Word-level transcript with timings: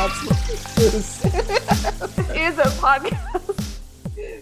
That's 0.00 0.26
what 0.26 0.38
this 0.46 1.24
is. 1.26 2.58
A 2.58 2.62
podcast. 2.80 3.76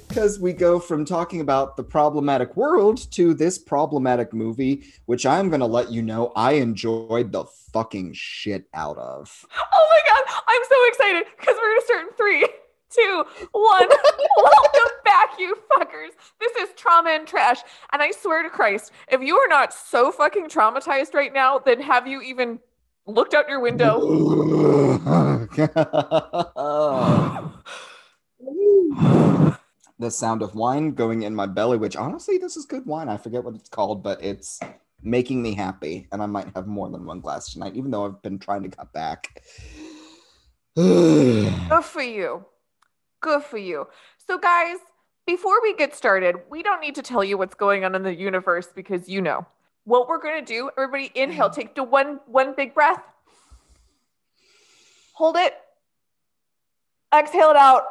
Because 0.07 0.39
we 0.39 0.53
go 0.53 0.79
from 0.79 1.05
talking 1.05 1.41
about 1.41 1.77
the 1.77 1.83
problematic 1.83 2.57
world 2.57 3.11
to 3.11 3.35
this 3.35 3.59
problematic 3.59 4.33
movie, 4.33 4.85
which 5.07 5.27
I'm 5.27 5.49
going 5.49 5.59
to 5.59 5.67
let 5.67 5.91
you 5.91 6.01
know 6.01 6.31
I 6.37 6.53
enjoyed 6.53 7.33
the 7.33 7.45
fucking 7.73 8.13
shit 8.15 8.67
out 8.73 8.99
of. 8.99 9.45
Oh 9.57 9.89
my 9.91 10.01
god, 10.07 10.43
I'm 10.47 10.63
so 10.69 10.77
excited 10.87 11.27
because 11.37 11.57
we're 11.61 11.75
gonna 11.75 11.87
start 11.87 12.03
in 12.03 12.13
three, 12.17 12.49
two, 12.91 13.25
one. 13.51 13.89
Welcome 14.37 14.93
back, 15.05 15.31
you 15.41 15.57
fuckers. 15.73 16.11
This 16.39 16.53
is 16.57 16.69
trauma 16.77 17.11
and 17.11 17.27
trash. 17.27 17.63
And 17.93 18.01
I 18.01 18.13
swear 18.13 18.45
to 18.45 18.49
Christ, 18.49 18.93
if 19.11 19.23
you 19.23 19.37
are 19.37 19.49
not 19.49 19.75
so 19.75 20.13
fucking 20.13 20.51
traumatized 20.51 21.15
right 21.15 21.33
now, 21.33 21.59
then 21.59 21.81
have 21.83 22.07
you 22.07 22.23
even 22.23 22.61
looked 23.09 23.35
out 23.35 23.49
your 23.49 23.61
window? 23.61 23.99
the 29.99 30.11
sound 30.11 30.43
of 30.43 30.55
wine 30.55 30.93
going 30.93 31.23
in 31.23 31.35
my 31.35 31.47
belly, 31.47 31.77
which 31.77 31.97
honestly, 31.97 32.39
this 32.39 32.57
is 32.57 32.65
good 32.65 32.87
wine. 32.87 33.09
I 33.09 33.17
forget 33.17 33.43
what 33.43 33.55
it's 33.55 33.69
called, 33.69 34.03
but 34.03 34.23
it's 34.23 34.61
making 35.03 35.43
me 35.43 35.55
happy. 35.55 36.07
And 36.13 36.23
I 36.23 36.27
might 36.27 36.55
have 36.55 36.67
more 36.67 36.89
than 36.89 37.05
one 37.05 37.21
glass 37.21 37.53
tonight, 37.53 37.75
even 37.75 37.91
though 37.91 38.07
I've 38.07 38.23
been 38.23 38.39
trying 38.39 38.63
to 38.63 38.69
cut 38.77 38.93
back. 38.93 39.43
Good 40.77 41.85
for 41.85 42.03
you. 42.03 42.45
Good 43.21 43.43
for 43.43 43.59
you. 43.59 43.89
So, 44.25 44.39
guys, 44.39 44.77
before 45.27 45.61
we 45.63 45.75
get 45.75 45.95
started, 45.95 46.37
we 46.49 46.63
don't 46.63 46.81
need 46.81 46.95
to 46.95 47.03
tell 47.03 47.25
you 47.25 47.37
what's 47.37 47.55
going 47.55 47.85
on 47.85 47.95
in 47.95 48.03
the 48.03 48.15
universe 48.15 48.69
because 48.75 49.09
you 49.09 49.21
know. 49.21 49.47
What 49.89 50.07
we're 50.07 50.21
gonna 50.21 50.43
do, 50.43 50.71
everybody 50.77 51.11
inhale, 51.15 51.49
mm. 51.49 51.55
take 51.55 51.75
the 51.75 51.83
one 51.83 52.21
one 52.27 52.53
big 52.55 52.75
breath. 52.75 53.03
Hold 55.15 55.39
it. 55.39 55.55
Exhale 57.15 57.53
it 57.53 57.57
out. 57.57 57.85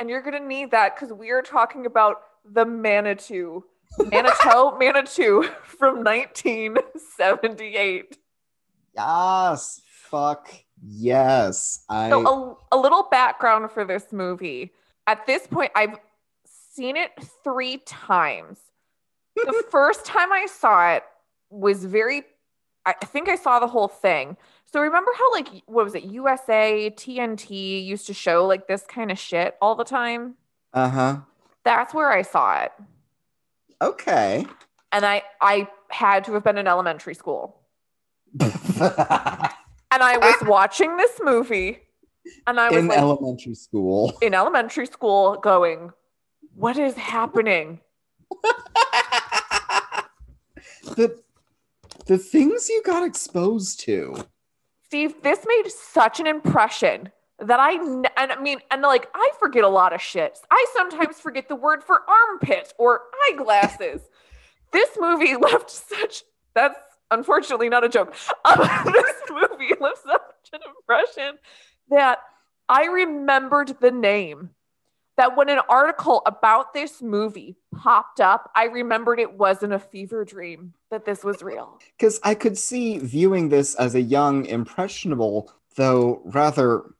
And 0.00 0.10
you're 0.10 0.22
gonna 0.22 0.40
need 0.40 0.72
that 0.72 0.96
because 0.96 1.12
we 1.12 1.30
are 1.30 1.40
talking 1.40 1.86
about 1.86 2.16
the 2.44 2.66
Manitou. 2.66 3.62
Manitou, 4.10 4.76
Manitou 4.80 5.44
from 5.62 6.02
1978. 6.02 8.18
yes, 8.96 9.80
fuck 9.86 10.52
yes. 10.84 11.84
I 11.88 12.10
So 12.10 12.58
a, 12.72 12.76
a 12.76 12.78
little 12.78 13.06
background 13.08 13.70
for 13.70 13.84
this 13.84 14.10
movie. 14.10 14.72
At 15.06 15.26
this 15.26 15.46
point, 15.46 15.70
I've 15.76 15.96
seen 16.44 16.96
it 16.96 17.12
three 17.44 17.76
times. 17.86 18.58
The 19.34 19.64
first 19.70 20.04
time 20.04 20.32
I 20.32 20.46
saw 20.46 20.94
it 20.94 21.04
was 21.50 21.84
very 21.84 22.22
I 22.86 22.92
think 22.92 23.28
I 23.28 23.36
saw 23.36 23.60
the 23.60 23.66
whole 23.66 23.88
thing. 23.88 24.36
So 24.70 24.80
remember 24.80 25.10
how 25.16 25.32
like 25.32 25.48
what 25.66 25.84
was 25.84 25.94
it? 25.94 26.04
USA, 26.04 26.90
TNT 26.90 27.84
used 27.84 28.06
to 28.08 28.14
show 28.14 28.46
like 28.46 28.68
this 28.68 28.84
kind 28.86 29.10
of 29.10 29.18
shit 29.18 29.56
all 29.60 29.74
the 29.74 29.84
time? 29.84 30.34
uh 30.72 30.88
huh. 30.88 31.16
That's 31.64 31.94
where 31.94 32.10
I 32.10 32.22
saw 32.22 32.62
it. 32.62 32.72
Okay. 33.80 34.46
And 34.92 35.06
I 35.06 35.22
I 35.40 35.68
had 35.90 36.24
to 36.24 36.32
have 36.34 36.44
been 36.44 36.58
in 36.58 36.66
elementary 36.66 37.14
school. 37.14 37.60
And 39.94 40.02
I 40.02 40.18
was 40.18 40.34
watching 40.48 40.96
this 40.96 41.20
movie 41.22 41.78
and 42.48 42.58
I 42.58 42.68
was 42.68 42.78
in 42.78 42.88
like 42.88 42.98
elementary 42.98 43.54
school. 43.54 44.12
in 44.20 44.34
elementary 44.34 44.86
school 44.86 45.36
going, 45.36 45.92
what 46.56 46.76
is 46.76 46.94
happening? 46.96 47.78
the 50.84 51.18
the 52.06 52.18
things 52.18 52.68
you 52.68 52.82
got 52.84 53.06
exposed 53.06 53.80
to. 53.80 54.24
Steve, 54.84 55.22
this 55.22 55.40
made 55.46 55.70
such 55.70 56.20
an 56.20 56.26
impression 56.26 57.10
that 57.38 57.58
I, 57.58 57.74
n- 57.74 58.04
and 58.16 58.32
I 58.32 58.40
mean, 58.40 58.60
and 58.70 58.82
like, 58.82 59.08
I 59.14 59.30
forget 59.38 59.64
a 59.64 59.68
lot 59.68 59.92
of 59.92 60.00
shit. 60.00 60.38
I 60.50 60.66
sometimes 60.74 61.18
forget 61.20 61.48
the 61.48 61.56
word 61.56 61.82
for 61.82 62.02
armpit 62.08 62.72
or 62.78 63.02
eyeglasses. 63.28 64.02
this 64.72 64.90
movie 65.00 65.36
left 65.36 65.70
such, 65.70 66.22
that's 66.54 66.78
unfortunately 67.10 67.68
not 67.68 67.84
a 67.84 67.88
joke. 67.88 68.14
Um, 68.44 68.58
this 68.92 69.22
movie 69.30 69.74
left 69.80 70.02
such 70.04 70.50
an 70.52 70.60
impression 70.78 71.38
that 71.88 72.18
I 72.68 72.84
remembered 72.84 73.76
the 73.80 73.90
name. 73.90 74.50
That 75.16 75.36
when 75.36 75.48
an 75.48 75.60
article 75.68 76.22
about 76.26 76.74
this 76.74 77.00
movie 77.00 77.56
popped 77.72 78.20
up, 78.20 78.50
I 78.56 78.64
remembered 78.64 79.20
it 79.20 79.34
wasn't 79.34 79.72
a 79.72 79.78
fever 79.78 80.24
dream, 80.24 80.74
that 80.90 81.04
this 81.04 81.22
was 81.22 81.40
real. 81.40 81.78
Because 81.96 82.18
I 82.24 82.34
could 82.34 82.58
see 82.58 82.98
viewing 82.98 83.48
this 83.48 83.76
as 83.76 83.94
a 83.94 84.00
young, 84.00 84.44
impressionable, 84.44 85.52
though 85.76 86.20
rather 86.24 86.94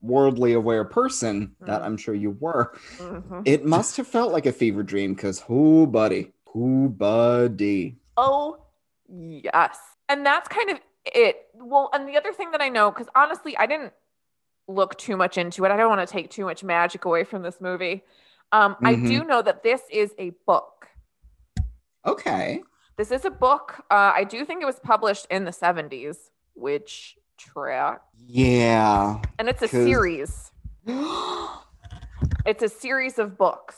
worldly 0.00 0.52
aware 0.52 0.84
person 0.84 1.56
that 1.60 1.80
Mhm. 1.80 1.84
I'm 1.84 1.96
sure 1.96 2.14
you 2.14 2.36
were. 2.40 2.76
Mhm. 2.98 3.42
It 3.44 3.64
must 3.64 3.96
have 3.96 4.06
felt 4.06 4.32
like 4.32 4.46
a 4.46 4.52
fever 4.52 4.82
dream 4.82 5.14
because 5.14 5.40
who 5.40 5.86
buddy? 5.86 6.32
Who 6.52 6.90
buddy? 6.90 7.96
Oh, 8.16 8.58
yes. 9.08 9.78
And 10.08 10.24
that's 10.24 10.48
kind 10.48 10.70
of 10.70 10.80
it. 11.06 11.48
Well, 11.54 11.90
and 11.92 12.08
the 12.08 12.16
other 12.16 12.32
thing 12.32 12.50
that 12.52 12.60
I 12.60 12.68
know, 12.68 12.90
because 12.90 13.08
honestly, 13.14 13.56
I 13.56 13.66
didn't 13.66 13.92
look 14.68 14.96
too 14.98 15.16
much 15.16 15.38
into 15.38 15.64
it. 15.64 15.70
I 15.70 15.76
don't 15.76 15.88
want 15.88 16.06
to 16.06 16.12
take 16.12 16.30
too 16.30 16.44
much 16.44 16.62
magic 16.64 17.04
away 17.04 17.24
from 17.24 17.42
this 17.42 17.60
movie. 17.60 18.04
Um, 18.52 18.76
I 18.84 18.94
Mhm. 18.94 19.06
do 19.08 19.24
know 19.24 19.42
that 19.42 19.62
this 19.62 19.82
is 19.90 20.14
a 20.18 20.30
book. 20.46 20.88
Okay. 22.06 22.62
This 22.96 23.10
is 23.10 23.24
a 23.24 23.30
book. 23.30 23.76
Uh, 23.90 24.12
I 24.14 24.24
do 24.24 24.44
think 24.44 24.62
it 24.62 24.66
was 24.66 24.78
published 24.80 25.26
in 25.30 25.44
the 25.44 25.52
70s, 25.52 26.30
which 26.54 27.16
track. 27.38 28.02
Yeah. 28.14 29.20
And 29.38 29.48
it's 29.48 29.62
a 29.62 29.68
'Cause- 29.68 29.84
series. 29.84 30.50
It's 32.44 32.62
a 32.62 32.68
series 32.68 33.18
of 33.20 33.38
books. 33.38 33.76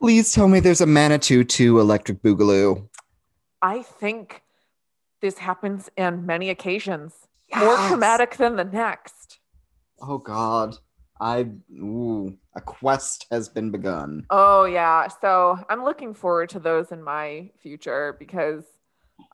Please 0.00 0.32
tell 0.32 0.46
me 0.48 0.60
there's 0.60 0.80
a 0.82 0.86
Manitou 0.86 1.44
2 1.44 1.80
Electric 1.80 2.22
Boogaloo. 2.22 2.88
I 3.62 3.82
think 3.82 4.42
this 5.20 5.38
happens 5.38 5.88
on 5.96 6.26
many 6.26 6.50
occasions, 6.50 7.14
more 7.56 7.68
Yes. 7.74 7.88
traumatic 7.88 8.36
than 8.36 8.56
the 8.56 8.64
next. 8.64 9.21
Oh 10.02 10.18
God. 10.18 10.76
I 11.20 11.46
ooh, 11.72 12.36
a 12.56 12.60
quest 12.60 13.26
has 13.30 13.48
been 13.48 13.70
begun. 13.70 14.26
Oh 14.30 14.64
yeah. 14.64 15.06
So 15.20 15.58
I'm 15.68 15.84
looking 15.84 16.14
forward 16.14 16.48
to 16.50 16.58
those 16.58 16.90
in 16.90 17.02
my 17.02 17.50
future 17.62 18.16
because 18.18 18.64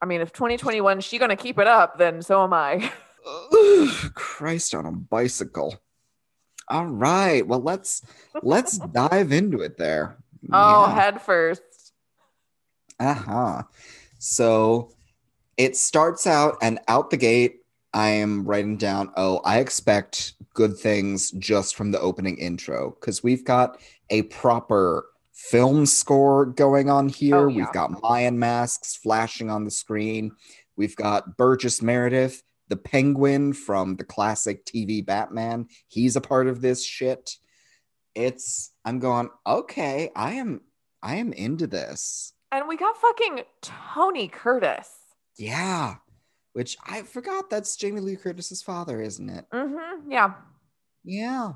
I 0.03 0.07
mean 0.07 0.21
if 0.21 0.33
2021 0.33 0.99
is 0.99 1.05
she 1.05 1.19
gonna 1.19 1.37
keep 1.37 1.59
it 1.59 1.67
up, 1.67 1.99
then 1.99 2.21
so 2.23 2.45
am 2.45 2.53
I. 2.53 2.93
Christ 4.15 4.75
on 4.75 4.85
a 4.87 4.93
bicycle. 4.93 5.81
All 6.69 6.87
right. 6.87 7.47
Well, 7.47 7.61
let's 7.63 8.03
let's 8.43 8.79
dive 8.93 9.33
into 9.33 9.61
it 9.61 9.79
there. 9.79 10.19
Oh, 10.53 10.87
Yeah. 10.87 10.95
head 10.95 11.23
first. 11.23 11.63
Uh-huh. 13.01 13.63
So 14.19 14.91
it 15.57 15.77
starts 15.77 16.27
out 16.27 16.59
and 16.61 16.79
out 16.89 17.11
the 17.11 17.17
gate, 17.17 17.63
I 17.95 18.11
am 18.11 18.45
writing 18.45 18.77
down, 18.77 19.11
oh, 19.17 19.41
I 19.45 19.59
expect 19.61 20.35
good 20.59 20.77
things 20.77 21.31
just 21.39 21.77
from 21.77 21.93
the 21.93 22.01
opening 22.01 22.37
intro 22.37 22.91
because 22.99 23.23
we've 23.23 23.45
got 23.45 23.81
a 24.11 24.23
proper 24.23 25.07
film 25.33 25.87
score 25.87 26.47
going 26.47 26.91
on 26.91 27.09
here. 27.09 27.37
Oh, 27.37 27.47
yeah. 27.47 27.59
We've 27.59 27.73
got 27.73 28.03
Mayan 28.03 28.41
masks 28.41 28.97
flashing 28.97 29.51
on 29.51 29.65
the 29.65 29.71
screen. 29.71 30.33
We've 30.77 30.97
got 30.97 31.37
Burgess 31.37 31.81
Meredith, 31.81 32.43
the 32.67 32.77
penguin 32.77 33.53
from 33.53 33.95
the 33.95 34.05
classic 34.05 34.67
TV 34.67 35.07
Batman. 35.07 35.69
He's 35.87 36.17
a 36.17 36.21
part 36.21 36.49
of 36.49 36.61
this 36.61 36.85
shit. 36.85 37.37
It's 38.17 38.73
I'm 38.85 38.99
going, 38.99 39.31
okay, 39.47 40.11
I 40.17 40.33
am 40.33 40.63
I 41.05 41.17
am 41.17 41.33
into 41.33 41.69
this. 41.69 42.33
And 42.51 42.67
we 42.67 42.77
got 42.77 42.97
fucking 42.97 43.43
Tony 43.63 44.27
Curtis. 44.27 44.91
Yeah. 45.37 45.99
Which 46.59 46.77
I 46.85 47.03
forgot 47.03 47.51
that's 47.51 47.77
Jamie 47.77 48.01
Lee 48.01 48.17
Curtis's 48.17 48.63
father, 48.63 49.01
isn't 49.01 49.31
it? 49.31 49.45
Mm-hmm. 49.53 50.11
Yeah. 50.11 50.35
Yeah. 51.05 51.53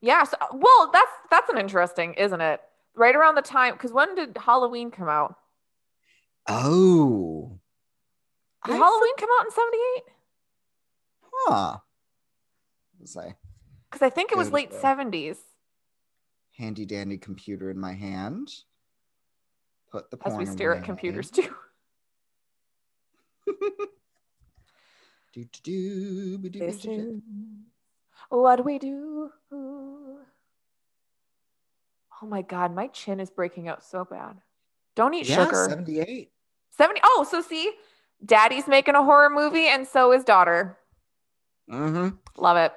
Yeah. 0.00 0.24
So, 0.24 0.38
well, 0.54 0.90
that's 0.90 1.10
that's 1.30 1.50
an 1.50 1.58
interesting, 1.58 2.14
isn't 2.14 2.40
it? 2.40 2.62
Right 2.96 3.14
around 3.14 3.34
the 3.34 3.42
time, 3.42 3.74
because 3.74 3.92
when 3.92 4.14
did 4.14 4.38
Halloween 4.38 4.90
come 4.90 5.10
out? 5.10 5.34
Oh. 6.46 7.58
Did 8.64 8.76
I 8.76 8.78
Halloween 8.78 9.16
come 9.18 9.28
out 9.38 9.44
in 9.44 9.50
78? 9.50 10.02
Huh. 11.30 11.76
Say 13.04 13.34
Because 13.90 14.00
I 14.00 14.08
think 14.08 14.32
it 14.32 14.38
was 14.38 14.50
late 14.50 14.70
though. 14.70 14.80
70s. 14.80 15.36
handy 16.56 16.86
dandy 16.86 17.18
computer 17.18 17.70
in 17.70 17.78
my 17.78 17.92
hand. 17.92 18.48
Put 19.92 20.10
the 20.10 20.16
As 20.24 20.38
we 20.38 20.46
stare 20.46 20.74
at 20.74 20.84
computers 20.84 21.30
too. 21.30 21.54
Do, 25.38 25.44
do, 25.62 26.48
do, 26.48 26.58
This 26.58 26.84
is 26.84 27.20
what 28.28 28.64
we 28.64 28.78
do. 28.80 29.30
Oh 29.52 30.18
my 32.26 32.42
god, 32.42 32.74
my 32.74 32.88
chin 32.88 33.20
is 33.20 33.30
breaking 33.30 33.68
out 33.68 33.84
so 33.84 34.04
bad. 34.04 34.40
Don't 34.96 35.14
eat 35.14 35.28
Yeah, 35.28 35.44
sugar. 35.44 35.66
78. 35.68 36.32
70. 36.76 37.00
Oh, 37.04 37.24
so 37.30 37.40
see, 37.40 37.72
daddy's 38.24 38.66
making 38.66 38.96
a 38.96 39.04
horror 39.04 39.30
movie 39.30 39.68
and 39.68 39.86
so 39.86 40.12
is 40.12 40.24
daughter. 40.24 40.76
Mm-hmm. 41.70 42.16
Love 42.36 42.56
it. 42.56 42.72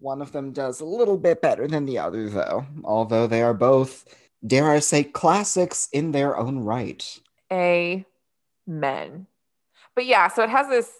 One 0.00 0.20
of 0.20 0.32
them 0.32 0.50
does 0.52 0.80
a 0.80 0.84
little 0.84 1.16
bit 1.16 1.40
better 1.40 1.68
than 1.68 1.86
the 1.86 1.98
other, 2.00 2.28
though, 2.28 2.66
although 2.82 3.28
they 3.28 3.42
are 3.42 3.54
both, 3.54 4.04
dare 4.44 4.70
I 4.70 4.80
say, 4.80 5.04
classics 5.04 5.88
in 5.92 6.10
their 6.10 6.36
own 6.36 6.58
right. 6.58 7.20
Amen. 7.52 9.28
But 9.94 10.06
yeah, 10.06 10.26
so 10.28 10.42
it 10.42 10.50
has 10.50 10.68
this 10.68 10.90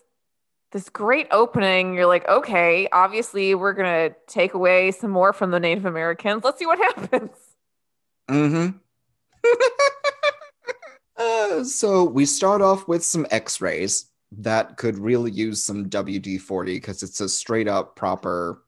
this 0.73 0.89
great 0.89 1.29
opening. 1.31 1.95
You're 1.95 2.07
like, 2.07 2.27
okay, 2.29 2.89
obviously 2.93 3.55
we're 3.55 3.73
gonna 3.73 4.11
take 4.27 4.55
away 4.55 4.91
some 4.91 5.11
more 5.11 5.33
from 5.33 5.51
the 5.51 5.61
Native 5.61 5.87
Americans. 5.87 6.45
Let's 6.45 6.59
see 6.59 6.67
what 6.67 6.79
happens. 6.97 7.31
Mm-hmm. 8.29 8.77
uh, 11.17 11.65
so 11.65 12.05
we 12.05 12.27
start 12.27 12.61
off 12.63 12.89
with 12.89 13.05
some 13.05 13.27
X-rays 13.31 14.07
that 14.33 14.77
could 14.77 14.99
really 14.99 15.31
use 15.31 15.63
some 15.63 15.89
WD-40 15.89 16.67
because 16.67 17.03
it's 17.03 17.21
a 17.21 17.29
straight 17.29 17.69
up 17.69 17.95
proper, 17.95 18.63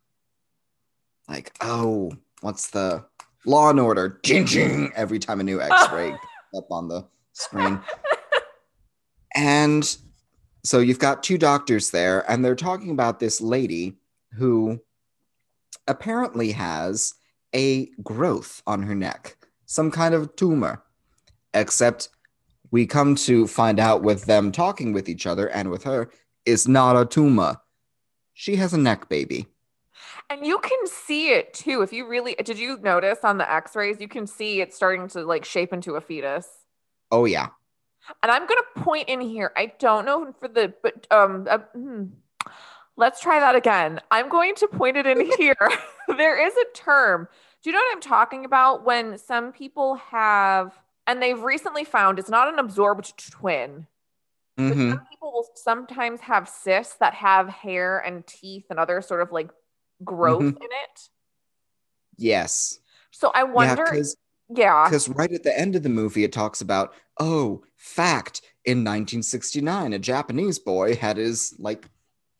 like, 1.28 1.52
oh, 1.60 2.12
what's 2.40 2.70
the 2.70 3.04
Law 3.44 3.70
and 3.70 3.80
Order? 3.80 4.20
Jing 4.22 4.46
jing 4.46 4.92
every 4.94 5.18
time 5.18 5.40
a 5.40 5.44
new 5.44 5.60
X-ray 5.60 6.12
up 6.56 6.70
on 6.70 6.88
the 6.88 7.04
screen. 7.32 7.80
And 9.34 9.96
so 10.64 10.78
you've 10.80 10.98
got 10.98 11.22
two 11.22 11.38
doctors 11.38 11.90
there, 11.90 12.28
and 12.30 12.44
they're 12.44 12.54
talking 12.54 12.90
about 12.90 13.20
this 13.20 13.40
lady 13.40 13.96
who 14.34 14.80
apparently 15.86 16.52
has 16.52 17.14
a 17.54 17.86
growth 18.02 18.62
on 18.66 18.82
her 18.82 18.94
neck, 18.94 19.36
some 19.66 19.90
kind 19.90 20.14
of 20.14 20.34
tumor. 20.36 20.82
Except 21.54 22.10
we 22.70 22.86
come 22.86 23.14
to 23.14 23.46
find 23.46 23.80
out 23.80 24.02
with 24.02 24.26
them 24.26 24.52
talking 24.52 24.92
with 24.92 25.08
each 25.08 25.26
other 25.26 25.48
and 25.48 25.70
with 25.70 25.84
her, 25.84 26.10
it's 26.44 26.68
not 26.68 27.00
a 27.00 27.06
tumor. 27.06 27.56
She 28.34 28.56
has 28.56 28.74
a 28.74 28.78
neck 28.78 29.08
baby. 29.08 29.46
And 30.30 30.46
you 30.46 30.58
can 30.58 30.86
see 30.86 31.30
it 31.30 31.54
too. 31.54 31.80
If 31.80 31.92
you 31.92 32.06
really 32.06 32.34
did 32.34 32.58
you 32.58 32.78
notice 32.82 33.20
on 33.24 33.38
the 33.38 33.50
x-rays, 33.50 33.98
you 33.98 34.08
can 34.08 34.26
see 34.26 34.60
it 34.60 34.74
starting 34.74 35.08
to 35.08 35.24
like 35.24 35.46
shape 35.46 35.72
into 35.72 35.94
a 35.94 36.02
fetus. 36.02 36.46
Oh, 37.10 37.24
yeah. 37.24 37.48
And 38.22 38.32
I'm 38.32 38.46
gonna 38.46 38.60
point 38.76 39.08
in 39.08 39.20
here. 39.20 39.52
I 39.56 39.72
don't 39.78 40.04
know 40.04 40.32
for 40.40 40.48
the 40.48 40.72
but 40.82 41.06
um 41.10 41.46
uh, 41.48 41.58
hmm. 41.74 42.04
let's 42.96 43.20
try 43.20 43.40
that 43.40 43.54
again. 43.54 44.00
I'm 44.10 44.28
going 44.28 44.54
to 44.56 44.68
point 44.68 44.96
it 44.96 45.06
in 45.06 45.30
here. 45.38 45.56
there 46.16 46.44
is 46.44 46.54
a 46.56 46.64
term. 46.76 47.28
Do 47.62 47.70
you 47.70 47.74
know 47.74 47.80
what 47.80 47.94
I'm 47.96 48.00
talking 48.00 48.44
about? 48.44 48.84
When 48.84 49.18
some 49.18 49.52
people 49.52 49.96
have 49.96 50.72
and 51.06 51.22
they've 51.22 51.40
recently 51.40 51.84
found 51.84 52.18
it's 52.18 52.28
not 52.28 52.52
an 52.52 52.58
absorbed 52.58 53.16
twin. 53.30 53.86
But 54.56 54.76
Mhm. 54.76 54.90
some 54.90 55.06
people 55.08 55.32
will 55.32 55.48
sometimes 55.54 56.20
have 56.20 56.48
cysts 56.48 56.96
that 56.96 57.14
have 57.14 57.48
hair 57.48 57.98
and 58.00 58.26
teeth 58.26 58.66
and 58.70 58.78
other 58.78 59.00
sort 59.00 59.22
of 59.22 59.30
like 59.30 59.50
growth 60.04 60.42
Mhm. 60.42 60.56
in 60.56 60.62
it. 60.62 61.08
Yes. 62.16 62.80
So 63.12 63.30
I 63.34 63.40
Yeah, 63.40 63.44
wonder, 63.44 63.84
because 63.84 64.16
yeah, 64.48 64.84
Because 64.88 65.08
right 65.08 65.30
at 65.32 65.42
the 65.44 65.56
end 65.56 65.76
of 65.76 65.82
the 65.82 65.88
movie, 65.88 66.24
it 66.24 66.32
talks 66.32 66.60
about, 66.60 66.92
oh, 67.20 67.62
fact, 67.88 68.42
in 68.64 68.78
1969, 68.78 69.92
a 69.92 69.98
Japanese 69.98 70.58
boy 70.58 70.94
had 70.94 71.16
his 71.16 71.54
like 71.58 71.88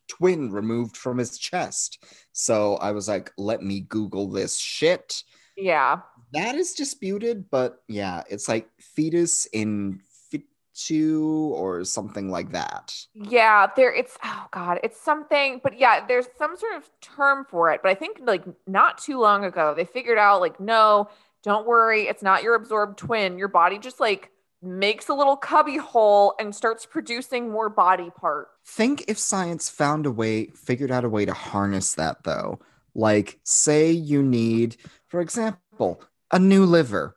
twin 0.07 0.51
removed 0.51 0.95
from 0.97 1.17
his 1.17 1.37
chest. 1.37 2.03
So 2.33 2.75
I 2.75 2.91
was 2.91 3.07
like, 3.07 3.31
let 3.37 3.61
me 3.61 3.81
Google 3.81 4.27
this 4.29 4.57
shit. 4.57 5.23
yeah. 5.57 6.01
That 6.31 6.53
is 6.53 6.73
disputed, 6.73 7.49
but 7.49 7.81
yeah, 7.87 8.21
it's 8.29 8.47
like 8.47 8.69
fetus 8.79 9.47
in 9.47 9.99
fetu 10.31 11.49
or 11.49 11.83
something 11.83 12.29
like 12.29 12.51
that. 12.51 12.95
Yeah, 13.15 13.65
there 13.75 13.91
it's 13.91 14.15
oh 14.23 14.45
god, 14.51 14.79
it's 14.83 15.01
something, 15.01 15.59
but 15.63 15.79
yeah, 15.79 16.05
there's 16.05 16.27
some 16.37 16.55
sort 16.55 16.75
of 16.75 16.87
term 17.01 17.45
for 17.49 17.71
it. 17.71 17.81
But 17.81 17.89
I 17.89 17.95
think 17.95 18.19
like 18.23 18.43
not 18.67 18.99
too 18.99 19.19
long 19.19 19.43
ago, 19.43 19.73
they 19.75 19.85
figured 19.85 20.19
out 20.19 20.39
like, 20.39 20.59
no, 20.59 21.09
don't 21.41 21.65
worry, 21.65 22.03
it's 22.03 22.21
not 22.21 22.43
your 22.43 22.53
absorbed 22.53 22.99
twin. 22.99 23.39
Your 23.39 23.47
body 23.47 23.79
just 23.79 23.99
like 23.99 24.29
makes 24.61 25.09
a 25.09 25.13
little 25.13 25.37
cubby 25.37 25.77
hole 25.77 26.35
and 26.39 26.53
starts 26.53 26.85
producing 26.85 27.49
more 27.49 27.69
body 27.69 28.09
parts. 28.15 28.51
Think 28.65 29.05
if 29.07 29.17
science 29.17 29.69
found 29.69 30.05
a 30.05 30.11
way, 30.11 30.47
figured 30.47 30.91
out 30.91 31.05
a 31.05 31.09
way 31.09 31.25
to 31.25 31.33
harness 31.33 31.93
that 31.95 32.23
though. 32.23 32.59
Like, 32.95 33.39
say 33.43 33.91
you 33.91 34.23
need, 34.23 34.77
for 35.07 35.21
example, 35.21 36.01
a 36.31 36.39
new 36.39 36.65
liver, 36.65 37.15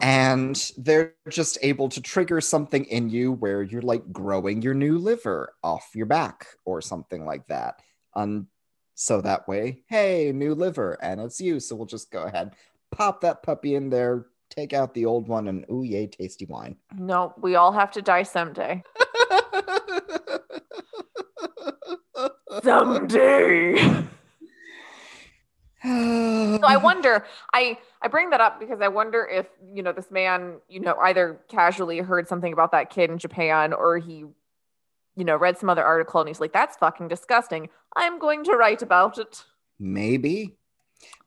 and 0.00 0.72
they're 0.78 1.14
just 1.28 1.58
able 1.62 1.90
to 1.90 2.00
trigger 2.00 2.40
something 2.40 2.84
in 2.86 3.10
you 3.10 3.32
where 3.32 3.62
you're 3.62 3.82
like 3.82 4.10
growing 4.12 4.62
your 4.62 4.74
new 4.74 4.98
liver 4.98 5.52
off 5.62 5.90
your 5.94 6.06
back 6.06 6.46
or 6.64 6.80
something 6.80 7.26
like 7.26 7.46
that. 7.48 7.80
Um, 8.14 8.48
so 8.94 9.20
that 9.20 9.46
way, 9.46 9.82
hey, 9.88 10.32
new 10.32 10.54
liver, 10.54 10.96
and 11.02 11.20
it's 11.20 11.40
you. 11.40 11.60
So 11.60 11.76
we'll 11.76 11.86
just 11.86 12.10
go 12.10 12.22
ahead, 12.22 12.54
pop 12.90 13.20
that 13.20 13.42
puppy 13.42 13.74
in 13.74 13.90
there, 13.90 14.26
take 14.54 14.72
out 14.72 14.94
the 14.94 15.06
old 15.06 15.28
one, 15.28 15.48
and 15.48 15.64
ooh, 15.70 15.82
yay, 15.82 16.06
tasty 16.06 16.46
wine. 16.46 16.76
No, 16.96 17.34
we 17.40 17.56
all 17.56 17.72
have 17.72 17.90
to 17.92 18.02
die 18.02 18.22
someday. 18.22 18.82
Someday. 22.62 24.04
So 25.84 26.60
I 26.66 26.78
wonder, 26.78 27.26
I 27.52 27.76
I 28.00 28.08
bring 28.08 28.30
that 28.30 28.40
up 28.40 28.58
because 28.58 28.80
I 28.80 28.88
wonder 28.88 29.28
if, 29.30 29.46
you 29.74 29.82
know, 29.82 29.92
this 29.92 30.10
man, 30.10 30.54
you 30.66 30.80
know, 30.80 30.96
either 31.02 31.38
casually 31.48 31.98
heard 31.98 32.26
something 32.26 32.54
about 32.54 32.72
that 32.72 32.88
kid 32.88 33.10
in 33.10 33.18
Japan 33.18 33.74
or 33.74 33.98
he, 33.98 34.24
you 35.14 35.24
know, 35.24 35.36
read 35.36 35.58
some 35.58 35.68
other 35.68 35.84
article 35.84 36.20
and 36.20 36.28
he's 36.28 36.40
like, 36.40 36.54
that's 36.54 36.78
fucking 36.78 37.08
disgusting. 37.08 37.68
I'm 37.94 38.18
going 38.18 38.44
to 38.44 38.52
write 38.56 38.80
about 38.80 39.18
it. 39.18 39.44
Maybe. 39.78 40.56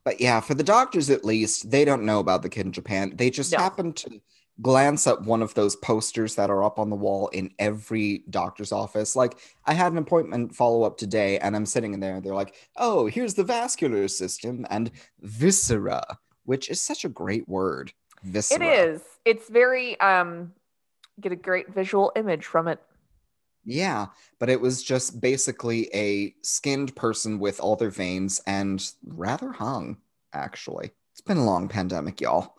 But 0.04 0.20
yeah, 0.20 0.40
for 0.40 0.54
the 0.54 0.62
doctors 0.62 1.10
at 1.10 1.24
least, 1.24 1.70
they 1.70 1.84
don't 1.84 2.04
know 2.04 2.18
about 2.18 2.42
the 2.42 2.48
kid 2.48 2.66
in 2.66 2.72
Japan. 2.72 3.12
They 3.16 3.30
just 3.30 3.52
No. 3.52 3.58
happen 3.58 3.92
to 3.94 4.20
glance 4.60 5.06
at 5.06 5.22
one 5.22 5.40
of 5.42 5.54
those 5.54 5.76
posters 5.76 6.34
that 6.34 6.50
are 6.50 6.64
up 6.64 6.78
on 6.78 6.90
the 6.90 6.96
wall 6.96 7.28
in 7.28 7.52
every 7.58 8.24
doctor's 8.30 8.72
office. 8.72 9.14
Like, 9.14 9.38
I 9.66 9.72
had 9.72 9.92
an 9.92 9.98
appointment 9.98 10.54
follow 10.54 10.82
up 10.82 10.96
today, 10.98 11.38
and 11.38 11.54
I'm 11.54 11.66
sitting 11.66 11.94
in 11.94 12.00
there, 12.00 12.16
and 12.16 12.24
they're 12.24 12.34
like, 12.34 12.54
oh, 12.76 13.06
here's 13.06 13.34
the 13.34 13.44
vascular 13.44 14.08
system 14.08 14.66
and 14.70 14.90
viscera, 15.20 16.18
which 16.44 16.68
is 16.70 16.80
such 16.80 17.04
a 17.04 17.08
great 17.08 17.48
word. 17.48 17.92
It 18.24 18.30
Viscera. 18.32 18.66
is. 18.66 19.00
It's 19.24 19.48
very 19.48 19.98
um 20.00 20.52
get 21.20 21.30
a 21.30 21.36
great 21.36 21.72
visual 21.72 22.10
image 22.16 22.44
from 22.44 22.66
it. 22.66 22.80
Yeah, 23.68 24.06
but 24.38 24.48
it 24.48 24.62
was 24.62 24.82
just 24.82 25.20
basically 25.20 25.94
a 25.94 26.34
skinned 26.40 26.96
person 26.96 27.38
with 27.38 27.60
all 27.60 27.76
their 27.76 27.90
veins 27.90 28.40
and 28.46 28.82
rather 29.06 29.52
hung, 29.52 29.98
actually. 30.32 30.92
It's 31.12 31.20
been 31.20 31.36
a 31.36 31.44
long 31.44 31.68
pandemic, 31.68 32.22
y'all. 32.22 32.56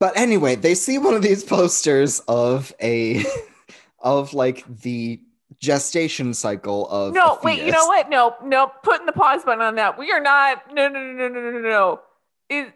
But 0.00 0.16
anyway, 0.16 0.56
they 0.56 0.74
see 0.74 0.98
one 0.98 1.14
of 1.14 1.22
these 1.22 1.44
posters 1.44 2.18
of 2.26 2.74
a 2.82 3.24
of 4.00 4.34
like 4.34 4.64
the 4.80 5.20
gestation 5.60 6.34
cycle 6.34 6.88
of 6.88 7.14
No, 7.14 7.38
wait, 7.44 7.64
you 7.64 7.70
know 7.70 7.86
what? 7.86 8.10
No, 8.10 8.34
no, 8.42 8.72
putting 8.82 9.06
the 9.06 9.12
pause 9.12 9.44
button 9.44 9.62
on 9.62 9.76
that. 9.76 9.96
We 9.96 10.10
are 10.10 10.20
not 10.20 10.74
no 10.74 10.88
no 10.88 11.00
no 11.00 11.28
no 11.28 11.30
no 11.40 11.50
no 11.52 11.60
no. 11.60 12.00
It 12.48 12.72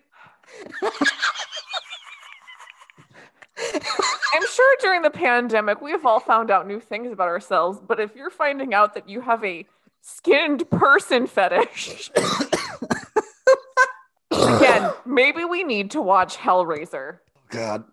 I'm 4.32 4.46
sure 4.48 4.76
during 4.80 5.02
the 5.02 5.10
pandemic 5.10 5.80
we 5.80 5.90
have 5.90 6.06
all 6.06 6.20
found 6.20 6.50
out 6.50 6.66
new 6.66 6.80
things 6.80 7.12
about 7.12 7.28
ourselves, 7.28 7.80
but 7.86 8.00
if 8.00 8.16
you're 8.16 8.30
finding 8.30 8.72
out 8.74 8.94
that 8.94 9.08
you 9.08 9.20
have 9.20 9.44
a 9.44 9.66
skinned 10.00 10.68
person 10.70 11.26
fetish, 11.26 12.10
again, 14.30 14.90
maybe 15.04 15.44
we 15.44 15.64
need 15.64 15.90
to 15.92 16.00
watch 16.02 16.36
Hellraiser. 16.36 17.18
God, 17.50 17.84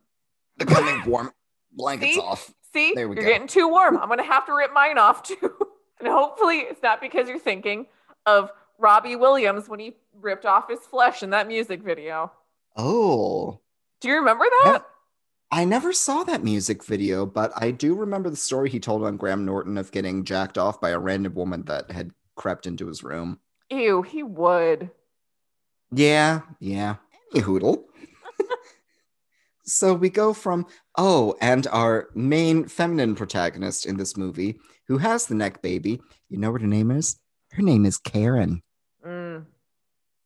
becoming 0.58 1.04
warm. 1.10 1.32
Blankets 1.72 2.16
See? 2.16 2.20
off. 2.22 2.54
See, 2.74 2.94
There 2.96 3.08
we 3.10 3.16
you're 3.16 3.24
go. 3.26 3.30
getting 3.32 3.48
too 3.48 3.68
warm. 3.68 3.98
I'm 3.98 4.10
gonna 4.10 4.24
have 4.24 4.46
to 4.46 4.54
rip 4.54 4.74
mine 4.74 4.98
off 4.98 5.24
too. 5.24 5.36
and 6.00 6.08
hopefully 6.08 6.58
it's 6.60 6.82
not 6.82 7.02
because 7.02 7.28
you're 7.28 7.40
thinking 7.40 7.88
of 8.26 8.52
Robbie 8.78 9.16
Williams 9.16 9.68
when 9.68 9.80
he 9.80 9.96
ripped 10.22 10.46
off 10.46 10.70
his 10.70 10.80
flesh 10.80 11.22
in 11.24 11.32
that 11.32 11.48
music 11.48 11.82
video. 11.84 12.32
Oh, 12.78 13.60
Do 14.02 14.08
you 14.08 14.16
remember 14.16 14.46
that? 14.64 14.84
I 15.52 15.66
never 15.66 15.94
saw 15.94 16.24
that 16.26 16.44
music 16.44 16.84
video, 16.84 17.26
but 17.26 17.52
I 17.56 17.72
do 17.72 17.96
remember 17.96 18.30
the 18.30 18.36
story 18.36 18.70
he 18.70 18.80
told 18.80 19.04
on 19.04 19.18
Graham 19.18 19.46
Norton 19.46 19.78
of 19.78 19.92
getting 19.92 20.24
jacked 20.24 20.60
off 20.60 20.80
by 20.80 20.92
a 20.92 21.00
random 21.00 21.34
woman 21.34 21.64
that 21.66 21.90
had 21.90 22.12
crept 22.36 22.68
into 22.68 22.86
his 22.88 23.04
room. 23.04 23.40
Ew, 23.72 24.04
he 24.04 24.22
would. 24.22 24.92
Yeah, 25.92 26.42
yeah. 26.60 26.98
Any 27.34 27.44
hoodle. 27.44 27.86
so 29.64 29.96
we 29.96 30.10
go 30.10 30.34
from, 30.34 30.68
oh, 30.98 31.36
and 31.42 31.66
our 31.68 32.10
main 32.14 32.68
feminine 32.68 33.16
protagonist 33.16 33.88
in 33.88 33.98
this 33.98 34.16
movie, 34.16 34.60
who 34.88 35.00
has 35.00 35.26
the 35.26 35.36
neck 35.36 35.64
baby, 35.64 36.00
you 36.30 36.38
know 36.38 36.52
what 36.52 36.62
her 36.62 36.68
name 36.68 36.92
is? 36.92 37.20
Her 37.52 37.64
name 37.64 37.86
is 37.86 37.98
Karen. 37.98 38.62
Mm. 39.06 39.46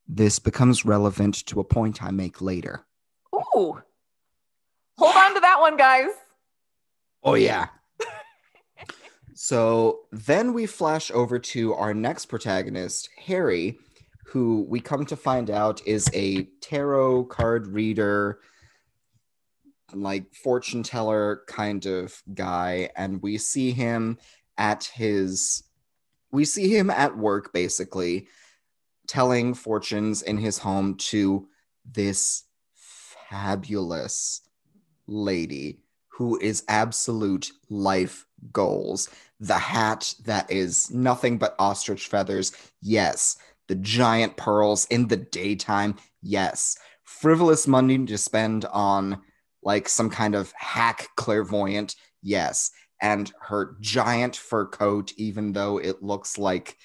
This 0.06 0.38
becomes 0.38 0.84
relevant 0.84 1.46
to 1.46 1.60
a 1.60 1.64
point 1.64 2.02
I 2.02 2.10
make 2.10 2.42
later. 2.42 2.84
Ooh. 3.34 3.80
That 5.54 5.60
one, 5.60 5.76
guys. 5.76 6.08
Oh, 7.22 7.34
yeah. 7.34 7.68
So 9.36 10.00
then 10.12 10.52
we 10.52 10.64
flash 10.64 11.10
over 11.10 11.40
to 11.40 11.74
our 11.74 11.92
next 11.92 12.26
protagonist, 12.26 13.08
Harry, 13.18 13.78
who 14.26 14.64
we 14.68 14.80
come 14.80 15.04
to 15.06 15.16
find 15.16 15.50
out 15.50 15.84
is 15.86 16.08
a 16.14 16.44
tarot 16.60 17.24
card 17.24 17.66
reader, 17.66 18.40
like 19.92 20.32
fortune 20.34 20.84
teller 20.84 21.42
kind 21.48 21.84
of 21.84 22.20
guy. 22.32 22.90
And 22.96 23.20
we 23.22 23.38
see 23.38 23.72
him 23.72 24.18
at 24.56 24.84
his, 24.84 25.64
we 26.30 26.44
see 26.44 26.74
him 26.74 26.88
at 26.90 27.16
work 27.16 27.52
basically 27.52 28.28
telling 29.08 29.52
fortunes 29.52 30.22
in 30.22 30.38
his 30.38 30.58
home 30.58 30.94
to 30.96 31.48
this 31.84 32.44
fabulous 32.74 34.40
lady 35.06 35.80
who 36.08 36.38
is 36.40 36.64
absolute 36.68 37.50
life 37.68 38.24
goals. 38.52 39.10
The 39.40 39.58
hat 39.58 40.14
that 40.24 40.50
is 40.50 40.90
nothing 40.90 41.38
but 41.38 41.56
ostrich 41.58 42.06
feathers, 42.06 42.52
yes. 42.80 43.36
The 43.66 43.74
giant 43.76 44.36
pearls 44.36 44.86
in 44.86 45.08
the 45.08 45.16
daytime, 45.16 45.96
yes. 46.22 46.76
Frivolous 47.02 47.66
money 47.66 48.04
to 48.06 48.18
spend 48.18 48.64
on 48.66 49.20
like 49.62 49.88
some 49.88 50.10
kind 50.10 50.34
of 50.34 50.52
hack 50.56 51.08
clairvoyant, 51.16 51.96
yes. 52.22 52.70
And 53.02 53.32
her 53.40 53.76
giant 53.80 54.36
fur 54.36 54.66
coat, 54.66 55.12
even 55.16 55.52
though 55.52 55.78
it 55.78 56.02
looks 56.02 56.38
like 56.38 56.76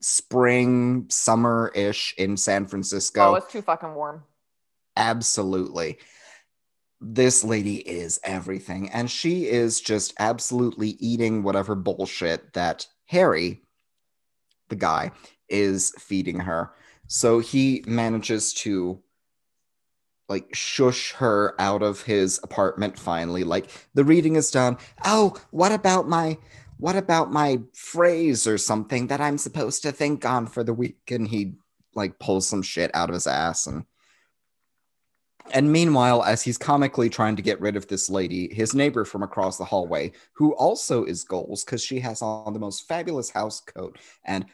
spring, 0.00 1.06
summer 1.10 1.70
ish 1.74 2.14
in 2.16 2.36
San 2.36 2.66
Francisco. 2.66 3.32
Oh, 3.32 3.34
it's 3.34 3.52
too 3.52 3.62
fucking 3.62 3.94
warm. 3.94 4.24
Absolutely. 4.96 5.98
This 7.00 7.42
lady 7.42 7.76
is 7.76 8.20
everything. 8.24 8.90
And 8.90 9.10
she 9.10 9.46
is 9.46 9.80
just 9.80 10.12
absolutely 10.18 10.90
eating 11.00 11.42
whatever 11.42 11.74
bullshit 11.74 12.52
that 12.52 12.86
Harry, 13.06 13.62
the 14.68 14.76
guy, 14.76 15.12
is 15.48 15.92
feeding 15.98 16.40
her. 16.40 16.72
So 17.06 17.40
he 17.40 17.82
manages 17.86 18.52
to 18.54 19.02
like 20.30 20.54
shush 20.54 21.12
her 21.14 21.60
out 21.60 21.82
of 21.82 22.02
his 22.02 22.38
apartment 22.44 22.98
finally. 22.98 23.42
Like 23.44 23.68
the 23.94 24.04
reading 24.04 24.36
is 24.36 24.50
done. 24.50 24.78
Oh, 25.04 25.36
what 25.50 25.72
about 25.72 26.08
my 26.08 26.38
what 26.78 26.96
about 26.96 27.30
my 27.30 27.58
phrase 27.74 28.46
or 28.46 28.56
something 28.56 29.08
that 29.08 29.20
I'm 29.20 29.36
supposed 29.36 29.82
to 29.82 29.92
think 29.92 30.24
on 30.24 30.46
for 30.46 30.62
the 30.62 30.72
week? 30.72 31.10
And 31.10 31.26
he 31.26 31.54
like 31.94 32.18
pulls 32.20 32.48
some 32.48 32.62
shit 32.62 32.90
out 32.94 33.10
of 33.10 33.14
his 33.14 33.26
ass 33.26 33.66
and 33.66 33.84
and 35.52 35.70
meanwhile, 35.70 36.22
as 36.22 36.42
he's 36.42 36.58
comically 36.58 37.08
trying 37.08 37.36
to 37.36 37.42
get 37.42 37.60
rid 37.60 37.76
of 37.76 37.86
this 37.88 38.10
lady, 38.10 38.52
his 38.52 38.74
neighbor 38.74 39.04
from 39.04 39.22
across 39.22 39.58
the 39.58 39.64
hallway, 39.64 40.12
who 40.32 40.54
also 40.54 41.04
is 41.04 41.24
goals 41.24 41.64
because 41.64 41.82
she 41.82 42.00
has 42.00 42.22
on 42.22 42.52
the 42.52 42.58
most 42.58 42.86
fabulous 42.88 43.30
house 43.30 43.60
coat 43.60 43.98
and 44.24 44.46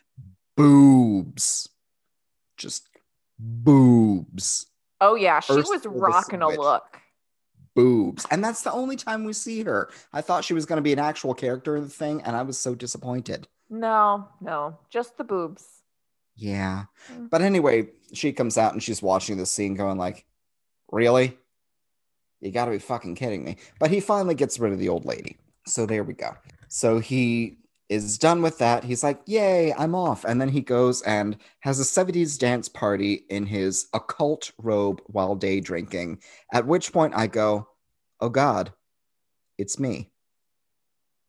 boobs, 0.56 1.68
just 2.56 2.88
boobs. 3.38 4.66
Oh 5.00 5.14
yeah, 5.14 5.40
she 5.40 5.52
was 5.52 5.86
rocking 5.86 6.42
a 6.42 6.48
look. 6.48 7.00
Boobs, 7.74 8.26
and 8.30 8.42
that's 8.42 8.62
the 8.62 8.72
only 8.72 8.96
time 8.96 9.24
we 9.24 9.34
see 9.34 9.62
her. 9.62 9.90
I 10.12 10.22
thought 10.22 10.44
she 10.44 10.54
was 10.54 10.64
going 10.64 10.78
to 10.78 10.82
be 10.82 10.94
an 10.94 10.98
actual 10.98 11.34
character 11.34 11.76
in 11.76 11.82
the 11.82 11.90
thing, 11.90 12.22
and 12.22 12.34
I 12.34 12.42
was 12.42 12.58
so 12.58 12.74
disappointed. 12.74 13.46
No, 13.68 14.28
no, 14.40 14.78
just 14.88 15.18
the 15.18 15.24
boobs. 15.24 15.64
Yeah, 16.36 16.84
mm. 17.12 17.28
but 17.28 17.42
anyway, 17.42 17.88
she 18.12 18.32
comes 18.32 18.56
out 18.56 18.72
and 18.72 18.82
she's 18.82 19.02
watching 19.02 19.36
the 19.36 19.46
scene, 19.46 19.74
going 19.74 19.98
like, 19.98 20.24
Really? 20.90 21.36
You 22.40 22.50
got 22.52 22.66
to 22.66 22.70
be 22.70 22.78
fucking 22.78 23.14
kidding 23.14 23.44
me. 23.44 23.56
But 23.78 23.90
he 23.90 24.00
finally 24.00 24.34
gets 24.34 24.58
rid 24.58 24.72
of 24.72 24.78
the 24.78 24.88
old 24.88 25.04
lady. 25.04 25.36
So 25.66 25.86
there 25.86 26.04
we 26.04 26.14
go. 26.14 26.36
So 26.68 26.98
he 26.98 27.58
is 27.88 28.18
done 28.18 28.42
with 28.42 28.58
that. 28.58 28.84
He's 28.84 29.02
like, 29.02 29.20
Yay, 29.26 29.72
I'm 29.72 29.94
off. 29.94 30.24
And 30.24 30.40
then 30.40 30.48
he 30.48 30.60
goes 30.60 31.02
and 31.02 31.36
has 31.60 31.80
a 31.80 31.82
70s 31.84 32.38
dance 32.38 32.68
party 32.68 33.24
in 33.30 33.46
his 33.46 33.88
occult 33.94 34.52
robe 34.58 35.00
while 35.06 35.34
day 35.34 35.60
drinking. 35.60 36.20
At 36.52 36.66
which 36.66 36.92
point 36.92 37.14
I 37.16 37.26
go, 37.26 37.68
Oh 38.20 38.28
God, 38.28 38.72
it's 39.58 39.78
me. 39.78 40.10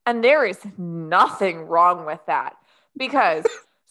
And 0.05 0.23
there 0.23 0.45
is 0.45 0.59
nothing 0.77 1.67
wrong 1.67 2.05
with 2.05 2.21
that 2.27 2.55
because 2.95 3.45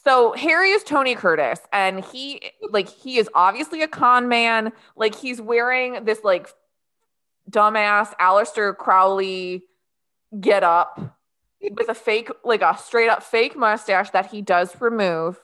so 0.07 0.35
Harry 0.35 0.71
is 0.71 0.85
Tony 0.85 1.17
Curtis, 1.17 1.59
and 1.73 2.05
he 2.05 2.53
like 2.71 2.89
he 2.89 3.19
is 3.19 3.29
obviously 3.35 3.83
a 3.83 3.89
con 3.89 4.29
man. 4.29 4.73
Like 4.95 5.17
he's 5.17 5.41
wearing 5.41 6.05
this 6.05 6.23
like 6.23 6.49
dumbass 7.51 8.15
Aleister 8.21 8.77
Crowley 8.77 9.65
get 10.41 10.63
up 10.63 11.01
with 11.73 11.89
a 11.89 11.95
fake, 11.95 12.31
like 12.45 12.63
a 12.63 12.79
straight 12.79 13.09
up 13.09 13.25
fake 13.25 13.57
mustache 13.57 14.11
that 14.11 14.27
he 14.27 14.43
does 14.43 14.81
remove. 14.81 15.43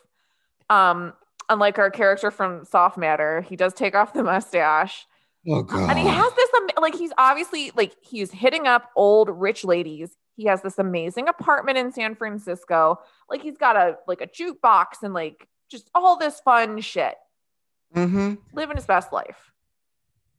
Um, 0.71 1.15
unlike 1.49 1.81
our 1.81 1.91
character 1.91 2.31
from 2.31 2.65
Soft 2.65 2.97
Matter, 2.97 3.41
he 3.41 3.57
does 3.57 3.75
take 3.75 3.97
off 3.97 4.13
the 4.13 4.23
mustache. 4.23 5.07
Oh 5.49 5.63
god. 5.63 5.91
And 5.91 5.99
he 5.99 6.07
has 6.07 6.33
this 6.35 6.51
like 6.81 6.95
he's 6.95 7.13
obviously 7.19 7.73
like 7.75 7.97
he's 8.03 8.31
hitting 8.31 8.67
up 8.67 8.91
old 8.97 9.29
rich 9.31 9.65
ladies. 9.65 10.17
He 10.37 10.45
has 10.47 10.63
this 10.63 10.79
amazing 10.79 11.29
apartment 11.29 11.79
in 11.79 11.93
San 11.93 12.15
Francisco. 12.15 13.01
Like 13.31 13.43
he's 13.43 13.57
got 13.57 13.77
a 13.77 13.97
like 14.07 14.21
a 14.21 14.27
jukebox 14.27 15.03
and 15.03 15.15
like 15.15 15.49
just 15.71 15.91
all 15.95 16.17
this 16.17 16.41
fun 16.41 16.81
shit. 16.81 17.15
Mm-hmm. 17.95 18.35
Living 18.53 18.77
his 18.77 18.87
best 18.87 19.13
life. 19.13 19.53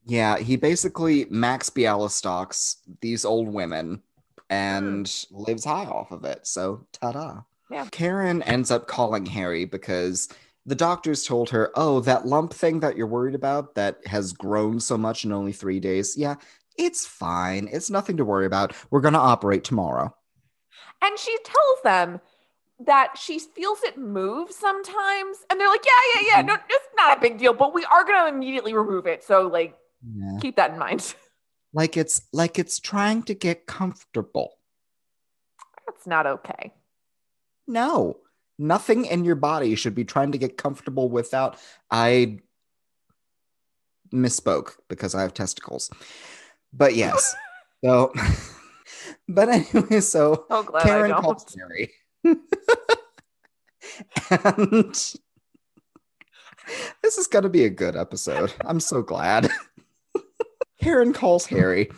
Yeah, 0.06 0.38
he 0.38 0.58
basically 0.58 1.26
Max 1.30 1.70
Bialystocks 1.70 2.78
these 3.02 3.24
old 3.24 3.48
women 3.48 4.02
and 4.50 5.06
mm. 5.06 5.28
lives 5.32 5.66
high 5.66 5.86
off 5.86 6.12
of 6.12 6.26
it. 6.26 6.46
So 6.46 6.86
ta-da. 6.92 7.42
Yeah. 7.72 7.88
Karen 7.92 8.44
ends 8.44 8.70
up 8.70 8.88
calling 8.88 9.26
Harry 9.26 9.66
because 9.66 10.28
the 10.66 10.76
doctors 10.76 11.24
told 11.24 11.50
her, 11.50 11.72
Oh, 11.76 12.00
that 12.02 12.26
lump 12.26 12.54
thing 12.54 12.80
that 12.82 12.98
you're 12.98 13.08
worried 13.08 13.36
about 13.36 13.76
that 13.76 14.06
has 14.08 14.34
grown 14.34 14.80
so 14.80 14.98
much 14.98 15.26
in 15.26 15.32
only 15.32 15.52
three 15.52 15.80
days. 15.80 16.16
Yeah, 16.18 16.36
it's 16.78 17.06
fine. 17.06 17.70
It's 17.72 17.90
nothing 17.90 18.18
to 18.18 18.26
worry 18.26 18.46
about. 18.46 18.74
We're 18.90 19.02
going 19.02 19.14
to 19.14 19.20
operate 19.20 19.64
tomorrow. 19.64 20.16
And 21.02 21.20
she 21.20 21.36
tells 21.44 21.82
them 21.84 22.22
that 22.86 23.18
she 23.18 23.40
feels 23.40 23.80
it 23.84 23.98
move 23.98 24.52
sometimes. 24.52 25.38
And 25.50 25.60
they're 25.60 25.68
like, 25.68 25.86
yeah, 25.86 25.92
yeah, 26.22 26.28
yeah, 26.28 26.38
mm-hmm. 26.40 26.48
no, 26.48 26.54
it's 26.70 26.88
not 26.96 27.18
a 27.18 27.22
big 27.22 27.38
deal, 27.38 27.54
but 27.54 27.74
we 27.74 27.86
are 27.86 28.04
going 28.04 28.24
to 28.24 28.36
immediately 28.36 28.74
remove 28.74 29.06
it. 29.06 29.24
So, 29.24 29.48
like, 29.48 29.76
yeah. 30.16 30.38
keep 30.42 30.56
that 30.56 30.72
in 30.72 30.80
mind. 30.80 31.16
Like 31.74 31.98
it's 31.98 32.22
like 32.32 32.60
it's 32.60 32.80
trying 32.80 33.24
to 33.24 33.34
get 33.34 33.66
comfortable. 33.66 34.54
That's 35.88 36.06
not 36.06 36.28
okay. 36.28 36.72
No, 37.68 38.18
nothing 38.58 39.06
in 39.06 39.26
your 39.26 39.36
body 39.36 39.76
should 39.76 39.96
be 39.96 40.06
trying 40.06 40.32
to 40.32 40.38
get 40.38 40.58
comfortable 40.58 41.10
without. 41.10 41.58
I 41.90 42.40
misspoke 44.14 44.76
because 44.88 45.16
I 45.16 45.22
have 45.22 45.34
testicles. 45.34 45.90
But 46.72 46.96
yes. 46.96 47.36
so, 47.84 48.14
but 49.28 49.50
anyway, 49.50 50.00
so 50.00 50.46
oh, 50.50 50.64
glad 50.64 50.84
Karen 50.84 51.12
I 51.12 51.22
calls 51.22 51.56
Harry. 51.56 51.92
and 54.30 55.14
this 57.02 57.18
is 57.18 57.28
going 57.28 57.44
to 57.44 57.50
be 57.50 57.66
a 57.66 57.70
good 57.70 57.96
episode. 57.96 58.54
I'm 58.66 58.80
so 58.80 59.02
glad. 59.02 59.50
Karen 60.82 61.14
calls 61.14 61.46
Harry, 61.48 61.90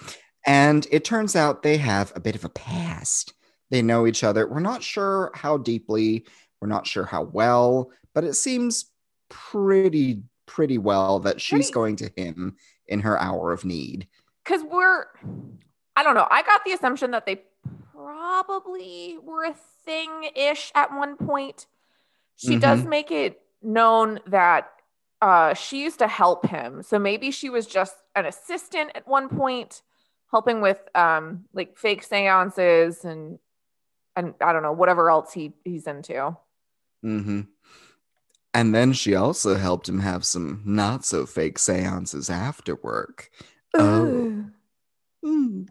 and 0.45 0.88
it 0.91 1.05
turns 1.05 1.35
out 1.35 1.63
they 1.63 1.77
have 1.77 2.12
a 2.15 2.19
bit 2.19 2.35
of 2.35 2.45
a 2.45 2.50
past. 2.50 3.33
They 3.71 3.81
know 3.81 4.05
each 4.05 4.24
other. 4.24 4.47
We're 4.47 4.59
not 4.59 4.83
sure 4.83 5.31
how 5.33 5.57
deeply, 5.57 6.25
we're 6.62 6.67
not 6.67 6.88
sure 6.88 7.05
how 7.05 7.24
well, 7.24 7.91
but 8.13 8.24
it 8.24 8.33
seems 8.33 8.85
pretty, 9.29 10.24
pretty 10.45 10.77
well 10.77 11.19
that 11.19 11.41
she's 11.41 11.69
pretty. 11.69 11.71
going 11.71 11.95
to 11.97 12.12
him 12.15 12.55
in 12.88 13.00
her 13.01 13.19
hour 13.19 13.51
of 13.51 13.65
need 13.65 14.07
because 14.43 14.63
we're 14.63 15.05
I 15.95 16.03
don't 16.03 16.15
know. 16.15 16.27
I 16.29 16.43
got 16.43 16.63
the 16.65 16.74
assumption 16.74 17.12
that 17.12 17.25
they 17.25 17.43
probably 17.93 19.17
were 19.21 19.45
a 19.45 19.55
thing 19.85 20.29
ish 20.35 20.71
at 20.75 20.93
one 20.93 21.15
point. 21.15 21.67
She 22.35 22.51
mm-hmm. 22.51 22.59
does 22.59 22.83
make 22.83 23.12
it 23.12 23.41
known 23.62 24.19
that 24.27 24.71
uh, 25.21 25.53
she 25.53 25.81
used 25.81 26.00
to 26.00 26.07
help 26.07 26.45
him. 26.45 26.83
So 26.83 27.00
maybe 27.00 27.31
she 27.31 27.50
was 27.50 27.65
just 27.65 27.95
an 28.15 28.25
assistant 28.25 28.91
at 28.93 29.07
one 29.07 29.29
point, 29.29 29.81
helping 30.31 30.59
with 30.62 30.81
um, 30.93 31.45
like 31.53 31.77
fake 31.77 32.03
seances 32.03 33.05
and 33.05 33.39
and 34.17 34.33
I 34.39 34.53
don't 34.53 34.63
know 34.63 34.71
whatever 34.74 35.09
else 35.09 35.33
he 35.33 35.53
he's 35.63 35.88
into. 35.88 36.38
Mm-hmm. 37.04 37.42
And 38.54 38.74
then 38.74 38.94
she 38.94 39.16
also 39.16 39.56
helped 39.56 39.90
him 39.90 40.00
have 40.00 40.24
some 40.24 40.62
not 40.66 41.04
so 41.04 41.25
fake 41.25 41.60
seances 41.60 42.30
after 42.30 42.75
work. 42.75 43.30
Oh. 43.74 44.46
Mm. 45.24 45.68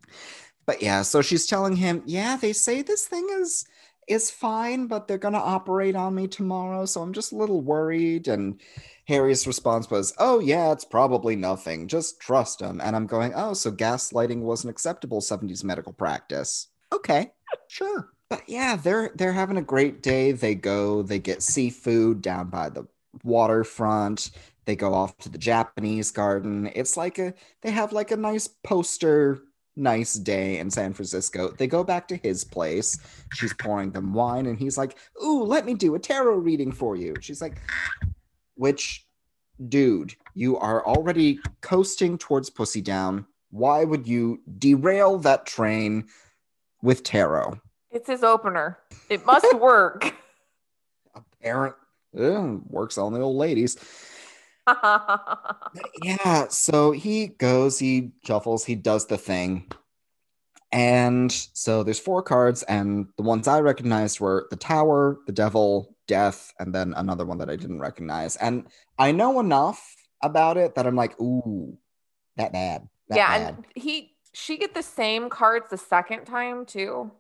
But 0.67 0.83
yeah, 0.83 1.03
so 1.03 1.23
she's 1.23 1.47
telling 1.47 1.77
him, 1.77 2.03
yeah, 2.05 2.37
they 2.37 2.53
say 2.53 2.83
this 2.83 3.07
thing 3.07 3.27
is 3.31 3.65
is 4.07 4.31
fine, 4.31 4.87
but 4.87 5.09
they're 5.09 5.17
gonna 5.17 5.39
operate 5.39 5.97
on 5.97 6.15
me 6.15 6.29
tomorrow, 6.29 6.85
so 6.85 7.01
I'm 7.01 7.15
just 7.15 7.33
a 7.33 7.37
little 7.37 7.63
worried. 7.63 8.29
And 8.29 8.61
Harry's 9.07 9.47
response 9.47 9.91
was, 9.91 10.15
Oh 10.19 10.41
yeah, 10.41 10.73
it's 10.73 10.85
probably 10.85 11.37
nothing. 11.37 11.89
Just 11.89 12.21
trust 12.21 12.61
him. 12.61 12.81
And 12.83 12.97
I'm 12.97 13.07
going, 13.07 13.33
Oh, 13.35 13.55
so 13.55 13.71
gaslighting 13.71 14.41
was 14.41 14.65
an 14.65 14.71
acceptable 14.71 15.21
70s 15.21 15.65
medical 15.65 15.93
practice. 15.93 16.69
Okay, 16.93 17.33
sure. 17.69 18.11
But 18.35 18.49
yeah, 18.49 18.75
they're 18.75 19.13
they're 19.15 19.33
having 19.33 19.59
a 19.59 19.63
great 19.63 20.03
day. 20.03 20.33
They 20.33 20.57
go, 20.57 21.03
they 21.03 21.21
get 21.21 21.41
seafood 21.41 22.21
down 22.21 22.49
by 22.49 22.69
the 22.69 22.85
waterfront. 23.23 24.33
They 24.65 24.75
go 24.75 24.93
off 24.93 25.17
to 25.19 25.29
the 25.29 25.39
Japanese 25.39 26.11
garden. 26.11 26.69
It's 26.75 26.97
like 26.97 27.21
a 27.21 27.35
they 27.63 27.71
have 27.71 27.93
like 27.93 28.11
a 28.11 28.17
nice 28.17 28.49
poster 28.49 29.43
nice 29.77 30.15
day 30.15 30.59
in 30.59 30.69
San 30.69 30.95
Francisco. 30.95 31.55
They 31.57 31.69
go 31.69 31.85
back 31.85 32.09
to 32.09 32.17
his 32.17 32.43
place. 32.43 32.99
She's 33.35 33.55
pouring 33.55 33.93
them 33.93 34.13
wine 34.13 34.47
and 34.47 34.59
he's 34.59 34.77
like, 34.77 34.97
"Ooh, 35.25 35.45
let 35.45 35.65
me 35.65 35.75
do 35.75 35.95
a 35.95 36.01
tarot 36.01 36.39
reading 36.39 36.73
for 36.73 36.97
you." 36.97 37.15
She's 37.21 37.41
like, 37.41 37.61
"Which 38.57 39.07
dude, 39.69 40.17
you 40.35 40.59
are 40.59 40.85
already 40.85 41.39
coasting 41.61 42.19
towards 42.19 42.51
Pussy 42.51 42.81
Down. 42.81 43.27
Why 43.51 43.85
would 43.85 44.09
you 44.09 44.41
derail 44.59 45.19
that 45.19 45.47
train 45.47 46.09
with 46.83 47.05
tarot?" 47.05 47.61
It's 47.95 48.09
his 48.09 48.25
opener. 48.25 48.79
It 49.09 49.25
must 49.25 49.47
work. 49.59 50.15
Apparent 51.15 51.77
eh, 52.19 52.57
works 52.67 52.99
on 52.99 53.13
the 53.13 53.21
old 53.21 53.37
ladies. 53.37 53.77
yeah, 56.03 56.49
so 56.49 56.91
he 56.91 57.29
goes, 57.29 57.79
he 57.79 58.11
shuffles, 58.27 58.65
he 58.65 58.75
does 58.75 59.07
the 59.07 59.17
thing. 59.17 59.71
And 60.73 61.31
so 61.31 61.85
there's 61.85 62.01
four 62.01 62.21
cards, 62.21 62.65
and 62.65 63.07
the 63.17 63.23
ones 63.23 63.47
I 63.47 63.61
recognized 63.61 64.19
were 64.19 64.49
the 64.51 64.57
Tower, 64.57 65.21
the 65.27 65.33
Devil, 65.33 65.95
Death, 66.09 66.53
and 66.59 66.75
then 66.75 66.95
another 66.97 67.25
one 67.25 67.39
that 67.39 67.49
I 67.49 67.55
didn't 67.55 67.79
recognize. 67.79 68.35
And 68.37 68.67
I 68.99 69.13
know 69.13 69.39
enough 69.39 69.95
about 70.21 70.57
it 70.57 70.75
that 70.75 70.87
I'm 70.87 70.97
like, 70.97 71.21
ooh, 71.21 71.79
that 72.37 72.53
bad. 72.53 72.89
That 73.09 73.17
yeah, 73.17 73.39
bad. 73.39 73.55
and 73.55 73.67
he 73.77 74.17
she 74.33 74.57
get 74.57 74.75
the 74.75 74.83
same 74.83 75.31
cards 75.31 75.67
the 75.71 75.79
second 75.79 76.25
time 76.25 76.67
too. 76.67 77.13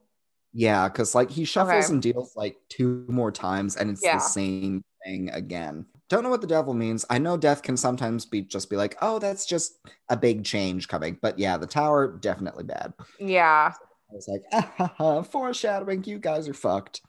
Yeah, 0.54 0.88
because 0.88 1.14
like 1.14 1.30
he 1.30 1.44
shuffles 1.44 1.86
Okay. 1.86 1.92
and 1.92 2.00
deals 2.02 2.34
like 2.36 2.56
two 2.68 3.04
more 3.08 3.32
times, 3.32 3.76
and 3.76 3.90
it's 3.90 4.02
Yeah. 4.02 4.14
the 4.14 4.20
same 4.20 4.84
thing 5.04 5.28
again. 5.30 5.84
Don't 6.08 6.22
know 6.22 6.30
what 6.30 6.40
the 6.42 6.46
devil 6.46 6.74
means. 6.74 7.04
I 7.10 7.18
know 7.18 7.36
death 7.36 7.62
can 7.62 7.76
sometimes 7.76 8.24
be 8.24 8.42
just 8.42 8.70
be 8.70 8.76
like, 8.76 8.96
oh, 9.02 9.18
that's 9.18 9.46
just 9.46 9.78
a 10.08 10.16
big 10.16 10.44
change 10.44 10.86
coming. 10.86 11.18
But 11.20 11.38
yeah, 11.38 11.56
the 11.56 11.66
tower 11.66 12.16
definitely 12.18 12.64
bad. 12.64 12.92
Yeah. 13.18 13.72
I 14.10 14.14
was 14.14 14.28
like, 14.28 14.42
ah, 14.52 14.72
ha, 14.76 14.94
ha, 14.96 15.22
foreshadowing. 15.22 16.04
You 16.04 16.18
guys 16.18 16.48
are 16.48 16.54
fucked. 16.54 17.00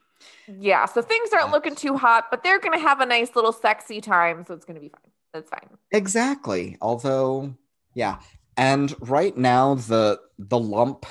Yeah. 0.48 0.86
So 0.86 1.04
things 1.04 1.30
aren't 1.34 1.52
looking 1.52 1.75
too 1.75 1.98
hot, 1.98 2.25
but 2.32 2.42
they're 2.42 2.60
gonna 2.60 2.80
have 2.80 3.00
a 3.00 3.06
nice 3.06 3.36
little 3.36 3.52
sexy 3.54 4.02
time, 4.02 4.44
so 4.48 4.56
it's 4.56 4.66
gonna 4.66 4.80
be 4.80 4.90
fine. 4.90 5.12
That's 5.34 5.50
fine. 5.50 5.70
Exactly. 5.92 6.78
Although, 6.82 7.54
yeah. 7.94 8.20
And 8.58 8.96
right 9.02 9.38
now, 9.38 9.75
the 9.75 10.20
the 10.40 10.58
lump, 10.58 11.06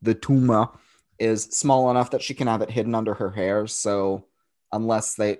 the 0.00 0.14
tumor, 0.14 0.68
is 1.24 1.44
small 1.44 1.90
enough 1.90 2.10
that 2.10 2.22
she 2.22 2.34
can 2.34 2.46
have 2.46 2.62
it 2.62 2.70
hidden 2.70 2.94
under 2.94 3.14
her 3.14 3.30
hair. 3.30 3.66
So 3.66 4.26
unless 4.72 5.14
they, 5.14 5.38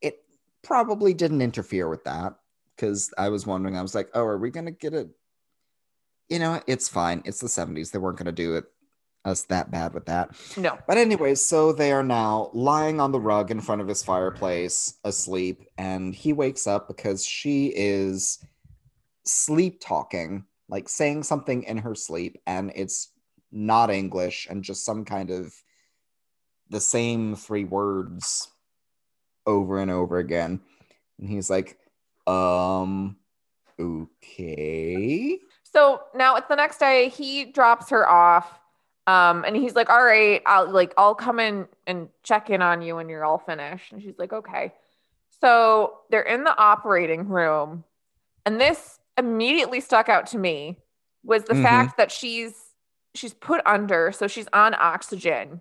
it 0.00 0.22
probably 0.62 1.14
didn't 1.14 1.42
interfere 1.42 1.88
with 1.88 2.04
that. 2.04 2.34
Because 2.74 3.12
I 3.18 3.28
was 3.30 3.46
wondering, 3.46 3.76
I 3.76 3.82
was 3.82 3.94
like, 3.94 4.08
oh, 4.14 4.24
are 4.24 4.38
we 4.38 4.50
gonna 4.50 4.70
get 4.70 4.94
it? 4.94 5.08
You 6.28 6.38
know, 6.38 6.62
it's 6.68 6.88
fine. 6.88 7.22
It's 7.24 7.40
the 7.40 7.48
'70s. 7.48 7.90
They 7.90 7.98
weren't 7.98 8.18
gonna 8.18 8.30
do 8.30 8.54
it 8.54 8.66
us 9.24 9.42
that 9.44 9.70
bad 9.70 9.94
with 9.94 10.06
that. 10.06 10.34
No. 10.56 10.78
But 10.86 10.96
anyways, 10.96 11.44
so 11.44 11.72
they 11.72 11.92
are 11.92 12.02
now 12.02 12.50
lying 12.52 13.00
on 13.00 13.12
the 13.12 13.20
rug 13.20 13.50
in 13.50 13.60
front 13.60 13.80
of 13.80 13.88
his 13.88 14.02
fireplace, 14.02 14.94
asleep, 15.04 15.62
and 15.76 16.14
he 16.14 16.32
wakes 16.32 16.66
up 16.66 16.88
because 16.88 17.24
she 17.24 17.72
is 17.74 18.38
sleep 19.24 19.80
talking, 19.80 20.44
like 20.68 20.88
saying 20.88 21.22
something 21.22 21.62
in 21.64 21.78
her 21.78 21.94
sleep, 21.94 22.40
and 22.46 22.72
it's 22.74 23.12
not 23.50 23.90
English 23.90 24.46
and 24.50 24.62
just 24.62 24.84
some 24.84 25.04
kind 25.04 25.30
of 25.30 25.54
the 26.70 26.80
same 26.80 27.34
three 27.34 27.64
words 27.64 28.48
over 29.46 29.80
and 29.80 29.90
over 29.90 30.18
again. 30.18 30.60
And 31.18 31.28
he's 31.28 31.48
like, 31.50 31.78
um, 32.26 33.16
okay. 33.80 35.38
So 35.64 36.02
now 36.14 36.36
it's 36.36 36.48
the 36.48 36.56
next 36.56 36.78
day. 36.78 37.08
He 37.08 37.46
drops 37.46 37.90
her 37.90 38.08
off, 38.08 38.58
um, 39.06 39.44
and 39.44 39.56
he's 39.56 39.74
like, 39.74 39.90
"All 39.90 40.04
right, 40.04 40.42
I'll 40.46 40.70
like 40.70 40.94
I'll 40.96 41.14
come 41.14 41.40
in 41.40 41.68
and 41.86 42.08
check 42.22 42.50
in 42.50 42.62
on 42.62 42.82
you 42.82 42.96
when 42.96 43.08
you're 43.08 43.24
all 43.24 43.38
finished." 43.38 43.92
And 43.92 44.02
she's 44.02 44.18
like, 44.18 44.32
"Okay." 44.32 44.74
So 45.40 46.00
they're 46.10 46.22
in 46.22 46.44
the 46.44 46.56
operating 46.58 47.28
room, 47.28 47.84
and 48.46 48.60
this 48.60 48.98
immediately 49.16 49.80
stuck 49.80 50.08
out 50.08 50.26
to 50.28 50.38
me 50.38 50.78
was 51.24 51.44
the 51.44 51.54
Mhm. 51.54 51.62
fact 51.62 51.96
that 51.98 52.10
she's 52.10 52.67
she's 53.18 53.34
put 53.34 53.60
under, 53.66 54.12
so 54.12 54.26
she's 54.28 54.48
on 54.52 54.74
oxygen, 54.74 55.60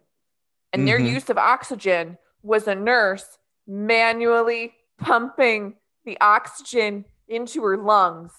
and 0.72 0.88
their 0.88 1.00
Mhm. 1.00 1.10
use 1.14 1.30
of 1.30 1.38
oxygen 1.38 2.18
was 2.44 2.68
a 2.68 2.76
nurse 2.76 3.38
manually 3.66 4.76
pumping 4.98 5.76
the 6.06 6.18
oxygen 6.22 7.06
into 7.28 7.64
her 7.64 7.76
lungs. 7.78 8.32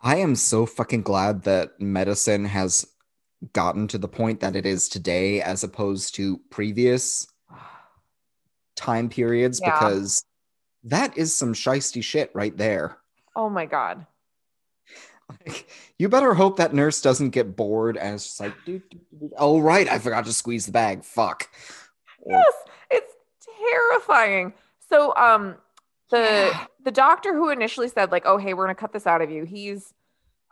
I 0.00 0.16
am 0.16 0.34
so 0.34 0.66
fucking 0.66 1.02
glad 1.02 1.42
that 1.42 1.80
medicine 1.80 2.46
has 2.46 2.86
gotten 3.52 3.86
to 3.88 3.98
the 3.98 4.08
point 4.08 4.40
that 4.40 4.56
it 4.56 4.66
is 4.66 4.88
today 4.88 5.40
as 5.40 5.62
opposed 5.62 6.14
to 6.16 6.38
previous 6.50 7.26
time 8.74 9.08
periods 9.08 9.60
Yeah. 9.60 9.78
because 9.78 10.24
that 10.84 11.16
is 11.16 11.34
some 11.36 11.52
shisty 11.52 12.02
shit 12.02 12.30
right 12.34 12.56
there. 12.56 12.98
Oh 13.36 13.48
my 13.48 13.66
god. 13.66 14.06
Like, 15.30 15.66
you 15.98 16.08
better 16.08 16.32
hope 16.34 16.56
that 16.56 16.72
nurse 16.74 17.02
doesn't 17.02 17.30
get 17.30 17.54
bored 17.54 17.96
and 17.98 18.14
it's 18.14 18.24
just 18.24 18.40
like, 18.40 18.54
"Doot, 18.64 18.88
doot, 18.90 19.10
doot, 19.10 19.20
doot. 19.20 19.32
oh, 19.36 19.60
right, 19.60 19.86
I 19.88 19.98
forgot 19.98 20.24
to 20.24 20.32
squeeze 20.32 20.66
the 20.66 20.72
bag. 20.72 21.04
Fuck. 21.04 21.50
Yes, 22.26 22.52
it's 22.90 23.12
terrifying. 23.70 24.54
So 24.88 25.14
um 25.16 25.56
the 26.10 26.50
Yeah. 26.52 26.66
the 26.82 26.90
doctor 26.90 27.34
who 27.34 27.50
initially 27.50 27.88
said 27.88 28.10
like, 28.10 28.24
"Oh, 28.26 28.38
hey, 28.38 28.54
we're 28.54 28.64
going 28.64 28.74
to 28.74 28.80
cut 28.80 28.92
this 28.92 29.06
out 29.06 29.20
of 29.20 29.30
you." 29.30 29.44
He's 29.44 29.92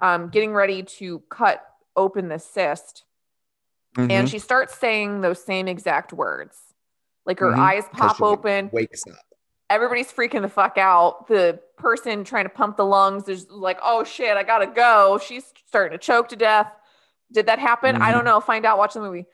um 0.00 0.28
getting 0.28 0.52
ready 0.52 0.82
to 0.82 1.20
cut 1.30 1.66
open 1.96 2.28
the 2.28 2.38
cyst 2.38 3.04
and 3.96 4.10
Mhm. 4.10 4.30
she 4.30 4.38
starts 4.38 4.76
saying 4.76 5.22
those 5.22 5.42
same 5.42 5.68
exact 5.68 6.12
words. 6.12 6.58
Like 7.24 7.38
her 7.38 7.52
Mhm. 7.52 7.58
eyes 7.58 7.84
pop 7.92 8.20
open. 8.20 8.68
wakes 8.74 9.06
up. 9.06 9.16
Everybody's 9.70 10.12
freaking 10.12 10.42
the 10.42 10.50
fuck 10.50 10.76
out. 10.76 11.28
The 11.28 11.60
person 11.76 12.24
trying 12.24 12.44
to 12.44 12.50
pump 12.50 12.76
the 12.76 12.84
lungs 12.84 13.28
is 13.28 13.48
like, 13.50 13.78
"Oh 13.82 14.04
shit, 14.04 14.36
I 14.36 14.42
got 14.42 14.58
to 14.58 14.66
go." 14.66 15.18
She's 15.24 15.52
starting 15.66 15.96
to 15.98 16.04
choke 16.04 16.28
to 16.28 16.36
death. 16.36 16.72
Did 17.32 17.46
that 17.46 17.58
happen? 17.58 17.96
I 17.96 18.10
Mhm. 18.10 18.12
don't 18.12 18.24
know. 18.24 18.40
Find 18.40 18.64
out 18.64 18.78
watch 18.78 18.94
the 18.94 19.00
movie. 19.00 19.26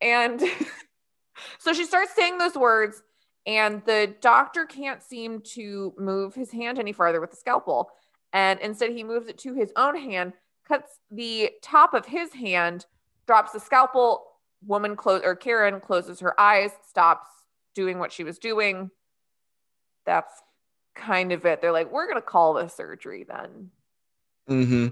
And 0.00 0.40
so 1.58 1.72
she 1.72 1.84
starts 1.84 2.14
saying 2.14 2.38
those 2.38 2.54
words 2.56 3.02
and 3.46 3.82
the 3.86 4.14
doctor 4.20 4.66
can't 4.66 5.02
seem 5.02 5.40
to 5.40 5.94
move 5.98 6.34
his 6.34 6.50
hand 6.50 6.78
any 6.78 6.92
farther 6.92 7.20
with 7.20 7.30
the 7.30 7.36
scalpel. 7.36 7.90
And 8.32 8.60
instead 8.60 8.90
he 8.90 9.02
moves 9.04 9.28
it 9.28 9.38
to 9.38 9.54
his 9.54 9.72
own 9.76 9.96
hand, 9.96 10.34
cuts 10.66 10.98
the 11.10 11.52
top 11.62 11.94
of 11.94 12.04
his 12.06 12.32
hand, 12.34 12.84
drops 13.26 13.52
the 13.52 13.60
scalpel. 13.60 14.24
Woman 14.66 14.96
close 14.96 15.22
or 15.24 15.34
Karen 15.36 15.80
closes 15.80 16.20
her 16.20 16.38
eyes, 16.38 16.72
stops 16.86 17.28
doing 17.74 17.98
what 17.98 18.12
she 18.12 18.24
was 18.24 18.38
doing. 18.38 18.90
That's 20.04 20.32
kind 21.08 21.32
of 21.32 21.46
it. 21.46 21.62
They're 21.62 21.72
like, 21.72 21.90
we're 21.90 22.06
gonna 22.06 22.20
call 22.20 22.54
this 22.54 22.74
surgery 22.74 23.24
then. 23.26 23.70
Mm-hmm. 24.48 24.88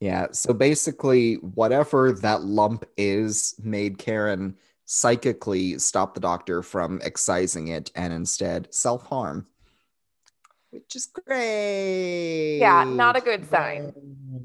Yeah. 0.00 0.26
So 0.32 0.52
basically, 0.52 1.36
whatever 1.36 2.12
that 2.12 2.42
lump 2.42 2.84
is 2.98 3.54
made 3.62 3.96
Karen 3.96 4.56
psychically 4.84 5.78
stop 5.78 6.12
the 6.12 6.20
doctor 6.20 6.62
from 6.62 7.00
excising 7.02 7.68
it 7.68 7.90
and 7.94 8.12
instead 8.12 8.68
self 8.74 9.06
harm, 9.06 9.46
which 10.70 10.94
is 10.94 11.06
great. 11.06 12.58
Yeah, 12.58 12.84
not 12.84 13.16
a 13.16 13.22
good 13.22 13.48
sign. 13.48 13.94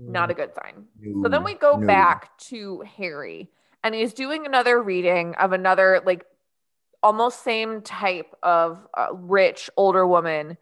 Not 0.08 0.32
a 0.32 0.34
good 0.34 0.54
sign. 0.56 0.86
So 1.24 1.28
then 1.30 1.44
we 1.44 1.56
go 1.56 1.76
No. 1.76 1.86
back 1.86 2.38
to 2.50 2.82
Harry, 2.98 3.52
and 3.84 3.94
he's 3.94 4.14
doing 4.14 4.46
another 4.46 4.82
reading 4.82 5.36
of 5.36 5.52
another, 5.52 6.02
like, 6.06 6.26
almost 7.04 7.44
same 7.44 7.82
type 7.82 8.34
of 8.44 8.88
uh, 8.94 9.08
rich 9.14 9.70
older 9.78 10.08
woman, 10.08 10.58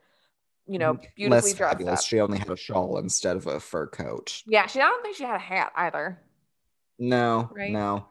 you 0.68 0.80
know, 0.80 0.94
beautifully 1.16 1.24
Mm-hmm. 1.26 1.32
Less 1.32 1.54
dressed 1.54 1.72
fabulous. 1.74 2.00
up. 2.02 2.06
She 2.06 2.20
only 2.20 2.38
had 2.40 2.50
a 2.50 2.58
shawl 2.58 2.98
instead 3.00 3.36
of 3.38 3.48
a 3.48 3.60
fur 3.60 3.88
coat. 3.88 4.44
Yeah, 4.46 4.68
she. 4.68 4.80
I 4.80 4.86
don't 4.86 5.02
think 5.02 5.16
she 5.16 5.24
had 5.24 5.36
a 5.36 5.40
hat 5.40 5.72
either. 5.76 6.22
No, 7.00 7.50
Right. 7.56 7.72
no. 7.72 8.06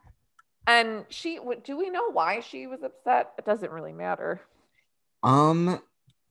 And 0.66 1.04
she. 1.08 1.38
Do 1.64 1.76
we 1.76 1.90
know 1.90 2.10
why 2.10 2.40
she 2.40 2.66
was 2.66 2.82
upset? 2.82 3.32
It 3.38 3.44
doesn't 3.44 3.70
really 3.70 3.92
matter. 3.92 4.40
Um, 5.22 5.80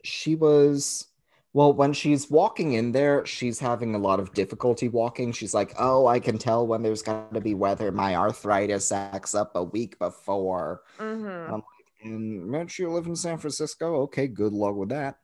she 0.04 0.36
was 0.36 1.08
well 1.54 1.74
when 1.74 1.94
she's 1.94 2.30
walking 2.30 2.74
in 2.74 2.92
there, 2.92 3.26
she's 3.26 3.60
having 3.60 3.96
a 3.96 3.98
lot 3.98 4.20
of 4.20 4.34
difficulty 4.34 4.88
walking. 4.90 5.32
She's 5.32 5.54
like, 5.54 5.74
"Oh, 5.80 6.06
I 6.08 6.20
can 6.20 6.38
tell 6.38 6.66
when 6.68 6.82
there's 6.84 7.02
got 7.02 7.34
to 7.34 7.42
be 7.42 7.54
weather. 7.54 7.92
My 7.92 8.16
arthritis 8.16 8.92
acts 8.92 9.36
up 9.36 9.56
a 9.56 9.64
week 9.64 9.98
before." 10.00 10.82
hmm 10.98 11.28
Um, 11.54 11.64
And 12.06 12.46
Mitch, 12.46 12.78
you 12.78 12.92
live 12.92 13.08
in 13.08 13.16
San 13.16 13.40
Francisco. 13.40 14.02
Okay, 14.04 14.28
good 14.28 14.54
luck 14.54 14.76
with 14.76 14.90
that. 14.90 15.18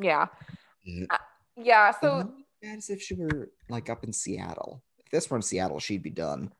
Yeah. 0.00 0.26
Mm. 0.86 1.06
Uh, 1.08 1.18
yeah. 1.56 1.92
So 2.00 2.32
as 2.64 2.90
if 2.90 3.00
she 3.00 3.14
were 3.14 3.50
like 3.68 3.88
up 3.88 4.02
in 4.04 4.12
Seattle. 4.12 4.82
If 4.98 5.10
this 5.10 5.30
were 5.30 5.36
in 5.36 5.42
Seattle, 5.42 5.78
she'd 5.78 6.02
be 6.02 6.10
done. 6.10 6.52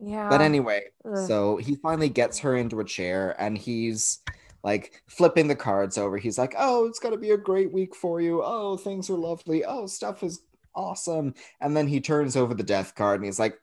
Yeah. 0.00 0.28
But 0.28 0.40
anyway, 0.40 0.84
Ugh. 1.04 1.26
so 1.26 1.56
he 1.56 1.74
finally 1.74 2.08
gets 2.08 2.38
her 2.38 2.56
into 2.56 2.78
a 2.78 2.84
chair 2.84 3.34
and 3.38 3.58
he's 3.58 4.20
like 4.62 5.02
flipping 5.08 5.48
the 5.48 5.56
cards 5.56 5.98
over. 5.98 6.16
He's 6.16 6.38
like, 6.38 6.54
Oh, 6.56 6.86
it's 6.86 7.00
going 7.00 7.14
to 7.14 7.20
be 7.20 7.30
a 7.30 7.36
great 7.36 7.72
week 7.72 7.96
for 7.96 8.20
you. 8.20 8.42
Oh, 8.44 8.76
things 8.76 9.10
are 9.10 9.18
lovely. 9.18 9.64
Oh, 9.64 9.86
stuff 9.86 10.22
is 10.22 10.40
awesome. 10.74 11.34
And 11.60 11.76
then 11.76 11.88
he 11.88 12.00
turns 12.00 12.36
over 12.36 12.54
the 12.54 12.62
death 12.62 12.94
card 12.94 13.16
and 13.16 13.26
he's 13.26 13.40
like, 13.40 13.58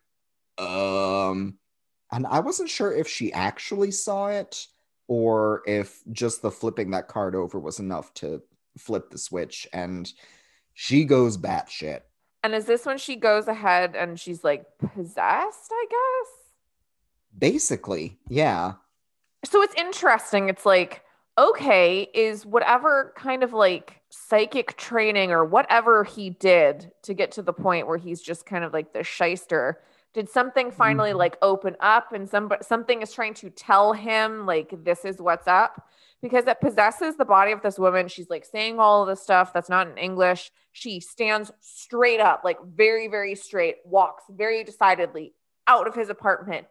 Um, 0.58 1.58
and 2.12 2.28
I 2.28 2.40
wasn't 2.40 2.70
sure 2.70 2.94
if 2.94 3.08
she 3.08 3.32
actually 3.32 3.92
saw 3.92 4.28
it 4.28 4.68
or 5.08 5.62
if 5.66 6.02
just 6.12 6.42
the 6.42 6.52
flipping 6.52 6.92
that 6.92 7.08
card 7.08 7.36
over 7.36 7.60
was 7.60 7.80
enough 7.80 8.14
to 8.16 8.42
flip 8.78 9.10
the 9.10 9.18
switch. 9.18 9.68
And 9.74 10.12
she 10.74 11.06
goes 11.06 11.38
batshit. 11.38 12.02
And 12.44 12.54
is 12.54 12.66
this 12.66 12.86
when 12.86 12.98
she 12.98 13.16
goes 13.16 13.48
ahead 13.48 13.96
and 13.96 14.20
she's 14.20 14.44
like 14.44 14.66
possessed, 14.94 15.72
I 15.72 15.86
guess? 15.90 16.52
Basically, 17.38 18.18
yeah. 18.30 18.74
So 19.44 19.62
it's 19.62 19.76
interesting. 19.76 20.50
It's 20.50 20.66
like, 20.66 21.04
okay, 21.38 22.08
is 22.14 22.46
whatever 22.46 23.14
kind 23.18 23.44
of 23.44 23.52
like 23.54 24.02
psychic 24.10 24.78
training 24.78 25.32
or 25.32 25.44
whatever 25.44 26.04
he 26.04 26.30
did 26.30 26.92
to 27.04 27.14
get 27.14 27.32
to 27.34 27.42
the 27.42 27.54
point 27.54 27.88
where 27.88 27.98
he's 27.98 28.22
just 28.22 28.46
kind 28.46 28.64
of 28.64 28.74
like 28.74 28.94
the 28.94 29.04
shyster, 29.04 29.82
did 30.16 30.30
something 30.30 30.72
finally 30.72 31.12
Mhm. 31.12 31.18
like 31.18 31.38
open 31.42 31.76
up 31.82 32.14
and 32.14 32.28
some 32.28 32.50
something 32.62 33.02
is 33.02 33.12
trying 33.14 33.34
to 33.36 33.50
tell 33.50 33.92
him 33.94 34.46
like 34.46 34.74
this 34.84 35.04
is 35.06 35.22
what's 35.22 35.46
up? 35.46 35.88
Because 36.22 36.48
it 36.48 36.62
possesses 36.62 37.18
the 37.18 37.26
body 37.26 37.52
of 37.52 37.62
this 37.62 37.78
woman. 37.78 38.08
She's 38.08 38.30
like 38.30 38.46
saying 38.46 38.80
all 38.80 39.02
of 39.04 39.10
this 39.10 39.22
stuff 39.22 39.52
that's 39.54 39.70
not 39.70 39.88
in 39.90 39.98
English. 39.98 40.52
She 40.72 41.02
stands 41.02 41.52
straight 41.60 42.22
up, 42.22 42.42
like 42.46 42.58
very, 42.64 43.08
very 43.10 43.36
straight, 43.36 43.76
walks 43.84 44.24
very 44.30 44.64
decidedly 44.64 45.36
out 45.68 45.86
of 45.86 45.94
his 45.96 46.10
apartment, 46.10 46.66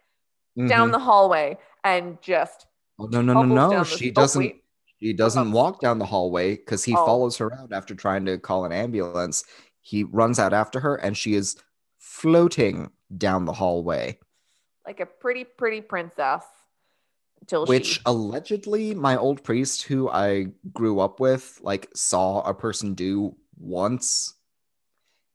down 0.67 0.89
Mhm. 0.89 0.93
the 0.93 0.99
hallway, 1.01 1.59
and 1.85 2.21
just 2.23 2.67
Oh, 2.99 3.07
no, 3.07 3.21
no, 3.21 3.43
no, 3.43 3.69
no. 3.71 3.85
She 3.85 4.11
oh, 4.11 4.15
doesn't. 4.15 4.41
wait. 4.41 4.65
She 5.03 5.13
doesn't 5.13 5.49
Oh. 5.49 5.55
walk 5.55 5.81
down 5.81 5.99
the 5.99 6.07
hallway 6.07 6.57
because 6.57 6.85
he 6.85 6.95
Oh. 6.97 7.05
follows 7.05 7.37
her 7.39 7.53
out 7.53 7.73
after 7.73 7.95
trying 7.95 8.25
to 8.25 8.39
call 8.39 8.65
an 8.65 8.73
ambulance. 8.73 9.45
He 9.83 10.05
runs 10.05 10.39
out 10.39 10.55
after 10.55 10.81
her, 10.81 10.95
and 10.97 11.15
she 11.15 11.35
is 11.35 11.57
floating 11.99 12.91
down 13.17 13.45
the 13.45 13.53
hallway, 13.53 14.19
like 14.87 15.01
a 15.01 15.07
pretty, 15.07 15.45
pretty 15.45 15.81
princess. 15.81 16.45
Which 17.67 17.87
she, 17.87 18.01
allegedly 18.07 18.95
my 18.95 19.17
old 19.17 19.43
priest, 19.45 19.83
who 19.83 20.09
I 20.09 20.47
grew 20.73 21.01
up 21.01 21.21
with, 21.21 21.61
like 21.63 21.91
saw 21.95 22.41
a 22.41 22.55
person 22.55 22.95
do 22.95 23.37
once. 23.59 24.35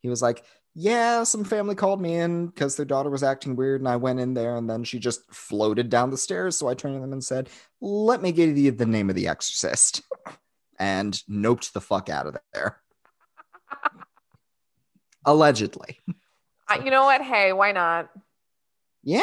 He 0.01 0.09
was 0.09 0.21
like, 0.21 0.43
"Yeah, 0.73 1.23
some 1.23 1.43
family 1.43 1.75
called 1.75 2.01
me 2.01 2.15
in 2.15 2.47
because 2.47 2.75
their 2.75 2.85
daughter 2.85 3.11
was 3.11 3.21
acting 3.21 3.55
weird, 3.55 3.81
and 3.81 3.87
I 3.87 3.97
went 3.97 4.19
in 4.19 4.33
there, 4.33 4.55
and 4.55 4.67
then 4.67 4.83
she 4.83 4.97
just 4.97 5.31
floated 5.31 5.89
down 5.89 6.09
the 6.09 6.17
stairs. 6.17 6.57
So 6.57 6.67
I 6.67 6.73
turned 6.73 6.95
to 6.95 7.01
them 7.01 7.13
and 7.13 7.23
said, 7.23 7.49
"Let 7.79 8.23
me 8.23 8.31
give 8.31 8.57
you 8.57 8.71
the 8.71 8.87
name 8.87 9.09
of 9.09 9.15
the 9.15 9.27
exorcist," 9.27 10.01
and 10.79 11.13
noped 11.29 11.73
the 11.73 11.81
fuck 11.81 12.09
out 12.09 12.25
of 12.25 12.37
there. 12.53 12.81
Allegedly, 15.25 15.99
you 16.75 16.91
know 16.91 17.03
what? 17.03 17.21
Hey, 17.21 17.53
why 17.53 17.71
not? 17.71 18.09
yeah, 19.03 19.21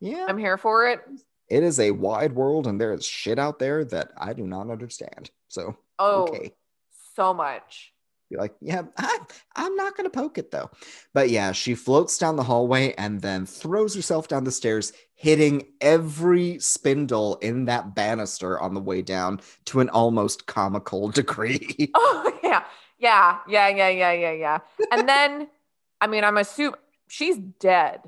yeah. 0.00 0.26
I'm 0.28 0.38
here 0.38 0.58
for 0.58 0.88
it. 0.88 1.00
it 1.48 1.62
is 1.62 1.78
a 1.80 1.90
wide 1.92 2.34
world, 2.34 2.66
and 2.66 2.80
there 2.80 2.92
is 2.92 3.04
shit 3.06 3.38
out 3.38 3.58
there 3.58 3.84
that 3.86 4.12
I 4.16 4.32
do 4.32 4.46
not 4.46 4.70
understand. 4.70 5.30
So 5.48 5.76
Oh, 5.98 6.22
okay. 6.24 6.52
so 7.14 7.32
much. 7.34 7.92
Be 8.30 8.36
like, 8.38 8.54
yeah, 8.62 8.82
I, 8.96 9.18
I'm 9.56 9.76
not 9.76 9.94
going 9.96 10.10
to 10.10 10.10
poke 10.10 10.38
it 10.38 10.50
though. 10.50 10.70
But 11.12 11.28
yeah, 11.28 11.52
she 11.52 11.74
floats 11.74 12.16
down 12.16 12.36
the 12.36 12.42
hallway 12.42 12.94
and 12.94 13.20
then 13.20 13.44
throws 13.44 13.94
herself 13.94 14.26
down 14.26 14.44
the 14.44 14.50
stairs, 14.50 14.92
hitting 15.14 15.66
every 15.82 16.58
spindle 16.58 17.36
in 17.42 17.66
that 17.66 17.94
banister 17.94 18.58
on 18.58 18.72
the 18.72 18.80
way 18.80 19.02
down 19.02 19.40
to 19.66 19.80
an 19.80 19.90
almost 19.90 20.46
comical 20.46 21.08
degree. 21.20 21.90
Oh 21.94 22.32
yeah, 22.42 22.64
yeah, 22.98 23.38
yeah, 23.46 23.68
yeah, 23.68 23.88
yeah, 23.90 24.12
yeah, 24.12 24.32
yeah. 24.32 24.58
And 24.90 25.06
then, 25.08 25.48
I 26.02 26.08
mean, 26.08 26.24
I'm 26.24 26.36
assuming 26.36 26.74
she's 27.08 27.38
dead. 27.38 28.00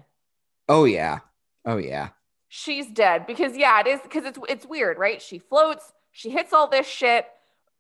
oh, 0.69 0.85
yeah. 0.85 1.21
Oh, 1.65 1.77
yeah. 1.77 2.09
She's 2.49 2.91
dead 2.91 3.27
because 3.27 3.57
yeah, 3.57 3.81
it 3.81 3.87
is 3.87 4.01
because 4.03 4.25
it's 4.25 4.39
it's 4.49 4.67
weird, 4.67 4.99
right? 4.99 5.21
She 5.23 5.39
floats, 5.39 5.93
she 6.13 6.31
hits 6.31 6.53
all 6.53 6.69
this 6.69 6.87
shit, 6.87 7.27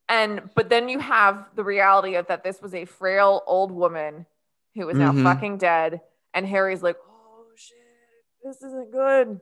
and 0.09 0.51
but 0.57 0.69
then 0.69 0.89
you 0.89 0.99
have 1.01 1.47
the 1.55 1.63
reality 1.63 2.15
of 2.17 2.27
that 2.27 2.43
this 2.43 2.61
was 2.63 2.75
a 2.75 2.85
frail 2.85 3.43
old 3.47 3.71
woman 3.71 4.27
who 4.75 4.89
is 4.89 4.97
now 4.97 5.13
Mhm. 5.13 5.23
fucking 5.23 5.59
dead, 5.59 6.01
and 6.33 6.45
Harry's 6.47 6.83
like, 6.83 6.97
oh 7.09 7.45
shit, 7.57 7.77
this 8.43 8.63
isn't 8.63 8.91
good. 8.91 9.41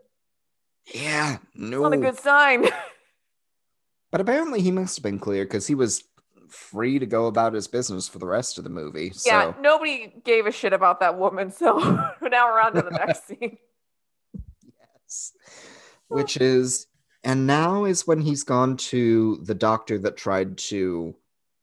Yeah. 0.92 1.38
No. 1.54 1.82
Not 1.82 1.92
a 1.94 1.98
good 1.98 2.18
sign. 2.18 2.68
But 4.10 4.20
apparently 4.20 4.60
he 4.60 4.70
must 4.70 4.96
have 4.98 5.02
been 5.02 5.18
clear 5.18 5.44
because 5.44 5.66
he 5.66 5.74
was 5.74 6.04
free 6.52 6.98
to 6.98 7.06
go 7.06 7.26
about 7.26 7.52
his 7.54 7.66
business 7.68 8.08
for 8.08 8.18
the 8.18 8.26
rest 8.26 8.58
of 8.58 8.64
the 8.64 8.70
movie. 8.70 9.10
So 9.10 9.30
Yeah, 9.30 9.54
nobody 9.60 10.12
gave 10.24 10.46
a 10.46 10.52
shit 10.52 10.72
about 10.72 11.00
that 11.00 11.18
woman. 11.18 11.50
So 11.50 11.78
now 12.22 12.46
we're 12.52 12.60
on 12.60 12.74
to 12.74 12.82
the 12.82 12.90
next 12.90 13.26
scene. 13.28 13.58
Yes. 15.04 15.32
Which 16.08 16.36
is, 16.36 16.86
and 17.24 17.46
now 17.46 17.84
is 17.84 18.06
when 18.06 18.20
he's 18.20 18.42
gone 18.44 18.76
to 18.78 19.40
the 19.44 19.54
doctor 19.54 19.98
that 19.98 20.16
tried 20.16 20.58
to 20.58 21.14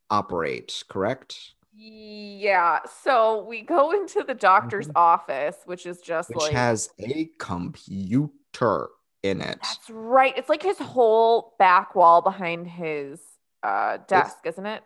operate, 0.10 0.84
correct? 0.90 1.54
Yeah. 1.74 2.80
So 3.04 3.46
we 3.46 3.62
go 3.62 3.92
into 3.92 4.24
the 4.24 4.34
doctor's 4.34 4.88
Mhm. 4.88 4.94
office, 4.96 5.58
which 5.66 5.86
is 5.86 6.02
just 6.02 6.30
Which 6.30 6.38
like 6.40 6.54
has 6.54 6.90
a 7.00 7.30
computer 7.38 8.90
in 9.24 9.42
it. 9.42 9.60
that's 9.62 9.90
right. 9.90 10.34
It's 10.38 10.50
like 10.50 10.64
his 10.64 10.78
whole 10.80 11.56
back 11.60 11.96
wall 11.96 12.22
behind 12.22 12.68
his 12.68 13.22
uh 13.64 13.98
desk, 14.08 14.38
isn't 14.46 14.66
it? 14.66 14.84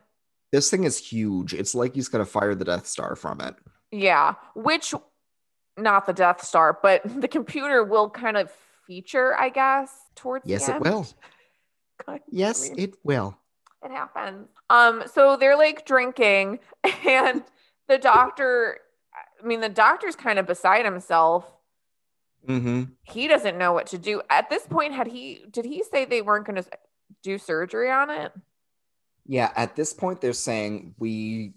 This 0.51 0.69
thing 0.69 0.83
is 0.83 0.97
huge. 0.99 1.53
It's 1.53 1.73
like 1.73 1.95
he's 1.95 2.07
going 2.09 2.23
to 2.23 2.29
fire 2.29 2.53
the 2.53 2.65
Death 2.65 2.85
Star 2.85 3.15
from 3.15 3.41
it. 3.41 3.55
Yeah. 3.91 4.35
Which 4.55 4.93
not 5.77 6.05
the 6.05 6.13
Death 6.13 6.43
Star, 6.45 6.77
but 6.81 7.01
the 7.21 7.27
computer 7.27 7.83
will 7.83 8.09
kind 8.09 8.37
of 8.37 8.51
feature, 8.85 9.35
I 9.39 9.49
guess, 9.49 9.91
towards 10.15 10.45
Yes, 10.47 10.69
it 10.69 10.79
will. 10.79 11.07
God, 12.05 12.19
Yes, 12.29 12.69
I 12.69 12.73
mean, 12.75 12.79
it 12.79 12.95
will. 13.03 13.35
it 13.83 13.91
happens. 13.91 14.47
Um, 14.69 15.03
so 15.11 15.37
they're 15.37 15.57
like 15.57 15.85
drinking, 15.85 16.59
and 17.07 17.43
the 17.87 17.97
doctor, 17.97 18.77
I 19.41 19.45
mean, 19.45 19.59
the 19.61 19.69
doctor's 19.69 20.15
kind 20.15 20.37
of 20.37 20.45
beside 20.45 20.85
himself. 20.85 21.51
hmm 22.45 22.83
He 23.03 23.27
doesn't 23.27 23.57
know 23.57 23.73
what 23.73 23.87
to 23.87 23.97
do. 23.97 24.21
At 24.29 24.49
this 24.51 24.67
point, 24.67 24.93
had 24.93 25.07
he 25.07 25.45
did 25.49 25.65
he 25.65 25.83
say 25.83 26.05
they 26.05 26.21
weren't 26.21 26.45
gonna 26.45 26.65
do 27.23 27.37
surgery 27.39 27.89
on 27.89 28.09
it? 28.11 28.31
Yeah, 29.25 29.51
at 29.55 29.75
this 29.75 29.93
point, 29.93 30.21
they're 30.21 30.33
saying 30.33 30.95
we 30.99 31.53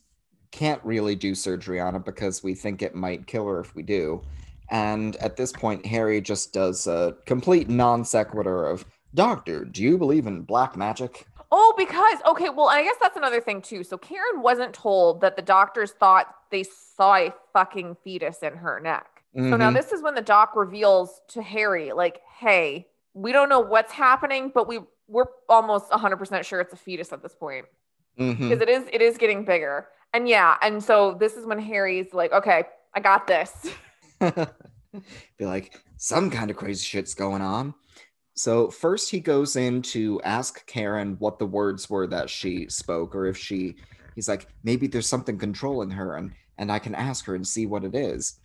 can't 0.52 0.82
really 0.84 1.14
do 1.16 1.34
surgery 1.34 1.80
on 1.80 1.94
it 1.96 2.04
because 2.04 2.42
we 2.42 2.54
think 2.54 2.82
it 2.82 2.94
might 2.94 3.26
kill 3.26 3.46
her 3.46 3.60
if 3.60 3.74
we 3.74 3.82
do. 3.82 4.22
And 4.70 5.16
at 5.16 5.36
this 5.36 5.52
point, 5.52 5.86
Harry 5.86 6.20
just 6.20 6.52
does 6.52 6.86
a 6.86 7.16
complete 7.26 7.68
non 7.68 8.04
sequitur 8.04 8.66
of, 8.66 8.84
Doctor, 9.14 9.64
do 9.64 9.82
you 9.82 9.98
believe 9.98 10.26
in 10.26 10.42
black 10.42 10.76
magic? 10.76 11.26
Oh, 11.52 11.74
because 11.78 12.18
okay, 12.26 12.50
well, 12.50 12.68
I 12.68 12.82
guess 12.82 12.96
that's 13.00 13.16
another 13.16 13.40
thing 13.40 13.62
too. 13.62 13.84
So 13.84 13.96
Karen 13.96 14.42
wasn't 14.42 14.74
told 14.74 15.20
that 15.20 15.36
the 15.36 15.42
doctors 15.42 15.92
thought 15.92 16.34
they 16.50 16.64
saw 16.64 17.14
a 17.16 17.34
fucking 17.52 17.96
fetus 18.02 18.38
in 18.42 18.54
her 18.56 18.80
neck. 18.80 19.22
So 19.48 19.56
now 19.56 19.70
Mhm. 19.70 19.74
this 19.74 19.92
is 19.92 20.02
when 20.02 20.14
the 20.14 20.22
doc 20.22 20.56
reveals 20.56 21.20
to 21.28 21.42
Harry, 21.42 21.92
like, 21.92 22.20
hey, 22.38 22.88
we 23.14 23.32
don't 23.32 23.48
know 23.48 23.60
what's 23.60 23.92
happening, 23.92 24.50
but 24.52 24.66
we 24.66 24.80
we're 25.08 25.26
almost 25.48 25.90
100% 25.90 26.44
sure 26.44 26.60
it's 26.60 26.72
a 26.72 26.76
fetus 26.76 27.12
at 27.12 27.22
this 27.22 27.34
point 27.34 27.66
Mhm. 28.18 28.38
because 28.38 28.60
it 28.60 28.68
is 28.68 28.84
it 28.92 29.00
is 29.02 29.16
getting 29.18 29.44
bigger. 29.44 29.88
And 30.14 30.28
yeah, 30.28 30.56
and 30.62 30.82
so 30.82 31.14
this 31.14 31.36
is 31.36 31.44
when 31.46 31.58
Harry's 31.58 32.12
like, 32.14 32.32
okay, 32.32 32.64
I 32.94 33.00
got 33.00 33.26
this. 33.26 33.68
Be 34.20 35.44
like, 35.44 35.78
some 35.98 36.30
kind 36.30 36.50
of 36.50 36.56
crazy 36.56 36.82
shit's 36.84 37.14
going 37.14 37.42
on. 37.42 37.74
So 38.34 38.70
first 38.70 39.10
he 39.10 39.20
goes 39.20 39.56
in 39.56 39.82
to 39.82 40.20
ask 40.22 40.66
Karen 40.66 41.16
what 41.18 41.38
the 41.38 41.46
words 41.46 41.88
were 41.90 42.06
that 42.08 42.30
she 42.30 42.68
spoke, 42.68 43.14
or 43.14 43.26
if 43.26 43.36
she 43.36 43.76
he's 44.14 44.28
like, 44.28 44.46
maybe 44.62 44.86
there's 44.86 45.06
something 45.08 45.38
controlling 45.38 45.90
her 45.90 46.16
and 46.16 46.32
and 46.58 46.72
I 46.72 46.78
can 46.78 46.94
ask 46.94 47.26
her 47.26 47.34
and 47.34 47.46
see 47.46 47.66
what 47.66 47.84
it 47.84 47.94
is. 47.94 48.38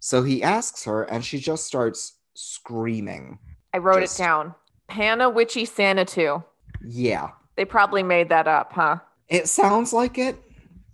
So 0.00 0.22
he 0.22 0.42
asks 0.42 0.84
her 0.84 1.04
and 1.04 1.24
she 1.24 1.38
just 1.38 1.64
starts 1.66 2.18
screaming. 2.34 3.38
I 3.72 3.78
wrote 3.78 4.00
Just- 4.00 4.20
it 4.20 4.24
down. 4.24 4.54
Panna 4.88 5.28
Witchy 5.28 5.66
Sanatu. 5.66 6.44
Yeah. 6.86 7.30
They 7.56 7.64
probably 7.64 8.02
made 8.02 8.28
that 8.28 8.48
up, 8.48 8.72
huh? 8.72 8.98
It 9.28 9.48
sounds 9.48 9.92
like 9.92 10.18
it. 10.18 10.36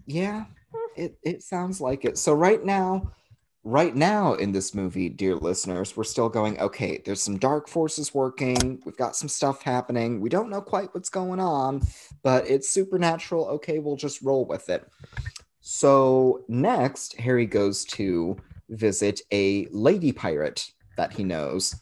Yeah. 0.07 0.44
It 0.96 1.16
it 1.22 1.42
sounds 1.42 1.81
like 1.81 2.05
it. 2.05 2.18
So 2.18 2.33
right 2.35 2.64
now, 2.64 3.12
right 3.64 3.94
now 3.94 4.35
in 4.35 4.53
this 4.53 4.74
movie, 4.74 5.09
dear 5.09 5.35
listeners, 5.35 5.96
we're 5.96 6.05
still 6.05 6.29
going, 6.29 6.59
okay, 6.61 7.00
there's 7.05 7.22
some 7.22 7.38
dark 7.38 7.68
forces 7.68 8.14
working. 8.14 8.83
We've 8.85 8.96
got 8.96 9.16
some 9.16 9.29
stuff 9.29 9.62
happening. 9.62 10.20
We 10.20 10.29
don't 10.29 10.50
know 10.50 10.61
quite 10.61 10.94
what's 10.94 11.11
going 11.11 11.40
on, 11.40 11.83
but 12.22 12.48
it's 12.48 12.70
supernatural. 12.70 13.46
Okay, 13.46 13.79
we'll 13.79 13.96
just 13.96 14.22
roll 14.22 14.46
with 14.46 14.68
it. 14.68 14.87
So 15.61 16.44
next, 16.48 17.18
Harry 17.18 17.46
goes 17.46 17.85
to 17.87 18.37
visit 18.68 19.20
a 19.31 19.66
lady 19.70 20.12
pirate 20.12 20.66
that 20.96 21.12
he 21.12 21.24
knows. 21.24 21.74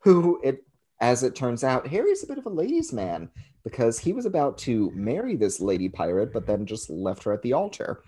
Who 0.00 0.40
it 0.42 0.64
as 1.00 1.22
it 1.22 1.34
turns 1.34 1.62
out, 1.62 1.86
Harry's 1.86 2.24
a 2.24 2.26
bit 2.26 2.38
of 2.38 2.46
a 2.46 2.50
ladies' 2.50 2.92
man 2.92 3.30
because 3.64 3.98
he 3.98 4.12
was 4.12 4.26
about 4.26 4.58
to 4.58 4.90
marry 4.94 5.36
this 5.36 5.60
lady 5.60 5.88
pirate, 5.88 6.32
but 6.32 6.46
then 6.46 6.66
just 6.66 6.90
left 6.90 7.22
her 7.24 7.32
at 7.32 7.42
the 7.42 7.52
altar. 7.52 8.02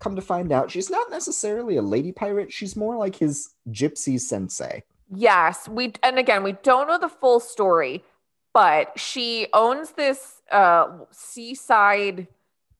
Come 0.00 0.16
to 0.16 0.22
find 0.22 0.52
out, 0.52 0.70
she's 0.70 0.90
not 0.90 1.10
necessarily 1.10 1.76
a 1.76 1.82
lady 1.82 2.12
pirate. 2.12 2.52
She's 2.52 2.76
more 2.76 2.96
like 2.96 3.16
his 3.16 3.50
gypsy 3.70 4.20
sensei. 4.20 4.82
Yes, 5.14 5.68
we 5.68 5.92
and 6.02 6.18
again 6.18 6.42
we 6.42 6.52
don't 6.62 6.88
know 6.88 6.98
the 6.98 7.08
full 7.08 7.40
story, 7.40 8.04
but 8.52 8.98
she 8.98 9.46
owns 9.52 9.92
this 9.92 10.42
uh, 10.50 10.88
seaside 11.10 12.26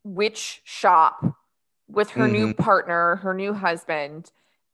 witch 0.03 0.61
shop 0.65 1.25
with 1.89 2.11
her 2.11 2.27
new 2.27 2.55
partner, 2.55 3.17
her 3.17 3.35
new 3.35 3.53
husband, 3.53 4.33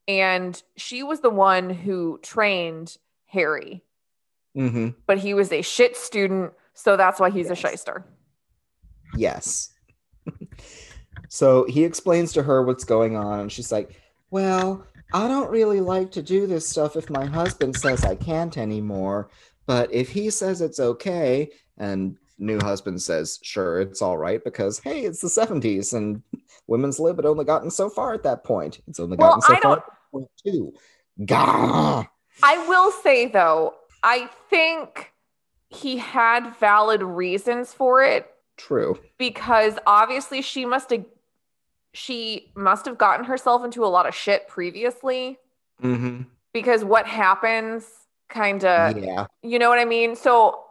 and 0.09 0.62
she 0.76 1.03
was 1.03 1.20
the 1.20 1.31
one 1.31 1.70
who 1.70 2.18
trained 2.22 2.96
Harry. 3.30 3.82
Mm-hmm. 4.56 4.88
But 5.06 5.18
he 5.18 5.34
was 5.34 5.52
a 5.52 5.62
shit 5.62 5.96
student, 5.96 6.52
so 6.74 6.96
that's 6.96 7.20
why 7.20 7.30
he's 7.30 7.50
a 7.50 7.54
shyster. 7.54 8.04
Yes. 9.16 9.72
so 11.28 11.64
he 11.66 11.84
explains 11.84 12.32
to 12.32 12.42
her 12.42 12.62
what's 12.62 12.84
going 12.84 13.16
on, 13.16 13.40
and 13.40 13.52
she's 13.52 13.70
like, 13.72 13.94
Well, 14.30 14.86
I 15.12 15.28
don't 15.28 15.50
really 15.50 15.80
like 15.80 16.10
to 16.12 16.22
do 16.22 16.46
this 16.46 16.68
stuff 16.68 16.96
if 16.96 17.10
my 17.10 17.26
husband 17.26 17.76
says 17.76 18.04
I 18.04 18.14
can't 18.14 18.56
anymore. 18.58 19.30
But 19.66 19.92
if 19.92 20.08
he 20.10 20.30
says 20.30 20.60
it's 20.60 20.80
okay, 20.80 21.50
and 21.78 22.16
new 22.38 22.58
husband 22.60 23.00
says, 23.02 23.38
Sure, 23.42 23.80
it's 23.80 24.02
all 24.02 24.18
right, 24.18 24.42
because 24.42 24.78
hey, 24.80 25.02
it's 25.02 25.20
the 25.20 25.28
70s 25.28 25.94
and 25.94 26.22
women's 26.66 26.98
lib 26.98 27.16
had 27.16 27.26
only 27.26 27.44
gotten 27.44 27.70
so 27.70 27.88
far 27.88 28.14
at 28.14 28.22
that 28.24 28.42
point. 28.44 28.80
It's 28.88 28.98
only 29.00 29.16
Well, 29.16 29.30
gotten 29.30 29.42
so 29.42 29.54
I 29.54 29.60
far 29.60 29.62
don't- 29.62 29.78
at 29.78 29.84
that 29.86 30.10
point, 30.12 30.28
too. 30.44 30.72
Gah! 31.24 32.04
I 32.42 32.66
will 32.68 32.90
say 32.90 33.26
though, 33.26 33.74
I 34.03 34.29
think 34.48 35.12
he 35.68 35.98
had 35.98 36.57
valid 36.57 37.03
reasons 37.03 37.72
for 37.72 38.03
it 38.03 38.31
True. 38.57 38.98
because 39.18 39.79
obviously 39.87 40.42
she 40.42 40.66
must 40.66 40.90
have 40.90 41.05
she 41.92 42.50
must 42.55 42.87
have 42.87 42.98
gotten 42.98 43.24
herself 43.24 43.64
into 43.64 43.85
a 43.85 43.88
lot 43.88 44.07
of 44.07 44.14
shit 44.14 44.48
previously 44.48 45.38
Mm-hmm. 45.83 46.22
because 46.53 46.85
what 46.85 47.07
happens 47.07 47.87
kind 48.29 48.64
of 48.64 48.98
yeah. 48.98 49.26
you 49.42 49.59
know 49.59 49.70
what 49.70 49.79
I 49.79 49.87
mean? 49.87 50.14
So 50.14 50.62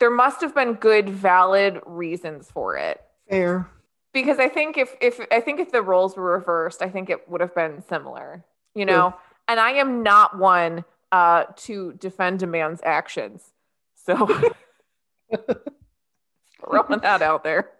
there 0.00 0.10
must 0.10 0.40
have 0.40 0.54
been 0.54 0.74
good 0.74 1.08
valid 1.10 1.80
reasons 1.86 2.50
for 2.50 2.76
it. 2.78 3.00
Fair. 3.28 3.68
Because 4.14 4.38
I 4.38 4.48
think 4.48 4.78
if 4.78 4.94
if 5.02 5.20
I 5.30 5.40
think 5.40 5.60
if 5.60 5.70
the 5.70 5.82
roles 5.82 6.16
were 6.16 6.32
reversed, 6.32 6.80
I 6.80 6.88
think 6.88 7.10
it 7.10 7.28
would 7.28 7.40
have 7.40 7.54
been 7.54 7.82
similar, 7.88 8.42
you 8.74 8.86
know. 8.86 9.14
And 9.48 9.60
I 9.60 9.72
am 9.72 10.02
not 10.02 10.38
one 10.38 10.84
uh 11.14 11.44
to 11.54 11.92
defend 11.92 12.42
a 12.42 12.46
man's 12.46 12.80
actions. 12.82 13.52
So 13.94 14.26
throwing 16.60 17.00
that 17.00 17.22
out 17.22 17.44
there. 17.44 17.70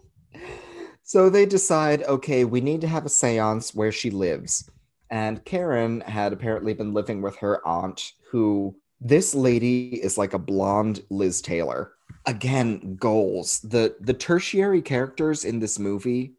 so 1.02 1.28
they 1.28 1.44
decide 1.44 2.02
okay, 2.04 2.44
we 2.44 2.62
need 2.62 2.80
to 2.80 2.88
have 2.88 3.04
a 3.04 3.10
seance 3.10 3.74
where 3.74 3.92
she 3.92 4.10
lives. 4.10 4.70
And 5.10 5.44
Karen 5.44 6.00
had 6.00 6.32
apparently 6.32 6.72
been 6.72 6.94
living 6.94 7.20
with 7.20 7.36
her 7.36 7.64
aunt, 7.66 8.12
who 8.30 8.74
this 9.00 9.34
lady 9.34 10.02
is 10.02 10.16
like 10.16 10.32
a 10.32 10.38
blonde 10.38 11.02
Liz 11.10 11.42
Taylor. 11.42 11.92
Again, 12.24 12.96
goals. 12.96 13.60
The 13.60 13.96
the 14.00 14.14
tertiary 14.14 14.80
characters 14.80 15.44
in 15.44 15.60
this 15.60 15.78
movie, 15.78 16.32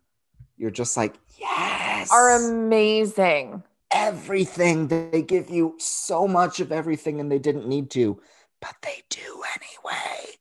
you're 0.57 0.71
just 0.71 0.97
like, 0.97 1.13
yes. 1.39 2.11
Are 2.11 2.35
amazing. 2.35 3.61
Everything. 3.91 4.87
They 4.87 5.21
give 5.21 5.49
you 5.49 5.75
so 5.79 6.27
much 6.27 6.59
of 6.59 6.71
everything 6.71 7.19
and 7.19 7.31
they 7.31 7.39
didn't 7.39 7.67
need 7.67 7.89
to, 7.91 8.19
but 8.61 8.75
they 8.81 9.03
do 9.09 9.43
anyway. 9.55 10.35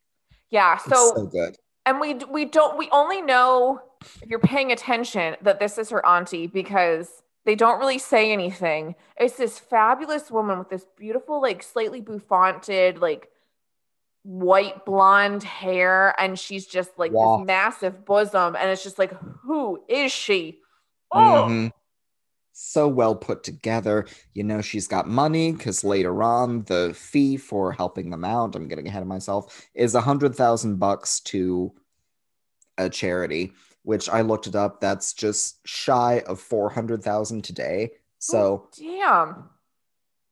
Yeah. 0.50 0.78
So, 0.78 1.12
so 1.14 1.26
good. 1.26 1.56
and 1.84 2.00
we 2.00 2.14
we 2.14 2.44
don't 2.44 2.78
we 2.78 2.88
only 2.92 3.22
know 3.22 3.80
if 4.22 4.28
you're 4.28 4.38
paying 4.38 4.72
attention 4.72 5.36
that 5.42 5.58
this 5.60 5.78
is 5.78 5.90
her 5.90 6.04
auntie 6.06 6.46
because 6.46 7.22
they 7.44 7.54
don't 7.54 7.78
really 7.78 7.98
say 7.98 8.32
anything. 8.32 8.94
It's 9.16 9.36
this 9.36 9.58
fabulous 9.58 10.30
woman 10.30 10.58
with 10.58 10.68
this 10.68 10.84
beautiful, 10.96 11.40
like 11.40 11.62
slightly 11.62 12.00
bouffanted, 12.02 12.98
like 13.00 13.28
white 14.22 14.84
blonde 14.84 15.44
hair, 15.44 16.12
and 16.18 16.36
she's 16.38 16.66
just 16.66 16.98
like 16.98 17.12
Wow. 17.12 17.38
this 17.38 17.46
massive 17.46 18.04
bosom, 18.04 18.56
and 18.56 18.68
it's 18.70 18.82
just 18.82 18.98
like, 18.98 19.12
who 19.44 19.80
is 19.88 20.10
she? 20.10 20.58
Oh, 21.12 21.46
Mhm. 21.48 21.70
So 22.58 22.88
well 22.88 23.14
put 23.14 23.44
together. 23.44 24.06
You 24.32 24.42
know, 24.42 24.62
she's 24.62 24.88
got 24.88 25.06
money 25.06 25.52
because 25.52 25.84
later 25.84 26.22
on, 26.22 26.62
the 26.62 26.94
fee 26.96 27.36
for 27.36 27.70
helping 27.70 28.08
them 28.08 28.24
out, 28.24 28.56
I'm 28.56 28.66
getting 28.66 28.88
ahead 28.88 29.02
of 29.02 29.08
myself, 29.08 29.66
is 29.74 29.94
a 29.94 30.00
hundred 30.00 30.34
thousand 30.34 30.76
bucks 30.76 31.20
to 31.20 31.74
a 32.78 32.88
charity, 32.88 33.52
which 33.82 34.08
I 34.08 34.22
looked 34.22 34.46
it 34.46 34.54
up. 34.54 34.80
That's 34.80 35.12
just 35.12 35.58
shy 35.68 36.22
of 36.26 36.40
400,000 36.40 37.44
today. 37.44 37.90
So, 38.20 38.70
damn. 38.78 39.50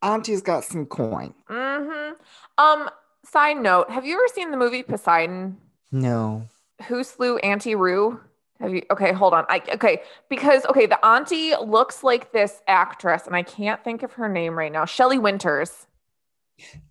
Auntie's 0.01 0.41
got 0.41 0.65
some 0.65 0.87
coin. 0.87 1.35
Mm-hmm. 1.51 2.15
Um. 2.57 2.89
Side 3.27 3.59
note: 3.59 3.91
Have 3.91 4.07
you 4.07 4.15
ever 4.15 4.29
seen 4.35 4.51
the 4.51 4.57
movie 4.57 4.83
Poseidon? 4.83 5.59
No. 5.93 6.49
Who 6.89 7.05
slew 7.05 7.37
Auntie 7.39 7.75
Roo? 7.75 8.21
Have 8.65 8.75
you? 8.75 8.83
Okay, 8.91 9.13
hold 9.13 9.35
on. 9.35 9.45
I 9.49 9.61
okay 9.75 10.01
because 10.31 10.65
okay, 10.67 10.87
the 10.87 11.05
auntie 11.05 11.53
looks 11.57 12.03
like 12.03 12.33
this 12.33 12.63
actress, 12.67 13.27
and 13.27 13.37
I 13.37 13.43
can't 13.43 13.85
think 13.85 14.03
of 14.03 14.13
her 14.15 14.29
name 14.29 14.57
right 14.59 14.73
now. 14.73 14.85
Shelley 14.87 15.19
Winters. 15.19 15.87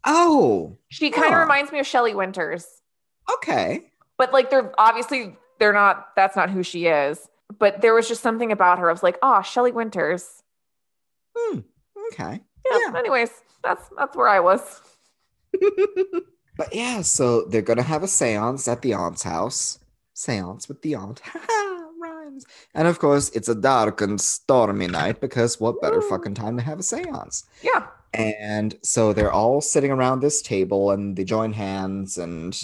Oh, 0.03 0.77
She 0.89 1.09
kind 1.09 1.27
of 1.27 1.33
Huh. 1.33 1.39
reminds 1.39 1.71
me 1.71 1.79
of 1.79 1.88
Shelley 1.88 2.13
Winters, 2.13 2.67
okay. 3.36 3.91
but 4.17 4.31
like 4.33 4.49
they're 4.49 4.71
obviously 4.77 5.36
they're 5.59 5.73
not. 5.73 6.09
That's 6.15 6.36
not 6.36 6.49
who 6.49 6.62
she 6.63 6.86
is. 6.86 7.27
But 7.57 7.81
there 7.81 7.93
was 7.93 8.07
just 8.07 8.21
something 8.21 8.51
about 8.51 8.79
her. 8.79 8.89
I 8.89 8.93
was 8.93 9.03
like, 9.03 9.17
oh, 9.21 9.41
Shelley 9.41 9.71
Winters. 9.71 10.43
Hmm. 11.36 11.59
Okay. 12.12 12.41
Yeah. 12.69 12.77
Yeah. 12.88 12.97
Anyways, 12.99 13.31
that's 13.63 13.89
that's 13.97 14.15
where 14.15 14.27
I 14.29 14.39
was. 14.39 14.81
But 16.55 16.75
yeah, 16.75 17.01
so 17.01 17.45
they're 17.45 17.63
gonna 17.63 17.81
have 17.81 18.03
a 18.03 18.07
seance 18.07 18.67
at 18.67 18.83
the 18.83 18.93
aunt's 18.93 19.23
house. 19.23 19.79
Seance 20.13 20.67
with 20.67 20.83
the 20.83 20.93
aunt. 20.93 21.19
And 22.74 22.88
of 22.88 23.00
course, 23.00 23.30
it's 23.30 23.50
a 23.50 23.56
dark 23.56 24.02
and 24.02 24.19
stormy 24.19 24.88
night 24.88 25.22
because 25.22 25.60
what 25.60 25.82
better 25.82 26.02
fucking 26.02 26.36
time 26.36 26.58
to 26.58 26.63
have 26.63 26.80
a 26.80 26.84
seance? 26.84 27.46
Yeah. 27.62 27.88
And 28.13 28.78
so 28.84 29.13
they're 29.13 29.32
all 29.32 29.62
sitting 29.62 29.91
around 29.91 30.19
this 30.19 30.41
table 30.41 30.91
and 30.91 31.15
they 31.15 31.24
join 31.24 31.54
hands 31.54 32.17
and 32.17 32.56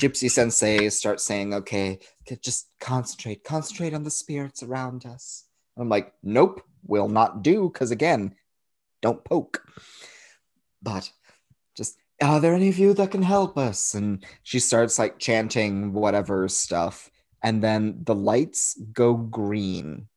Gypsy 0.00 0.30
Sensei 0.30 0.88
starts 0.88 1.22
saying, 1.22 1.54
okay, 1.54 2.00
just 2.40 2.68
concentrate, 2.80 3.44
concentrate 3.44 3.94
on 3.94 4.02
the 4.02 4.10
spirits 4.10 4.62
around 4.62 5.06
us. 5.06 5.44
I'm 5.76 5.88
like, 5.88 6.12
nope, 6.22 6.62
will 6.86 7.08
not 7.08 7.42
do, 7.42 7.70
because 7.70 7.90
again, 7.90 8.34
don't 9.02 9.24
poke. 9.24 9.62
But 10.82 11.10
just, 11.76 11.96
are 12.20 12.40
there 12.40 12.54
any 12.54 12.68
of 12.68 12.78
you 12.78 12.94
that 12.94 13.10
can 13.10 13.22
help 13.22 13.56
us? 13.56 13.94
And 13.94 14.24
she 14.42 14.58
starts 14.58 14.98
like 14.98 15.18
chanting 15.18 15.92
whatever 15.92 16.48
stuff. 16.48 17.10
And 17.44 17.62
then 17.62 18.00
the 18.02 18.14
lights 18.14 18.76
go 18.92 19.14
green. 19.14 20.08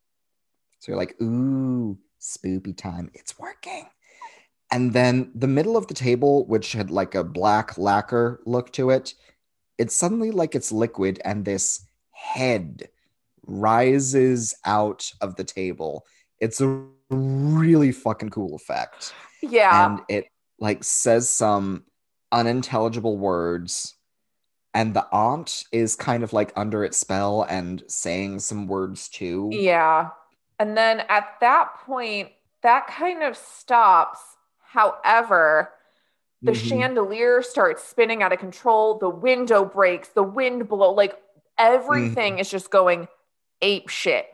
So 0.80 0.92
you're 0.92 0.98
like, 0.98 1.22
ooh, 1.22 2.00
spoopy 2.20 2.76
time. 2.76 3.12
It's 3.14 3.38
working. 3.38 3.86
And 4.72 4.94
then 4.94 5.32
the 5.36 5.48
middle 5.48 5.78
of 5.78 5.88
the 5.88 5.94
table, 5.94 6.46
which 6.48 6.72
had 6.72 6.90
like 6.90 7.16
a 7.16 7.24
black 7.24 7.78
lacquer 7.78 8.42
look 8.46 8.72
to 8.74 8.90
it, 8.90 9.14
it's 9.78 9.96
suddenly 9.96 10.32
like 10.32 10.56
it's 10.56 10.72
liquid, 10.72 11.22
and 11.24 11.46
this 11.46 11.86
head 12.12 12.90
rises 13.46 14.56
out 14.66 15.12
of 15.22 15.36
the 15.36 15.44
table. 15.44 16.06
It's 16.40 16.62
a 16.62 16.86
really 17.10 17.92
fucking 17.92 18.30
cool 18.30 18.56
effect. 18.56 19.14
Yeah. 19.42 19.86
And 19.86 20.02
it 20.10 20.28
like 20.60 20.84
says 20.84 21.30
some 21.30 21.84
unintelligible 22.32 23.18
words. 23.18 23.97
And 24.78 24.94
the 24.94 25.08
aunt 25.12 25.64
is 25.72 25.96
kind 25.96 26.22
of 26.24 26.34
like 26.34 26.54
under 26.56 26.84
its 26.84 26.98
spell 26.98 27.42
and 27.50 27.84
saying 27.88 28.40
some 28.42 28.68
words 28.68 29.10
too. 29.10 29.50
Yeah. 29.52 30.10
And 30.60 30.78
then 30.78 31.00
at 31.10 31.26
that 31.42 31.80
point, 31.86 32.30
that 32.62 32.86
kind 32.88 33.24
of 33.24 33.36
stops. 33.36 34.20
However, 34.60 35.74
the 36.44 36.52
Mhm. 36.52 36.70
chandelier 36.70 37.42
starts 37.42 37.84
spinning 37.84 38.22
out 38.22 38.32
of 38.34 38.38
control. 38.40 39.00
The 39.00 39.10
window 39.10 39.66
breaks. 39.66 40.10
The 40.10 40.22
wind 40.22 40.68
blow. 40.70 40.92
Like 40.94 41.20
everything 41.58 42.34
Mm-hmm. 42.34 42.42
is 42.42 42.50
just 42.52 42.70
going 42.70 43.08
ape 43.62 43.90
shit. 43.90 44.28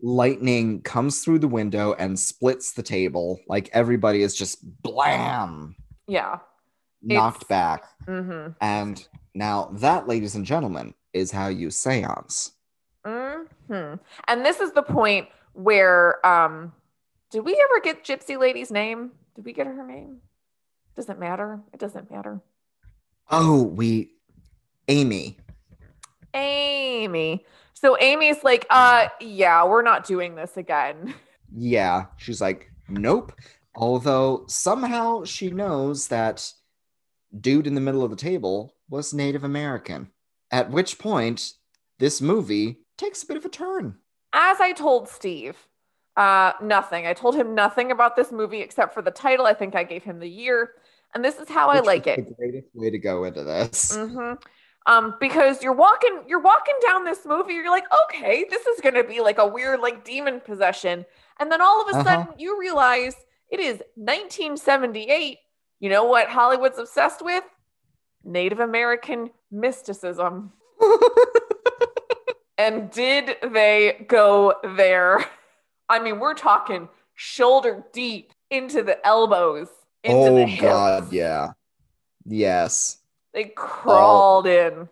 lightning 0.00 0.82
comes 0.82 1.24
through 1.24 1.38
the 1.38 1.48
window 1.48 1.94
and 1.94 2.18
splits 2.18 2.72
the 2.72 2.82
table. 2.82 3.40
Like 3.48 3.70
everybody 3.72 4.22
is 4.22 4.34
just 4.34 4.58
blam, 4.82 5.76
Yeah. 6.06 6.40
knocked 7.00 7.44
It's- 7.44 7.48
back. 7.48 7.84
Mm-hmm. 8.06 8.52
And 8.60 9.08
now 9.34 9.70
that, 9.72 10.06
ladies 10.08 10.34
and 10.34 10.44
gentlemen, 10.44 10.94
is 11.12 11.30
how 11.30 11.48
you 11.48 11.70
seance. 11.70 12.52
hmm 13.04 13.42
And 13.68 14.44
this 14.44 14.60
is 14.60 14.72
the 14.72 14.82
point 14.82 15.28
where 15.52 16.24
um, 16.26 16.72
Did 17.30 17.40
we 17.44 17.52
ever 17.52 17.80
get 17.82 18.04
Gypsy 18.04 18.38
Lady's 18.38 18.70
name? 18.70 19.12
Did 19.34 19.44
we 19.44 19.52
get 19.52 19.66
her 19.66 19.86
name? 19.86 20.18
Doesn't 20.96 21.18
matter. 21.18 21.60
It 21.72 21.80
doesn't 21.80 22.10
matter. 22.10 22.40
Oh, 23.30 23.62
we 23.64 24.12
Amy. 24.88 25.38
Amy. 26.34 27.44
So 27.72 27.96
Amy's 27.98 28.42
like, 28.44 28.66
uh, 28.70 29.08
yeah, 29.20 29.64
we're 29.64 29.82
not 29.82 30.06
doing 30.06 30.34
this 30.36 30.56
again. 30.56 31.14
Yeah, 31.56 32.06
she's 32.16 32.40
like, 32.40 32.70
nope. 32.88 33.32
Although 33.76 34.44
somehow 34.48 35.24
she 35.24 35.50
knows 35.50 36.08
that 36.08 36.52
dude 37.40 37.66
in 37.66 37.74
the 37.74 37.80
middle 37.80 38.04
of 38.04 38.10
the 38.10 38.16
table 38.16 38.74
was 38.88 39.14
Native 39.14 39.44
American. 39.44 40.10
At 40.50 40.70
which 40.70 40.98
point, 40.98 41.52
this 41.98 42.20
movie 42.20 42.80
takes 42.96 43.22
a 43.22 43.26
bit 43.26 43.36
of 43.36 43.44
a 43.44 43.48
turn. 43.48 43.98
As 44.32 44.60
I 44.60 44.72
told 44.72 45.08
Steve, 45.08 45.56
uh, 46.16 46.52
nothing. 46.62 47.06
I 47.06 47.12
told 47.12 47.34
him 47.34 47.54
nothing 47.54 47.90
about 47.90 48.16
this 48.16 48.30
movie 48.32 48.60
except 48.60 48.94
for 48.94 49.02
the 49.02 49.10
title. 49.10 49.46
I 49.46 49.54
think 49.54 49.74
I 49.74 49.84
gave 49.84 50.02
him 50.04 50.18
the 50.18 50.28
year, 50.28 50.72
and 51.14 51.24
this 51.24 51.38
is 51.38 51.48
how 51.48 51.68
I 51.68 51.80
like 51.80 52.06
it. 52.06 52.16
The 52.16 52.34
greatest 52.34 52.68
way 52.74 52.90
to 52.90 52.98
go 52.98 53.24
into 53.24 53.42
this. 53.44 53.94
hmm 53.94 54.32
Um, 54.86 55.14
because 55.18 55.62
you're 55.62 55.72
walking, 55.72 56.24
you're 56.28 56.40
walking 56.42 56.74
down 56.86 57.04
this 57.04 57.24
movie, 57.24 57.54
you're 57.54 57.70
like, 57.70 57.86
okay, 58.04 58.44
this 58.50 58.66
is 58.66 58.80
gonna 58.80 59.02
be 59.04 59.20
like 59.20 59.38
a 59.38 59.46
weird, 59.46 59.80
like 59.80 60.04
demon 60.04 60.40
possession, 60.40 61.06
and 61.40 61.50
then 61.50 61.60
all 61.60 61.80
of 61.82 61.88
a 61.88 61.98
Uh-huh. 61.98 62.04
sudden 62.04 62.34
you 62.38 62.58
realize 62.60 63.14
it 63.50 63.60
is 63.60 63.82
1978. 63.96 65.38
You 65.80 65.90
know 65.90 66.04
what 66.04 66.28
Hollywood's 66.28 66.78
obsessed 66.78 67.22
with? 67.24 67.44
Native 68.24 68.60
American 68.60 69.30
mysticism. 69.50 70.52
And 72.56 72.90
did 72.92 73.36
they 73.42 74.04
go 74.06 74.54
there? 74.76 75.24
I 75.88 75.98
mean, 75.98 76.20
we're 76.20 76.34
talking 76.34 76.88
shoulder 77.14 77.84
deep 77.92 78.32
into 78.50 78.82
the 78.84 79.04
elbows, 79.04 79.66
into 80.04 80.18
oh 80.30 80.46
the. 80.46 80.56
God, 80.58 81.12
yeah, 81.12 81.52
yes, 82.24 82.98
They 83.32 83.44
crawled 83.46 84.46
in 84.46 84.88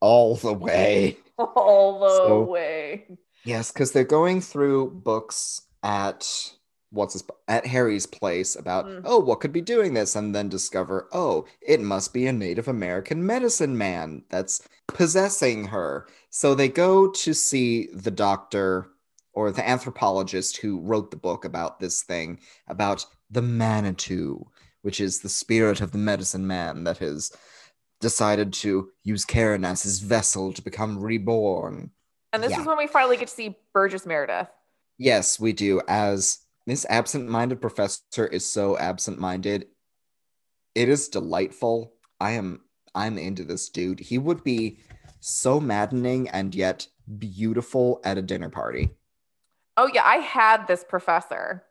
all 0.00 0.34
the 0.34 0.52
way. 0.52 1.16
all 1.38 2.00
the 2.00 2.08
So- 2.16 2.42
way. 2.42 3.06
Yes, 3.44 3.70
because 3.70 3.92
they're 3.92 4.04
going 4.04 4.40
through 4.40 4.90
books 4.90 5.62
at 5.82 6.52
what's 6.94 7.12
his 7.14 7.24
at 7.48 7.66
Harry's 7.66 8.06
place 8.06 8.56
about 8.56 8.86
Mm. 8.86 9.02
oh 9.04 9.18
what 9.18 9.40
could 9.40 9.52
be 9.52 9.60
doing 9.60 9.94
this 9.94 10.14
and 10.16 10.34
then 10.34 10.48
discover 10.48 11.08
oh 11.12 11.44
it 11.60 11.80
must 11.80 12.12
be 12.12 12.26
a 12.26 12.32
Native 12.32 12.68
American 12.68 13.24
medicine 13.26 13.76
man 13.76 14.24
that's 14.30 14.62
possessing 14.88 15.66
her. 15.66 16.06
So 16.30 16.54
they 16.54 16.68
go 16.68 17.10
to 17.10 17.34
see 17.34 17.88
the 17.92 18.10
doctor 18.10 18.88
or 19.32 19.50
the 19.50 19.68
anthropologist 19.68 20.58
who 20.58 20.80
wrote 20.80 21.10
the 21.10 21.16
book 21.16 21.44
about 21.44 21.80
this 21.80 22.02
thing 22.02 22.38
about 22.68 23.04
the 23.30 23.42
Manitou, 23.42 24.44
which 24.82 25.00
is 25.00 25.20
the 25.20 25.28
spirit 25.28 25.80
of 25.80 25.90
the 25.92 25.98
medicine 25.98 26.46
man 26.46 26.84
that 26.84 26.98
has 26.98 27.32
decided 28.00 28.52
to 28.52 28.90
use 29.02 29.24
Karen 29.24 29.64
as 29.64 29.82
his 29.82 30.00
vessel 30.00 30.52
to 30.52 30.62
become 30.62 30.98
reborn. 30.98 31.90
And 32.32 32.42
this 32.42 32.50
Yeah. 32.50 32.60
is 32.60 32.66
when 32.66 32.78
we 32.78 32.86
finally 32.86 33.16
get 33.16 33.28
to 33.28 33.34
see 33.34 33.58
Burgess 33.72 34.06
Meredith. 34.06 34.48
Yes, 34.98 35.40
we 35.40 35.52
do. 35.52 35.80
As 35.88 36.38
this 36.66 36.86
absent 36.88 37.28
minded 37.28 37.60
professor 37.60 38.26
is 38.26 38.46
so 38.46 38.76
absent 38.78 39.18
minded, 39.18 39.66
it 40.74 40.88
is 40.88 41.08
delightful. 41.08 41.92
I 42.20 42.32
am 42.32 42.62
I'm 42.94 43.18
into 43.18 43.44
this 43.44 43.68
dude. 43.68 44.00
He 44.00 44.18
would 44.18 44.44
be 44.44 44.78
so 45.20 45.60
maddening 45.60 46.28
and 46.28 46.54
yet 46.54 46.86
beautiful 47.18 48.00
at 48.04 48.18
a 48.18 48.22
dinner 48.22 48.48
party. 48.48 48.90
Oh 49.76 49.90
yeah, 49.92 50.02
I 50.04 50.16
had 50.16 50.66
this 50.66 50.84
professor. 50.84 51.64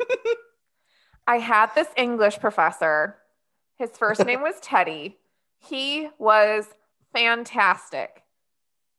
I 1.26 1.38
had 1.38 1.70
this 1.74 1.88
English 1.96 2.38
professor. 2.38 3.16
His 3.76 3.90
first 3.90 4.24
name 4.24 4.42
was 4.42 4.60
Teddy. 4.60 5.18
He 5.58 6.08
was 6.18 6.66
fantastic. 7.12 8.23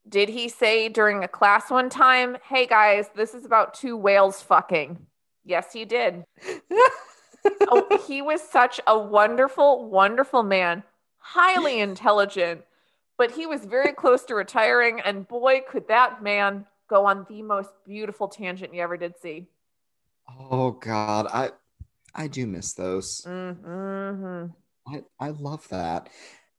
Did 0.07 0.29
he 0.29 0.49
say 0.49 0.89
during 0.89 1.23
a 1.23 1.27
class 1.27 1.69
one 1.69 1.89
time, 1.89 2.37
"Hey 2.47 2.67
guys, 2.67 3.09
this 3.15 3.33
is 3.33 3.45
about 3.45 3.73
two 3.73 3.97
whales 3.97 4.41
fucking"? 4.41 5.05
Yes, 5.43 5.73
he 5.73 5.85
did. 5.85 6.25
oh, 7.69 8.03
he 8.07 8.21
was 8.21 8.41
such 8.41 8.79
a 8.87 8.97
wonderful, 8.97 9.87
wonderful 9.89 10.43
man, 10.43 10.83
highly 11.17 11.79
intelligent, 11.79 12.63
but 13.17 13.31
he 13.31 13.45
was 13.45 13.65
very 13.65 13.93
close 13.93 14.23
to 14.25 14.35
retiring. 14.35 14.99
And 15.01 15.27
boy, 15.27 15.61
could 15.69 15.87
that 15.87 16.23
man 16.23 16.65
go 16.87 17.05
on 17.05 17.25
the 17.29 17.41
most 17.41 17.69
beautiful 17.85 18.27
tangent 18.27 18.73
you 18.73 18.81
ever 18.81 18.97
did 18.97 19.17
see. 19.21 19.47
Oh 20.39 20.71
god, 20.71 21.27
I 21.31 21.51
I 22.13 22.27
do 22.27 22.47
miss 22.47 22.73
those. 22.73 23.21
Mm-hmm. 23.27 24.51
I, 24.87 25.03
I 25.19 25.29
love 25.29 25.67
that. 25.69 26.09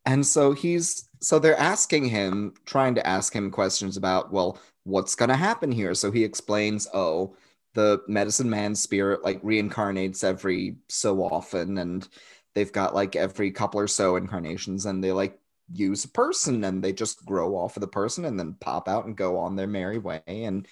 And 0.07 0.25
so 0.25 0.53
he's 0.53 1.09
so 1.21 1.39
they're 1.39 1.59
asking 1.59 2.07
him, 2.07 2.55
trying 2.65 2.95
to 2.95 3.07
ask 3.07 3.33
him 3.35 3.51
questions 3.51 3.97
about, 3.97 4.33
well, 4.33 4.59
what's 4.85 5.15
gonna 5.17 5.37
happen 5.37 5.73
here? 5.73 5.95
So 5.95 6.11
he 6.11 6.25
explains, 6.25 6.87
oh, 6.95 7.37
the 7.75 8.03
medicine 8.09 8.49
man 8.49 8.75
spirit 8.75 9.25
like 9.25 9.43
reincarnates 9.43 10.25
every 10.25 10.77
so 10.89 11.23
often, 11.23 11.79
and 11.79 12.09
they've 12.55 12.73
got 12.73 12.95
like 12.95 13.17
every 13.17 13.51
couple 13.51 13.81
or 13.81 13.89
so 13.89 14.17
incarnations, 14.17 14.87
and 14.87 15.03
they 15.03 15.13
like 15.13 15.39
use 15.73 16.05
a 16.05 16.09
person 16.09 16.65
and 16.65 16.83
they 16.83 16.93
just 16.93 17.25
grow 17.27 17.57
off 17.57 17.77
of 17.77 17.81
the 17.81 17.89
person 17.89 18.25
and 18.25 18.39
then 18.39 18.57
pop 18.61 18.89
out 18.89 19.07
and 19.07 19.17
go 19.17 19.37
on 19.37 19.57
their 19.57 19.67
merry 19.67 19.99
way 19.99 20.23
and 20.27 20.67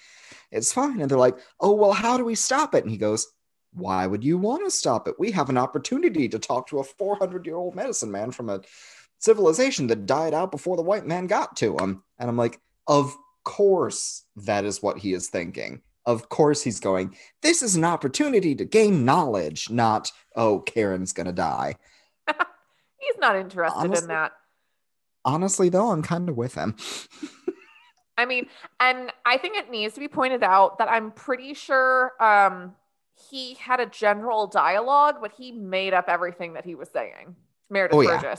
it's 0.51 0.71
fine. 0.71 1.01
And 1.01 1.11
they're 1.11 1.17
like, 1.17 1.37
oh 1.59 1.73
well, 1.73 1.91
how 1.91 2.17
do 2.17 2.23
we 2.23 2.35
stop 2.35 2.75
it? 2.75 2.83
And 2.83 2.91
he 2.91 2.97
goes, 2.97 3.27
why 3.73 4.07
would 4.07 4.23
you 4.23 4.37
want 4.37 4.63
to 4.63 4.71
stop 4.71 5.07
it? 5.07 5.19
We 5.19 5.31
have 5.31 5.49
an 5.49 5.57
opportunity 5.57 6.29
to 6.29 6.39
talk 6.39 6.67
to 6.67 6.79
a 6.79 6.83
400 6.83 7.45
year 7.45 7.57
old 7.57 7.75
medicine 7.75 8.11
man 8.11 8.31
from 8.31 8.49
a 8.49 8.61
civilization 9.19 9.87
that 9.87 10.05
died 10.05 10.33
out 10.33 10.51
before 10.51 10.77
the 10.77 10.83
white 10.83 11.05
man 11.05 11.27
got 11.27 11.55
to 11.57 11.77
him. 11.77 12.03
And 12.19 12.29
I'm 12.29 12.37
like, 12.37 12.59
of 12.87 13.15
course, 13.43 14.23
that 14.35 14.65
is 14.65 14.81
what 14.81 14.97
he 14.97 15.13
is 15.13 15.29
thinking. 15.29 15.81
Of 16.05 16.29
course, 16.29 16.61
he's 16.61 16.79
going, 16.79 17.15
this 17.41 17.63
is 17.63 17.75
an 17.75 17.83
opportunity 17.83 18.53
to 18.55 18.65
gain 18.65 19.05
knowledge, 19.05 19.69
not, 19.71 20.11
oh, 20.35 20.59
Karen's 20.59 21.13
going 21.13 21.25
to 21.25 21.33
die. 21.33 21.75
He's 22.27 23.17
not 23.19 23.35
interested 23.35 23.91
in 23.97 24.07
that. 24.07 24.33
Honestly, 25.23 25.69
though, 25.69 25.89
I'm 25.89 26.03
kind 26.03 26.29
of 26.29 26.37
with 26.37 26.53
him. 26.53 26.75
I 28.17 28.25
mean, 28.25 28.47
and 28.79 29.11
I 29.25 29.37
think 29.37 29.57
it 29.57 29.71
needs 29.71 29.95
to 29.95 29.99
be 29.99 30.07
pointed 30.07 30.43
out 30.43 30.77
that 30.77 30.89
I'm 30.89 31.11
pretty 31.11 31.55
sure 31.55 32.11
um, 32.21 32.75
he 33.29 33.55
had 33.55 33.79
a 33.79 33.85
general 33.85 34.47
dialogue, 34.47 35.15
but 35.21 35.31
he 35.31 35.51
made 35.51 35.93
up 35.93 36.05
everything 36.07 36.53
that 36.53 36.65
he 36.65 36.75
was 36.75 36.89
saying. 36.89 37.35
Meredith 37.69 37.97
Oh, 37.97 38.01
yeah. 38.01 38.35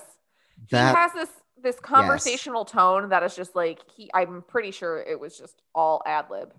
That 0.71 0.91
he 0.91 0.97
has 0.97 1.13
this 1.13 1.31
this 1.63 1.81
conversational 1.81 2.65
tone 2.65 3.09
that 3.09 3.23
is 3.23 3.35
just 3.37 3.55
like 3.57 3.81
he. 3.95 4.11
I'm 4.15 4.43
pretty 4.43 4.71
sure 4.71 5.01
it 5.03 5.19
was 5.19 5.37
just 5.39 5.63
all 5.75 6.03
ad 6.07 6.27
lib. 6.31 6.53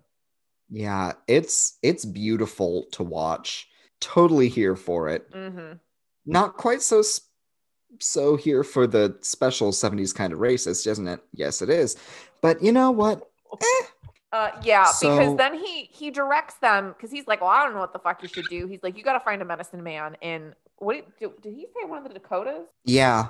yeah, 0.70 1.12
it's 1.26 1.78
it's 1.82 2.04
beautiful 2.04 2.84
to 2.92 3.02
watch. 3.02 3.68
Totally 4.00 4.48
here 4.48 4.76
for 4.76 5.08
it. 5.08 5.28
hmm 5.32 5.72
not 6.26 6.56
quite 6.58 6.82
so 6.82 7.02
so 8.00 8.36
here 8.36 8.62
for 8.62 8.86
the 8.86 9.16
special 9.22 9.72
70s 9.72 10.14
kind 10.14 10.30
of 10.32 10.38
racist 10.40 10.86
isn't 10.86 11.08
it 11.08 11.20
yes 11.32 11.62
it 11.62 11.70
is 11.70 11.96
but 12.42 12.62
you 12.62 12.70
know 12.70 12.90
what 12.90 13.28
Eh, 13.60 13.84
Uh, 14.30 14.50
yeah, 14.62 14.84
So- 14.84 15.16
because 15.16 15.36
then 15.38 15.54
he 15.54 15.88
he 15.90 16.10
directs 16.10 16.56
them 16.56 16.88
because 16.88 17.10
he's 17.10 17.26
like, 17.26 17.40
well, 17.40 17.48
I 17.48 17.64
don't 17.64 17.72
know 17.72 17.80
what 17.80 17.94
the 17.94 17.98
fuck 17.98 18.22
you 18.22 18.28
should 18.28 18.44
do. 18.50 18.66
He's 18.66 18.82
like, 18.82 18.94
you 18.98 19.02
got 19.02 19.14
to 19.14 19.20
find 19.20 19.40
a 19.40 19.44
medicine 19.46 19.82
man 19.82 20.18
in 20.20 20.54
what 20.76 20.96
did, 21.18 21.30
did 21.40 21.54
he 21.54 21.62
say 21.64 21.88
one 21.88 21.96
of 21.96 22.04
the 22.04 22.10
Dakotas? 22.18 22.66
yeah 22.84 23.28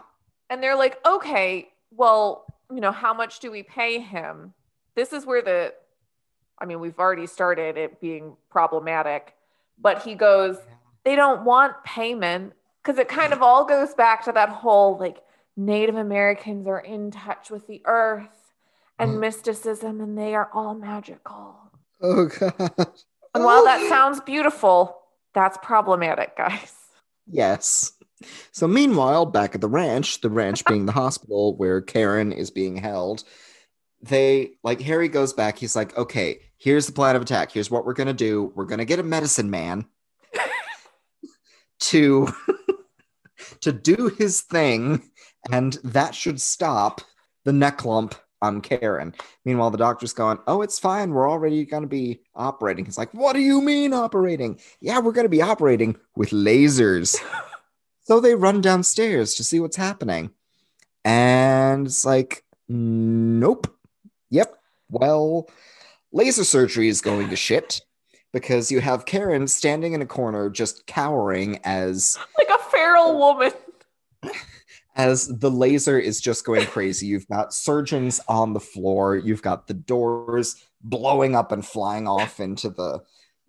And 0.50 0.62
they're 0.62 0.76
like, 0.76 0.98
okay, 1.06 1.68
well, 1.90 2.44
you 2.72 2.80
know, 2.80 2.92
how 2.92 3.14
much 3.14 3.40
do 3.40 3.50
we 3.50 3.62
pay 3.62 3.98
him? 4.00 4.54
This 4.94 5.12
is 5.12 5.24
where 5.26 5.42
the, 5.42 5.74
I 6.58 6.64
mean, 6.64 6.80
we've 6.80 6.98
already 6.98 7.26
started 7.26 7.76
it 7.76 8.00
being 8.00 8.36
problematic, 8.50 9.34
but 9.78 10.02
he 10.02 10.14
goes, 10.14 10.56
they 11.04 11.16
don't 11.16 11.44
want 11.44 11.82
payment 11.84 12.52
because 12.82 12.98
it 12.98 13.08
kind 13.08 13.32
of 13.32 13.42
all 13.42 13.64
goes 13.64 13.94
back 13.94 14.24
to 14.24 14.32
that 14.32 14.48
whole 14.48 14.98
like 14.98 15.18
Native 15.56 15.96
Americans 15.96 16.66
are 16.66 16.80
in 16.80 17.10
touch 17.10 17.50
with 17.50 17.66
the 17.66 17.82
earth 17.84 18.52
and 18.98 19.12
Mm. 19.12 19.20
mysticism 19.20 20.00
and 20.00 20.18
they 20.18 20.34
are 20.34 20.50
all 20.52 20.74
magical. 20.74 21.56
oh 22.00 22.26
god 22.26 22.86
And 23.34 23.44
while 23.44 23.64
that 23.64 23.80
sounds 23.88 24.20
beautiful, 24.20 25.00
that's 25.34 25.56
problematic, 25.62 26.36
guys. 26.36 26.74
yes 27.30 27.92
so 28.52 28.66
meanwhile 28.66 29.26
back 29.26 29.54
at 29.54 29.60
the 29.60 29.68
ranch 29.68 30.20
the 30.20 30.30
ranch 30.30 30.64
being 30.64 30.86
the 30.86 30.92
hospital 30.92 31.56
where 31.56 31.80
karen 31.80 32.32
is 32.32 32.50
being 32.50 32.76
held 32.76 33.24
they 34.02 34.52
like 34.62 34.80
harry 34.80 35.08
goes 35.08 35.32
back 35.32 35.58
he's 35.58 35.76
like 35.76 35.96
okay 35.96 36.40
here's 36.56 36.86
the 36.86 36.92
plan 36.92 37.16
of 37.16 37.22
attack 37.22 37.52
here's 37.52 37.70
what 37.70 37.84
we're 37.84 37.92
gonna 37.94 38.12
do 38.12 38.52
we're 38.54 38.64
gonna 38.64 38.84
get 38.84 38.98
a 38.98 39.04
medicine 39.04 39.50
man 39.50 39.84
to 41.80 42.28
to 43.60 43.72
do 43.72 44.08
his 44.18 44.42
thing 44.42 45.02
and 45.50 45.74
that 45.84 46.14
should 46.14 46.40
stop 46.40 47.00
the 47.44 47.52
neck 47.52 47.84
lump 47.84 48.14
on 48.40 48.60
Karen. 48.60 49.14
Meanwhile, 49.44 49.70
the 49.70 49.78
doctor's 49.78 50.12
going, 50.12 50.38
Oh, 50.46 50.62
it's 50.62 50.78
fine. 50.78 51.10
We're 51.10 51.28
already 51.28 51.64
going 51.64 51.82
to 51.82 51.88
be 51.88 52.20
operating. 52.34 52.84
He's 52.84 52.98
like, 52.98 53.12
What 53.12 53.34
do 53.34 53.40
you 53.40 53.60
mean 53.60 53.92
operating? 53.92 54.60
Yeah, 54.80 55.00
we're 55.00 55.12
going 55.12 55.24
to 55.24 55.30
be 55.30 55.42
operating 55.42 55.96
with 56.16 56.30
lasers. 56.30 57.16
so 58.08 58.20
they 58.20 58.34
run 58.34 58.62
downstairs 58.62 59.34
to 59.34 59.44
see 59.44 59.60
what's 59.60 59.76
happening. 59.76 60.30
And 61.04 61.86
it's 61.86 62.06
like, 62.06 62.42
Nope. 62.66 63.66
Yep. 64.30 64.54
Well, 64.88 65.50
laser 66.10 66.44
surgery 66.44 66.88
is 66.88 67.02
going 67.02 67.28
to 67.28 67.36
shit 67.36 67.82
because 68.32 68.72
you 68.72 68.80
have 68.80 69.04
Karen 69.04 69.46
standing 69.46 69.92
in 69.92 70.00
a 70.00 70.06
corner 70.06 70.48
just 70.48 70.86
cowering 70.86 71.60
as 71.64 72.18
like 72.38 72.48
a 72.48 72.62
feral 72.70 73.18
woman. 73.18 73.52
as 74.96 75.28
the 75.28 75.50
laser 75.50 75.98
is 75.98 76.18
just 76.18 76.46
going 76.46 76.64
crazy. 76.64 77.06
You've 77.06 77.28
got 77.28 77.52
surgeons 77.52 78.22
on 78.26 78.54
the 78.54 78.60
floor, 78.60 79.16
you've 79.16 79.42
got 79.42 79.66
the 79.66 79.74
doors 79.74 80.56
blowing 80.80 81.36
up 81.36 81.52
and 81.52 81.64
flying 81.64 82.08
off 82.08 82.40
into 82.40 82.70
the 82.70 83.02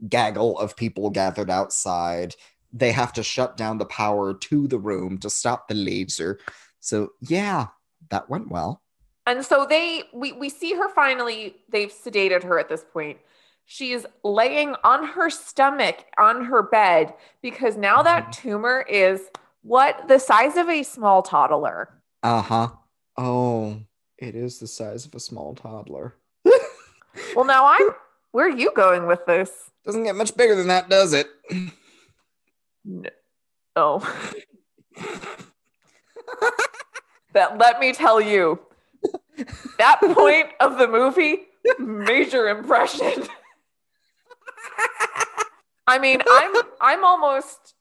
gaggle 0.09 0.59
of 0.59 0.75
people 0.75 1.09
gathered 1.11 1.49
outside. 1.49 2.35
They 2.71 2.91
have 2.91 3.13
to 3.13 3.23
shut 3.23 3.57
down 3.57 3.77
the 3.77 3.85
power 3.85 4.33
to 4.33 4.67
the 4.67 4.77
room 4.79 5.17
to 5.19 5.29
stop 5.29 5.67
the 5.67 5.73
laser. 5.75 6.39
So, 6.79 7.11
yeah, 7.21 7.67
that 8.09 8.29
went 8.29 8.49
well. 8.49 8.81
And 9.25 9.45
so 9.45 9.65
they 9.69 10.03
we 10.13 10.31
we 10.31 10.49
see 10.49 10.73
her 10.73 10.89
finally 10.89 11.57
they've 11.69 11.91
sedated 11.93 12.43
her 12.43 12.57
at 12.59 12.69
this 12.69 12.83
point. 12.83 13.19
She's 13.65 14.05
laying 14.23 14.73
on 14.83 15.05
her 15.05 15.29
stomach 15.29 16.05
on 16.17 16.45
her 16.45 16.63
bed 16.63 17.13
because 17.43 17.77
now 17.77 18.01
that 18.01 18.27
Mhm. 18.27 18.31
tumor 18.31 18.85
is 18.89 19.29
what 19.61 20.07
the 20.07 20.17
size 20.17 20.57
of 20.57 20.67
a 20.69 20.81
small 20.81 21.21
toddler. 21.21 21.89
Uh 22.23 22.41
huh. 22.41 22.67
Oh, 23.17 23.81
it 24.17 24.33
is 24.33 24.57
the 24.57 24.67
size 24.67 25.05
of 25.05 25.13
a 25.13 25.19
small 25.19 25.53
toddler. 25.53 26.15
Well, 27.35 27.45
now 27.45 27.67
I'm 27.67 27.89
where 28.31 28.47
are 28.47 28.49
you 28.57 28.71
going 28.75 29.05
with 29.05 29.25
this? 29.27 29.51
Doesn't 29.85 30.03
get 30.05 30.15
much 30.15 30.35
bigger 30.35 30.55
than 30.55 30.67
that, 30.69 30.89
does 30.89 31.13
it? 31.13 31.27
Oh. 33.75 33.99
that 37.33 37.57
let 37.57 37.79
me 37.79 37.93
tell 37.93 38.19
you. 38.19 38.59
That 39.77 39.99
point 40.01 40.49
of 40.59 40.77
the 40.77 40.87
movie, 40.87 41.43
major 41.79 42.49
impression. 42.49 43.27
I 45.87 45.97
mean, 45.97 46.21
I'm 46.29 46.53
I'm 46.81 47.03
almost 47.03 47.73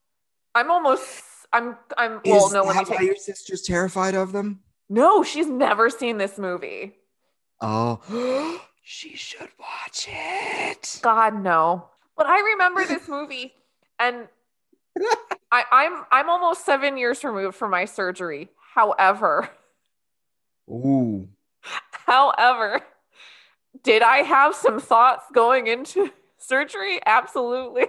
I'm 0.55 0.71
almost 0.71 1.23
I'm 1.53 1.77
I'm 1.97 2.21
well 2.25 2.47
is 2.47 2.53
no 2.53 2.63
let 2.63 2.89
me 2.89 2.95
why 2.95 3.03
your 3.03 3.17
sister's 3.17 3.63
terrified 3.63 4.15
of 4.15 4.33
them? 4.33 4.61
No, 4.89 5.23
she's 5.23 5.47
never 5.47 5.91
seen 5.91 6.17
this 6.17 6.39
movie. 6.39 6.95
Oh, 7.61 8.61
she 8.83 9.17
should 9.17 9.51
watch 9.59 10.07
it. 10.09 11.01
God 11.03 11.43
no. 11.43 11.91
But 12.17 12.27
I 12.27 12.41
remember 12.41 12.85
this 12.85 13.09
movie 13.09 13.53
and 13.99 14.29
I, 15.51 15.65
I'm 15.73 16.05
I'm 16.11 16.31
almost 16.31 16.65
seven 16.67 16.97
years 16.97 17.25
removed 17.25 17.57
from 17.57 17.71
my 17.71 17.85
surgery. 17.85 18.49
However, 18.75 19.51
Ooh. 20.71 21.29
however, 22.07 22.81
did 23.83 24.03
I 24.03 24.19
have 24.19 24.55
some 24.55 24.81
thoughts 24.81 25.25
going 25.33 25.67
into 25.67 26.11
surgery? 26.39 27.01
Absolutely. 27.05 27.87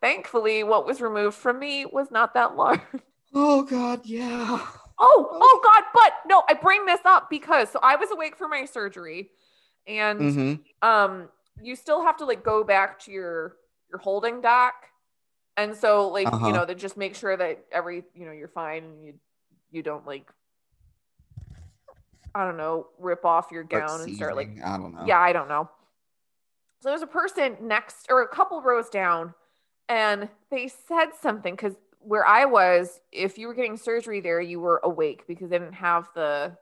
Thankfully, 0.00 0.62
what 0.62 0.86
was 0.86 1.00
removed 1.00 1.36
from 1.36 1.58
me 1.58 1.86
was 1.86 2.10
not 2.10 2.34
that 2.34 2.56
large. 2.56 2.80
Oh 3.34 3.62
God, 3.62 4.00
yeah. 4.04 4.60
Oh, 4.98 5.28
oh 5.40 5.60
God, 5.62 5.84
but 5.92 6.12
no, 6.26 6.42
I 6.48 6.54
bring 6.54 6.86
this 6.86 7.00
up 7.04 7.28
because 7.28 7.70
so 7.70 7.78
I 7.82 7.96
was 7.96 8.10
awake 8.10 8.36
for 8.36 8.48
my 8.48 8.64
surgery 8.64 9.30
and 9.86 10.20
Mm-hmm. 10.20 10.54
um 10.88 11.28
you 11.62 11.76
still 11.76 12.02
have 12.02 12.16
to 12.18 12.24
like 12.24 12.42
go 12.42 12.64
back 12.64 12.98
to 13.00 13.12
your 13.12 13.56
your 13.90 13.98
holding 13.98 14.40
dock 14.40 14.74
and 15.56 15.74
so 15.74 16.08
like 16.08 16.26
Uh-huh. 16.28 16.46
you 16.46 16.52
know 16.52 16.64
to 16.66 16.74
just 16.74 16.96
make 16.96 17.14
sure 17.14 17.36
that 17.36 17.64
every 17.72 18.04
you 18.14 18.24
know 18.26 18.32
you're 18.32 18.48
fine 18.48 18.84
and 18.84 19.04
you 19.04 19.14
you 19.70 19.82
don't 19.82 20.06
like 20.06 20.26
i 22.34 22.44
don't 22.44 22.56
know 22.56 22.86
rip 22.98 23.24
off 23.24 23.50
your 23.50 23.64
gown 23.64 24.00
and 24.02 24.14
start 24.14 24.36
like 24.36 24.50
I 24.64 24.76
don't 24.76 24.94
know. 24.94 25.04
yeah 25.06 25.18
i 25.18 25.32
don't 25.32 25.48
know 25.48 25.68
so 26.82 26.90
there's 26.90 27.02
a 27.02 27.06
person 27.06 27.56
next 27.62 28.06
or 28.10 28.22
a 28.22 28.28
couple 28.28 28.60
rows 28.62 28.88
down 28.90 29.34
and 29.88 30.28
they 30.50 30.68
said 30.68 31.06
something 31.20 31.54
because 31.54 31.74
where 32.00 32.26
i 32.26 32.44
was 32.44 33.00
if 33.12 33.38
you 33.38 33.46
were 33.48 33.54
getting 33.54 33.76
surgery 33.76 34.20
there 34.20 34.40
you 34.40 34.60
were 34.60 34.80
awake 34.84 35.26
because 35.26 35.50
they 35.50 35.58
didn't 35.58 35.72
have 35.74 36.08
the 36.14 36.56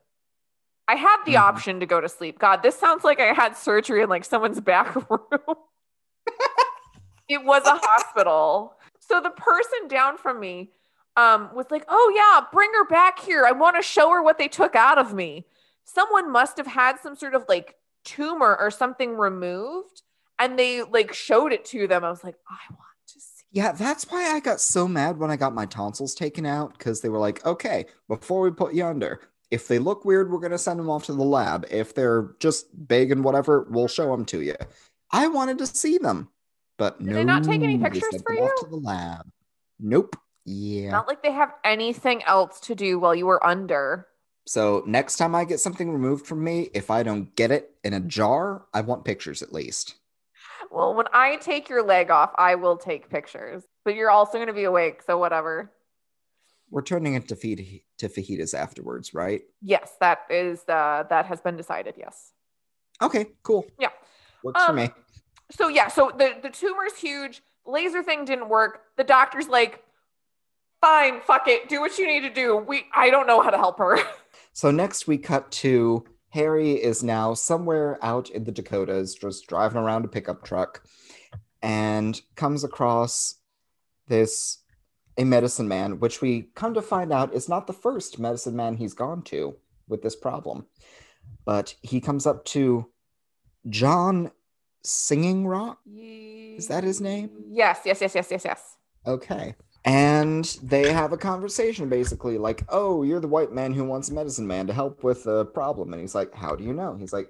i 0.89 0.95
had 0.95 1.17
the 1.27 1.35
Mhm. 1.35 1.41
option 1.41 1.81
to 1.81 1.87
go 1.87 2.01
to 2.01 2.09
sleep 2.09 2.39
god 2.39 2.63
this 2.63 2.77
sounds 2.79 3.05
like 3.05 3.21
i 3.21 3.33
had 3.33 3.57
surgery 3.57 4.03
in 4.03 4.09
like 4.09 4.25
someone's 4.25 4.61
back 4.61 4.95
room 5.11 5.21
it 7.29 7.45
was 7.45 7.65
a 7.67 7.77
hospital 7.83 8.75
so 9.09 9.21
the 9.21 9.31
person 9.31 9.89
down 9.89 10.17
from 10.19 10.41
me 10.41 10.73
um, 11.17 11.51
was 11.55 11.67
like 11.71 11.85
oh 11.89 12.13
yeah 12.15 12.47
bring 12.53 12.71
her 12.75 12.87
back 12.87 13.21
here. 13.21 13.45
I 13.47 13.53
want 13.53 13.77
to 13.77 13.83
show 13.83 14.11
her 14.11 14.23
what 14.23 14.39
they 14.39 14.49
took 14.49 14.75
out 14.75 14.99
of 14.99 15.15
me. 15.15 15.47
Someone 15.85 16.33
must 16.33 16.57
have 16.57 16.67
had 16.67 16.99
some 17.01 17.17
sort 17.17 17.35
of 17.35 17.45
like 17.49 17.77
tumor 18.05 18.57
or 18.59 18.71
something 18.71 19.17
removed 19.17 20.03
and 20.39 20.59
they 20.59 20.83
like 20.83 21.13
showed 21.13 21.53
it 21.53 21.65
to 21.67 21.87
them. 21.87 22.05
I 22.05 22.11
was 22.11 22.25
like 22.25 22.37
i 22.49 22.73
want 22.73 22.81
to 23.09 23.21
see 23.21 23.45
Yeah, 23.53 23.73
that's 23.73 24.11
why 24.11 24.33
I 24.35 24.41
got 24.41 24.61
so 24.61 24.89
mad 24.89 25.19
when 25.19 25.31
I 25.31 25.37
got 25.37 25.55
my 25.55 25.67
tonsils 25.67 26.15
taken 26.15 26.47
out 26.47 26.77
because 26.77 27.01
they 27.01 27.09
were 27.09 27.19
like, 27.19 27.45
okay, 27.47 27.87
before 28.09 28.41
we 28.41 28.51
put 28.51 28.75
you 28.75 28.85
under, 28.85 29.21
if 29.51 29.69
they 29.69 29.79
look 29.79 30.05
weird, 30.05 30.31
we're 30.31 30.41
gonna 30.41 30.59
send 30.59 30.79
them 30.79 30.91
off 30.91 31.05
to 31.07 31.13
the 31.13 31.23
lab. 31.23 31.67
If 31.71 31.95
they're 31.95 32.35
just 32.41 32.67
big 32.89 33.11
and 33.13 33.25
whatever, 33.25 33.67
we'll 33.71 33.89
show 33.89 34.11
them 34.11 34.25
to 34.27 34.43
you. 34.43 34.57
I 35.11 35.29
wanted 35.29 35.59
to 35.59 35.67
see 35.67 35.99
them, 35.99 36.29
but 36.77 36.99
Did 36.99 37.09
no. 37.09 37.15
they 37.15 37.25
not 37.25 37.45
take 37.45 37.63
any 37.63 37.79
pictures 37.79 38.23
for 38.23 38.33
you? 38.35 38.51
to 38.61 38.67
the 38.69 38.77
lab. 38.77 39.27
Nope. 39.79 40.17
Yeah. 40.47 40.91
not 40.91 41.09
like 41.09 41.23
they 41.23 41.33
have 41.33 41.55
anything 41.65 42.23
else 42.25 42.61
to 42.61 42.75
do 42.75 42.99
while 42.99 43.15
you 43.15 43.25
were 43.27 43.45
under 43.47 44.07
So 44.47 44.83
next 44.87 45.17
time 45.17 45.35
I 45.35 45.45
get 45.45 45.59
something 45.61 45.91
removed 45.91 46.27
from 46.27 46.45
me, 46.45 46.69
if 46.75 46.91
I 46.91 47.03
don't 47.03 47.35
get 47.35 47.51
it 47.51 47.71
in 47.83 47.95
a 47.95 48.01
jar, 48.01 48.67
I 48.75 48.83
want 48.83 49.05
pictures 49.07 49.41
at 49.43 49.53
least. 49.55 49.95
well 50.71 50.95
when 50.95 51.07
i 51.13 51.37
take 51.37 51.69
your 51.69 51.83
leg 51.83 52.11
off 52.11 52.31
i 52.37 52.55
will 52.57 52.77
take 52.77 53.09
pictures 53.09 53.63
but 53.85 53.95
you're 53.95 54.11
also 54.11 54.33
going 54.39 54.47
to 54.49 54.53
be 54.55 54.65
awake 54.65 55.03
so 55.03 55.17
whatever 55.19 55.71
We're 56.71 56.83
turning 56.83 57.15
it 57.15 57.29
to 57.29 57.37
feed 57.37 57.83
to 57.99 58.09
fajitas 58.09 58.55
afterwards, 58.55 59.15
right? 59.15 59.43
yes 59.63 59.93
that 60.01 60.21
is 60.31 60.65
uh 60.69 61.05
that 61.11 61.27
has 61.27 61.41
been 61.41 61.57
decided 61.57 61.95
yes 61.97 62.33
Okay, 63.03 63.27
cool. 63.43 63.67
Yeah. 63.79 63.91
Works 64.45 64.63
for 64.65 64.71
Um, 64.71 64.77
me. 64.77 64.89
So 65.51 65.69
yeah 65.69 65.89
so 65.89 66.13
the 66.17 66.35
the 66.43 66.51
tumor's 66.51 66.97
huge 66.97 67.43
laser 67.67 68.03
thing 68.03 68.25
didn't 68.25 68.49
work. 68.49 68.83
The 68.97 69.05
doctor's 69.05 69.49
like 69.49 69.83
fine 70.81 71.21
fuck 71.21 71.49
it 71.49 71.69
do 71.69 71.81
what 71.81 71.99
you 71.99 72.07
need 72.07 72.21
to 72.21 72.31
do. 72.31 72.57
We 72.57 72.87
i 72.95 73.11
don't 73.11 73.27
know 73.27 73.41
how 73.41 73.51
to 73.51 73.59
help 73.59 73.79
her. 73.79 73.99
So 74.57 74.71
next 74.71 75.09
we 75.09 75.19
cut 75.19 75.51
to 75.53 76.05
Harry 76.31 76.73
is 76.73 77.03
now 77.03 77.35
somewhere 77.35 77.99
out 78.03 78.31
in 78.31 78.45
the 78.45 78.53
Dakotas, 78.53 79.15
just 79.15 79.49
driving 79.49 79.79
around 79.79 80.05
a 80.05 80.09
pickup 80.09 80.45
truck, 80.45 80.85
and 81.61 82.21
comes 82.37 82.63
across 82.63 83.37
this 84.07 84.59
a 85.17 85.25
medicine 85.25 85.69
man, 85.69 86.01
which 86.01 86.21
we 86.21 86.51
come 86.55 86.75
to 86.75 86.83
find 86.83 87.13
out 87.13 87.35
is 87.35 87.49
not 87.49 87.67
the 87.67 87.73
first 87.73 88.19
medicine 88.19 88.57
man 88.57 88.77
he's 88.77 88.95
gone 88.95 89.23
to 89.23 89.57
with 89.89 90.03
this 90.03 90.17
problem. 90.17 90.67
But 91.45 91.75
he 91.83 92.01
comes 92.01 92.27
up 92.27 92.45
to 92.47 92.91
John 93.69 94.31
Singing 94.85 95.47
Rock. 95.47 95.79
is 95.87 96.69
that 96.69 96.85
his 96.85 97.01
name? 97.01 97.31
yes 97.51 97.81
yes 97.85 98.01
yes 98.01 98.15
yes 98.15 98.29
yes 98.31 98.45
yes 98.45 98.77
Okay. 99.07 99.55
And 99.85 100.45
they 100.63 100.91
have 100.91 101.13
a 101.13 101.19
conversation 101.19 101.91
basically 101.91 102.39
like, 102.39 102.65
oh, 102.71 103.03
you're 103.03 103.21
the 103.21 103.29
white 103.29 103.53
man 103.53 103.75
who 103.75 103.85
wants 103.85 104.09
a 104.09 104.15
medicine 104.15 104.47
man 104.47 104.67
to 104.67 104.73
help 104.73 105.05
with 105.05 105.25
the 105.25 105.45
problem. 105.47 105.93
And 105.93 106.01
he's 106.01 106.15
like, 106.15 106.33
how 106.35 106.57
do 106.57 106.65
you 106.65 106.73
know? 106.73 106.97
He's 106.97 107.13
like, 107.13 107.29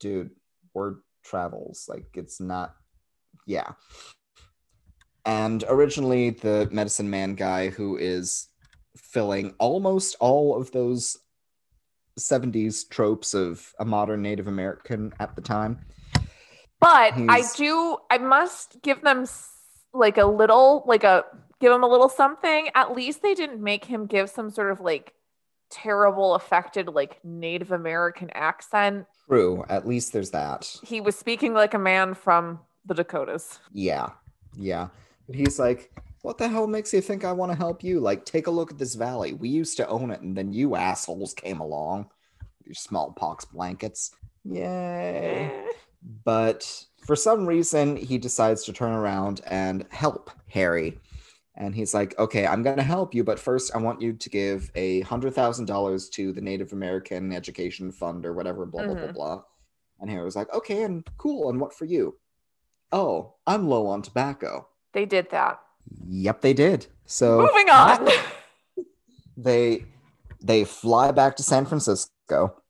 dude, 0.00 0.30
word 0.74 0.98
travels. 1.22 1.86
Like, 1.88 2.06
it's 2.14 2.40
not, 2.40 2.74
yeah. 3.46 3.72
And 5.24 5.62
originally, 5.68 6.30
the 6.30 6.68
medicine 6.72 7.08
man 7.08 7.36
guy 7.36 7.68
who 7.70 7.96
is 7.96 8.48
filling 8.96 9.54
almost 9.60 10.16
all 10.18 10.60
of 10.60 10.72
those 10.72 11.16
70s 12.18 12.88
tropes 12.90 13.34
of 13.34 13.72
a 13.78 13.84
modern 13.84 14.20
Native 14.20 14.48
American 14.48 15.12
at 15.20 15.36
the 15.36 15.42
time. 15.42 15.78
But 16.82 17.14
I 17.16 17.44
do, 17.56 17.96
I 18.10 18.18
must 18.18 18.82
give 18.82 19.02
them 19.02 19.24
like 19.94 20.18
a 20.18 20.26
little, 20.26 20.82
like 20.86 21.04
a, 21.04 21.24
give 21.60 21.72
him 21.72 21.84
a 21.84 21.88
little 21.88 22.08
something. 22.08 22.68
At 22.74 22.92
least 22.94 23.22
they 23.22 23.34
didn't 23.34 23.62
make 23.62 23.84
him 23.84 24.06
give 24.06 24.28
some 24.28 24.50
sort 24.50 24.72
of 24.72 24.80
like 24.80 25.14
terrible, 25.70 26.34
affected, 26.34 26.88
like 26.88 27.24
Native 27.24 27.72
American 27.72 28.30
accent. 28.34 29.06
True. 29.28 29.64
At 29.68 29.86
least 29.86 30.12
there's 30.12 30.32
that. 30.32 30.74
He 30.82 31.00
was 31.00 31.16
speaking 31.16 31.54
like 31.54 31.72
a 31.72 31.78
man 31.78 32.14
from 32.14 32.58
the 32.84 32.94
Dakotas. 32.94 33.60
Yeah, 33.72 34.08
yeah. 34.56 34.88
But 35.26 35.36
he's 35.36 35.58
like, 35.58 35.92
what 36.22 36.36
the 36.36 36.48
hell 36.48 36.66
makes 36.66 36.92
you 36.92 37.00
think 37.00 37.24
I 37.24 37.32
want 37.32 37.52
to 37.52 37.56
help 37.56 37.82
you? 37.82 38.00
Like, 38.00 38.24
take 38.24 38.48
a 38.48 38.50
look 38.50 38.72
at 38.72 38.78
this 38.78 38.94
valley. 38.94 39.32
We 39.32 39.48
used 39.48 39.76
to 39.76 39.88
own 39.88 40.10
it, 40.10 40.20
and 40.20 40.36
then 40.36 40.52
you 40.52 40.74
assholes 40.74 41.32
came 41.32 41.60
along. 41.60 42.10
your 42.64 42.74
smallpox 42.74 43.44
blankets. 43.44 44.12
Yay. 44.44 45.50
Eh. 45.52 45.72
But 46.24 46.84
for 47.06 47.16
some 47.16 47.46
reason, 47.46 47.96
he 47.96 48.18
decides 48.18 48.64
to 48.64 48.72
turn 48.72 48.92
around 48.92 49.40
and 49.46 49.86
help 49.90 50.30
Harry. 50.48 50.98
And 51.54 51.74
he's 51.74 51.92
like, 51.92 52.18
okay, 52.18 52.46
I'm 52.46 52.62
going 52.62 52.78
to 52.78 52.82
help 52.82 53.14
you, 53.14 53.24
but 53.24 53.38
first 53.38 53.74
I 53.74 53.78
want 53.78 54.00
you 54.00 54.14
to 54.14 54.30
give 54.30 54.70
a 54.74 55.02
$100,000 55.02 56.10
to 56.12 56.32
the 56.32 56.40
Native 56.40 56.72
American 56.72 57.32
Education 57.32 57.92
Fund 57.92 58.24
or 58.24 58.32
whatever, 58.32 58.64
blah, 58.64 58.82
blah, 58.84 58.94
blah, 58.94 59.08
Mhm. 59.08 59.14
blah. 59.14 59.42
And 60.00 60.08
Harry 60.10 60.24
was 60.24 60.34
like, 60.34 60.52
okay, 60.52 60.82
and 60.82 61.06
cool. 61.18 61.50
And 61.50 61.60
what 61.60 61.74
for 61.74 61.84
you? 61.84 62.16
Oh, 62.90 63.34
I'm 63.46 63.68
low 63.68 63.86
on 63.86 64.02
tobacco. 64.02 64.66
They 64.92 65.04
did 65.04 65.30
that. 65.30 65.60
Yep, 66.08 66.40
they 66.40 66.54
did. 66.54 66.86
So 67.06 67.38
Moving 67.40 67.68
on. 67.68 68.08
they 69.36 69.84
they 70.40 70.64
fly 70.64 71.10
back 71.12 71.36
to 71.36 71.42
San 71.42 71.66
Francisco. 71.66 72.61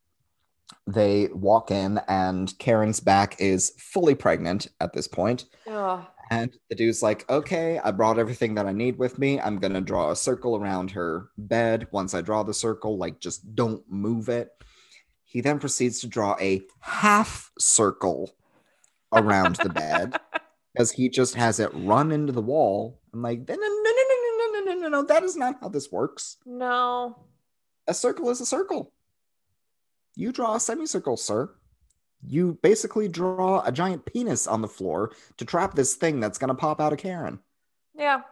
They 0.87 1.29
walk 1.33 1.71
in, 1.71 2.01
and 2.09 2.57
Karen's 2.59 3.01
back 3.01 3.41
is 3.41 3.73
fully 3.79 4.15
pregnant 4.15 4.69
at 4.81 4.93
this 4.93 5.07
point. 5.07 5.45
Ugh. 5.69 6.05
And 6.31 6.57
the 6.71 6.75
dude's 6.75 7.03
like, 7.03 7.29
okay, 7.31 7.79
I 7.79 7.91
brought 7.91 8.19
everything 8.19 8.55
that 8.55 8.67
I 8.67 8.73
need 8.73 8.99
with 8.99 9.19
me. 9.19 9.39
I'm 9.39 9.59
going 9.59 9.75
to 9.75 9.83
draw 9.83 10.11
a 10.11 10.17
circle 10.17 10.57
around 10.57 10.91
her 10.93 11.29
bed. 11.37 11.89
Once 11.91 12.15
I 12.15 12.23
draw 12.23 12.43
the 12.43 12.55
circle, 12.55 12.97
like, 12.97 13.21
just 13.21 13.55
don't 13.55 13.83
move 13.89 14.29
it. 14.31 14.49
He 15.25 15.41
then 15.41 15.59
proceeds 15.59 16.01
to 16.01 16.09
draw 16.09 16.37
a 16.41 16.63
half 16.81 17.53
circle 17.59 18.35
around 19.13 19.57
the 19.57 19.69
bed 19.69 20.19
because 20.73 20.91
he 20.91 21.09
just 21.09 21.35
has 21.35 21.61
it 21.61 21.71
run 21.75 22.11
into 22.13 22.33
the 22.33 22.41
wall. 22.41 22.99
I'm 23.13 23.23
like, 23.23 23.47
no, 23.47 23.55
no, 23.55 23.61
no, 23.61 23.67
no, 23.69 23.91
no, 23.93 24.15
no, 24.39 24.49
no, 24.53 24.65
no, 24.65 24.81
no, 24.81 24.89
no. 24.89 25.03
That 25.05 25.23
is 25.25 25.37
not 25.37 25.59
how 25.61 25.69
this 25.69 25.93
works. 25.93 26.39
no. 26.47 27.27
A 27.89 27.95
circle 27.95 28.31
is 28.31 28.41
a 28.41 28.47
circle. 28.47 28.93
You 30.15 30.33
draw 30.33 30.57
a 30.57 30.61
semicircle, 30.61 31.17
sir. 31.17 31.51
You 32.25 32.59
basically 32.63 33.09
draw 33.09 33.63
a 33.65 33.73
giant 33.73 34.05
penis 34.05 34.47
on 34.47 34.63
the 34.63 34.69
floor 34.69 35.13
to 35.39 35.45
trap 35.45 35.75
this 35.75 35.95
thing 35.95 36.21
that's 36.21 36.39
going 36.39 36.49
to 36.49 36.55
pop 36.55 36.81
out 36.81 36.93
of 36.93 36.99
Karen. 36.99 37.41
Yeah. 37.97 38.23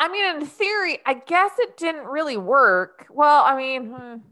I 0.00 0.08
mean, 0.08 0.36
in 0.36 0.46
theory, 0.46 0.98
I 1.06 1.14
guess 1.14 1.52
it 1.58 1.76
didn't 1.76 2.04
really 2.04 2.36
work. 2.36 3.06
Well, 3.10 3.44
I 3.44 3.56
mean, 3.56 4.22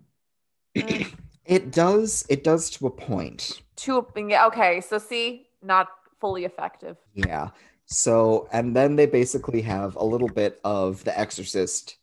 hmm. 0.76 1.02
It 1.46 1.70
does. 1.70 2.26
It 2.28 2.44
does 2.44 2.70
to 2.70 2.86
a 2.86 2.90
point. 2.90 3.62
to 3.76 4.06
yeah, 4.16 4.46
okay. 4.46 4.80
So 4.80 4.98
see, 4.98 5.46
not 5.62 5.88
fully 6.20 6.44
effective. 6.44 6.96
Yeah. 7.14 7.50
So, 7.86 8.48
and 8.52 8.74
then 8.74 8.96
they 8.96 9.06
basically 9.06 9.60
have 9.62 9.94
a 9.94 10.04
little 10.04 10.28
bit 10.28 10.60
of 10.64 11.04
The 11.04 11.16
Exorcist 11.18 11.98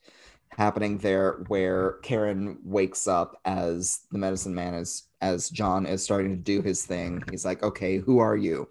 happening 0.58 0.98
there 0.98 1.44
where 1.48 1.94
Karen 2.04 2.60
wakes 2.64 3.08
up 3.08 3.40
as 3.46 4.02
the 4.12 4.18
medicine 4.18 4.54
man 4.56 4.74
is 4.74 5.04
as 5.22 5.50
John 5.50 5.86
is 5.86 6.04
starting 6.04 6.32
to 6.32 6.36
do 6.42 6.62
his 6.62 6.86
thing. 6.86 7.24
He's 7.30 7.46
like, 7.46 7.64
"Okay, 7.64 7.98
who 7.98 8.20
are 8.20 8.36
you?" 8.36 8.68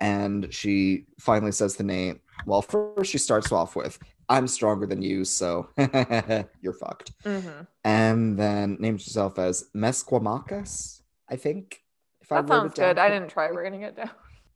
And 0.00 0.52
she 0.52 1.06
finally 1.18 1.52
says 1.52 1.76
the 1.76 1.84
name. 1.84 2.20
Well, 2.44 2.62
first 2.62 3.10
she 3.10 3.18
starts 3.18 3.50
off 3.52 3.74
with, 3.76 3.98
"I'm 4.28 4.46
stronger 4.46 4.86
than 4.86 5.02
you, 5.02 5.24
so 5.24 5.68
you're 6.60 6.74
fucked." 6.74 7.12
hmm 7.24 7.62
And 7.84 8.38
then 8.38 8.76
names 8.80 9.04
herself 9.04 9.38
as 9.38 9.64
Misquamacus, 9.74 11.02
I 11.28 11.36
think. 11.36 11.82
If 12.20 12.32
I 12.32 12.42
That 12.42 12.50
wrote 12.50 12.60
sounds 12.62 12.72
it 12.72 12.76
good. 12.76 12.98
I 12.98 13.08
didn't 13.08 13.28
try 13.30 13.48
writing 13.50 13.82
it 13.82 13.96
down. 13.96 14.10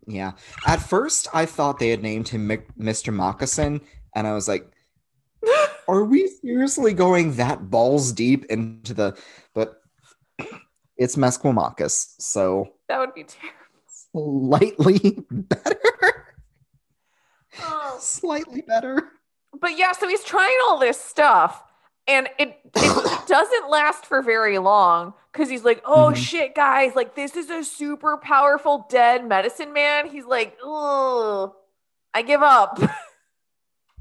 yeah. 0.06 0.32
At 0.66 0.80
first, 0.82 1.28
I 1.32 1.46
thought 1.46 1.78
they 1.78 1.90
had 1.90 2.02
named 2.02 2.28
him 2.28 2.48
Mr. 2.78 3.12
Moccasin, 3.14 3.80
and 4.14 4.26
I 4.26 4.32
was 4.34 4.48
like, 4.48 4.70
"Are 5.88 6.04
we 6.04 6.28
seriously 6.28 6.92
going 6.94 7.34
that 7.36 7.70
balls 7.70 8.12
deep 8.12 8.44
into 8.46 8.94
the?" 8.94 9.16
But 9.54 9.80
it's 10.96 11.16
Misquamacus, 11.16 12.14
so 12.18 12.74
That 12.88 12.98
would 12.98 13.14
be 13.14 13.24
terrible. 13.24 13.56
slightly 13.88 15.24
better. 15.30 16.34
Oh. 17.62 17.96
slightly 18.00 18.62
better. 18.62 19.10
But 19.58 19.76
yeah, 19.78 19.92
so 19.92 20.08
he's 20.08 20.22
trying 20.24 20.56
all 20.66 20.78
this 20.78 21.00
stuff, 21.00 21.62
and 22.06 22.28
it 22.38 22.58
it 22.76 23.26
doesn't 23.26 23.68
last 23.68 24.06
for 24.06 24.22
very 24.22 24.58
long 24.58 25.12
because 25.32 25.48
he's 25.50 25.64
like, 25.64 25.82
"Oh 25.84 26.12
Mhm. 26.12 26.16
shit, 26.16 26.54
guys! 26.54 26.94
Like 26.94 27.14
this 27.16 27.36
is 27.36 27.50
a 27.50 27.64
super 27.64 28.16
powerful 28.16 28.86
dead 28.88 29.26
medicine 29.26 29.72
man." 29.72 30.06
He's 30.08 30.24
like, 30.24 30.56
"Oh, 30.62 31.56
I 32.14 32.22
give 32.22 32.42
up." 32.42 32.78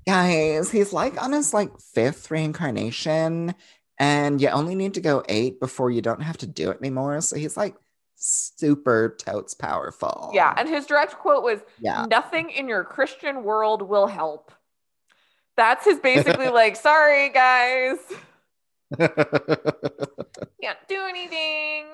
Guys, 0.10 0.72
he's 0.72 0.92
like 0.92 1.22
on 1.22 1.34
his 1.34 1.54
like 1.54 1.70
fifth 1.80 2.32
reincarnation, 2.32 3.54
and 4.00 4.42
you 4.42 4.50
only 4.50 4.74
need 4.74 4.96
to 4.96 5.02
go 5.02 5.24
eight 5.30 5.60
before 5.60 5.92
you 5.92 6.02
don't 6.02 6.24
have 6.24 6.38
to 6.40 6.48
do 6.48 6.72
it 6.72 6.78
anymore. 6.80 7.22
So 7.22 7.36
he's 7.36 7.56
like 7.56 7.76
super 8.16 9.16
totes 9.20 9.54
powerful. 9.54 10.32
yeah, 10.34 10.52
and 10.58 10.68
his 10.68 10.88
direct 10.88 11.14
quote 11.20 11.44
was, 11.44 11.60
yeah. 11.80 12.08
"Nothing 12.10 12.50
in 12.50 12.68
your 12.68 12.84
Christian 12.84 13.44
world 13.44 13.84
will 13.84 14.08
help." 14.08 14.52
That's 15.56 15.86
his 15.86 16.00
basically 16.00 16.50
like, 16.62 16.76
"Sorry, 16.76 17.30
guys, 17.30 17.98
can't 18.98 20.80
do 20.88 21.06
anything." 21.08 21.86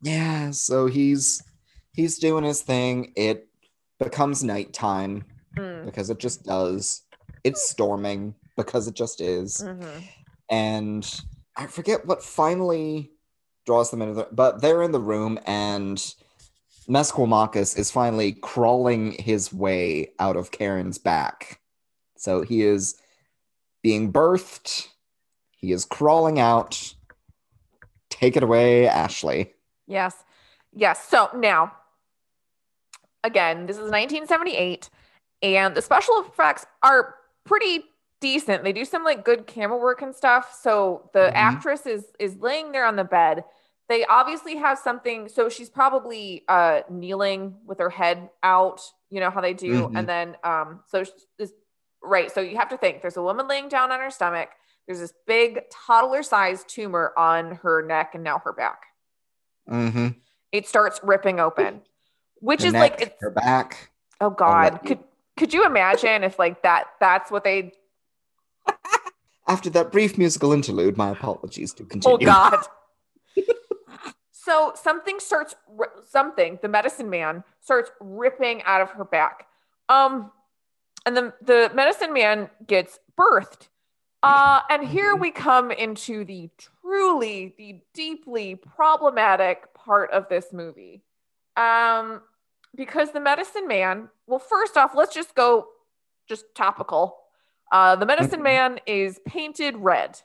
yeah, 0.00 0.52
so 0.52 0.86
he's 0.86 1.42
he's 1.92 2.20
doing 2.20 2.44
his 2.44 2.62
thing. 2.62 3.14
It 3.16 3.48
becomes 3.98 4.44
nighttime 4.44 5.24
Mm, 5.56 5.86
because 5.86 6.10
it 6.10 6.18
just 6.18 6.44
does. 6.44 7.02
It's 7.46 7.68
storming 7.68 8.34
because 8.56 8.88
it 8.88 8.94
just 8.94 9.20
is. 9.20 9.58
mhm. 9.58 10.02
And 10.50 11.20
I 11.56 11.66
forget 11.66 12.06
what 12.06 12.22
finally 12.22 13.12
draws 13.64 13.90
them 13.90 14.02
into 14.02 14.14
the 14.14 14.28
but 14.32 14.60
they're 14.62 14.82
in 14.82 14.92
the 14.92 15.00
room 15.00 15.38
and 15.46 15.98
Misquamacus 16.88 17.76
is 17.76 17.90
finally 17.90 18.32
crawling 18.32 19.12
his 19.12 19.52
way 19.52 20.12
out 20.18 20.36
of 20.36 20.50
Karen's 20.50 20.98
back. 20.98 21.60
So 22.16 22.42
he 22.42 22.62
is 22.62 22.94
being 23.82 24.12
birthed. 24.12 24.88
He 25.50 25.72
is 25.72 25.84
crawling 25.84 26.38
out. 26.38 26.94
Take 28.08 28.36
it 28.36 28.42
away, 28.42 28.86
Ashley. 28.86 29.52
Yes. 29.86 30.24
Yes. 30.72 31.08
So 31.08 31.28
now, 31.34 31.72
again, 33.24 33.66
this 33.66 33.76
is 33.76 33.90
1978, 33.90 34.90
and 35.42 35.74
the 35.74 35.82
special 35.82 36.20
effects 36.20 36.66
are 36.82 37.16
pretty 37.46 37.84
decent. 38.20 38.64
They 38.64 38.72
do 38.72 38.84
some 38.84 39.04
like 39.04 39.24
good 39.24 39.46
camera 39.46 39.78
work 39.78 40.02
and 40.02 40.14
stuff. 40.14 40.56
So 40.60 41.10
the 41.12 41.20
Mhm. 41.30 41.32
actress 41.34 41.86
is 41.86 42.04
is 42.18 42.36
laying 42.36 42.72
there 42.72 42.84
on 42.86 42.96
the 42.96 43.04
bed. 43.04 43.44
They 43.88 44.04
obviously 44.06 44.56
have 44.56 44.78
something. 44.78 45.28
So 45.28 45.48
she's 45.48 45.70
probably 45.70 46.44
uh, 46.48 46.80
kneeling 46.90 47.58
with 47.64 47.78
her 47.78 47.90
head 47.90 48.30
out. 48.42 48.80
You 49.10 49.20
know 49.20 49.30
how 49.30 49.40
they 49.40 49.54
do, 49.54 49.88
Mhm. 49.88 49.98
and 49.98 50.08
then 50.08 50.36
um, 50.44 50.82
so 50.88 51.04
this 51.38 51.52
right. 52.02 52.30
So 52.32 52.40
you 52.40 52.56
have 52.56 52.68
to 52.70 52.76
think. 52.76 53.00
There's 53.02 53.16
a 53.16 53.22
woman 53.22 53.46
laying 53.48 53.68
down 53.68 53.92
on 53.92 54.00
her 54.00 54.10
stomach. 54.10 54.50
There's 54.86 55.00
this 55.00 55.12
big 55.26 55.68
toddler-sized 55.70 56.68
tumor 56.68 57.12
on 57.16 57.56
her 57.56 57.82
neck 57.82 58.14
and 58.14 58.22
now 58.22 58.38
her 58.44 58.52
back 58.52 58.86
Mm-hmm. 59.68 60.08
it 60.52 60.68
starts 60.68 61.00
ripping 61.02 61.40
open 61.40 61.82
which 62.38 62.60
Her 62.62 62.68
is 62.68 62.72
neck, 62.72 62.92
like 62.92 63.00
it's, 63.02 63.16
her 63.20 63.30
back. 63.30 63.90
oh 64.20 64.30
god 64.30 64.78
could 64.86 65.00
could 65.36 65.52
you 65.52 65.66
imagine 65.66 66.24
if 66.24 66.38
like 66.38 66.62
that 66.62 66.84
that's 67.00 67.30
what 67.30 67.44
they 67.44 67.72
After 69.48 69.70
that 69.70 69.92
brief 69.92 70.18
musical 70.18 70.52
interlude, 70.52 70.96
my 70.96 71.10
apologies 71.10 71.72
to 71.74 71.84
continue. 71.84 72.16
oh 72.16 72.18
god. 72.18 72.66
So 74.32 74.72
something 74.80 75.18
starts 75.18 75.56
something 76.08 76.60
the 76.62 76.68
medicine 76.68 77.10
man 77.10 77.42
starts 77.60 77.90
ripping 78.00 78.62
out 78.62 78.80
of 78.80 78.90
her 78.90 79.04
back. 79.04 79.46
Um 79.88 80.30
and 81.04 81.16
the 81.16 81.34
the 81.42 81.72
medicine 81.74 82.12
man 82.12 82.48
gets 82.64 83.00
birthed. 83.18 83.68
Uh 84.22 84.60
and 84.70 84.86
here 84.86 85.16
we 85.16 85.32
come 85.32 85.72
into 85.72 86.24
the 86.24 86.48
truly 86.58 87.56
the 87.58 87.80
deeply 87.92 88.54
problematic 88.54 89.74
part 89.74 90.12
of 90.12 90.28
this 90.28 90.52
movie. 90.52 91.02
Um 91.56 92.22
because 92.76 93.12
the 93.12 93.20
medicine 93.20 93.66
man 93.66 94.08
well 94.26 94.38
first 94.38 94.76
off 94.76 94.94
let's 94.94 95.14
just 95.14 95.34
go 95.34 95.66
just 96.28 96.44
topical 96.54 97.16
uh 97.72 97.96
the 97.96 98.06
medicine 98.06 98.40
Mhm. 98.40 98.44
man 98.44 98.80
is 98.86 99.18
painted 99.26 99.76
red 99.78 100.20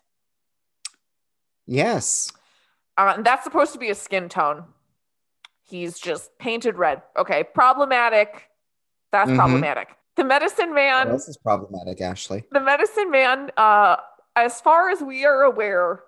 Yes. 1.67 2.31
uh, 2.97 3.13
and 3.15 3.25
that's 3.25 3.43
supposed 3.43 3.71
to 3.73 3.79
be 3.79 3.89
a 3.89 3.95
skin 3.95 4.27
tone. 4.29 4.65
He's 5.63 5.99
just 5.99 6.37
painted 6.37 6.77
red. 6.77 7.01
Okay, 7.17 7.43
problematic. 7.43 8.49
That's 9.11 9.31
Mhm. 9.31 9.37
problematic. 9.37 9.95
The 10.15 10.25
medicine 10.25 10.73
man, 10.73 11.09
else 11.09 11.29
is 11.29 11.37
problematic, 11.37 12.01
Ashley? 12.01 12.43
the 12.51 12.59
medicine 12.59 13.09
man, 13.09 13.51
uh, 13.55 13.97
as 14.35 14.59
far 14.59 14.89
as 14.89 15.01
we 15.01 15.23
are 15.25 15.43
aware, 15.43 16.03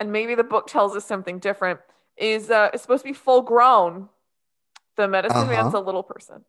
and 0.00 0.10
maybe 0.10 0.34
the 0.34 0.44
book 0.44 0.66
tells 0.68 0.96
us 0.96 1.04
something 1.04 1.38
different, 1.38 1.80
is 2.16 2.50
uh, 2.50 2.70
is 2.72 2.80
supposed 2.80 3.02
to 3.04 3.10
be 3.10 3.14
full 3.14 3.42
grown. 3.42 4.08
The 4.96 5.08
medicine 5.08 5.48
man's 5.48 5.74
a 5.74 5.78
Uh-huh. 5.78 5.86
little 5.86 6.02
person. 6.02 6.44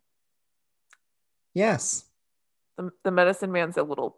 Yes. 1.54 2.06
The, 2.78 2.91
the 3.04 3.12
medicine 3.12 3.52
man's 3.52 3.78
a 3.78 3.84
little, 3.84 4.18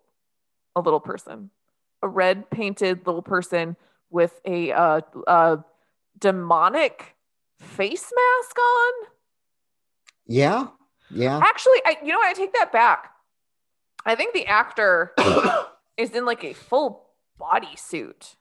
a 0.76 0.82
little 0.82 1.00
person, 1.00 1.50
a 2.02 2.08
red 2.08 2.50
painted 2.50 3.06
little 3.06 3.22
person 3.22 3.76
with 4.10 4.40
a 4.46 4.72
uh, 4.72 5.02
uh, 5.28 5.58
demonic 6.18 7.16
face 7.60 8.12
mask 8.16 8.58
on. 8.60 8.94
Yeah. 10.26 10.68
Yeah. 11.12 11.40
Actually, 11.44 11.80
I 11.86 11.98
you 12.04 12.12
know 12.12 12.18
what? 12.18 12.28
I 12.30 12.34
take 12.34 12.54
that 12.54 12.72
back. 12.72 13.12
I 14.06 14.16
think 14.16 14.34
the 14.34 14.46
actor 14.48 15.14
is 15.98 16.12
in 16.12 16.26
like 16.26 16.44
a 16.44 16.54
full 16.54 17.10
body 17.38 17.76
suit. 17.76 18.36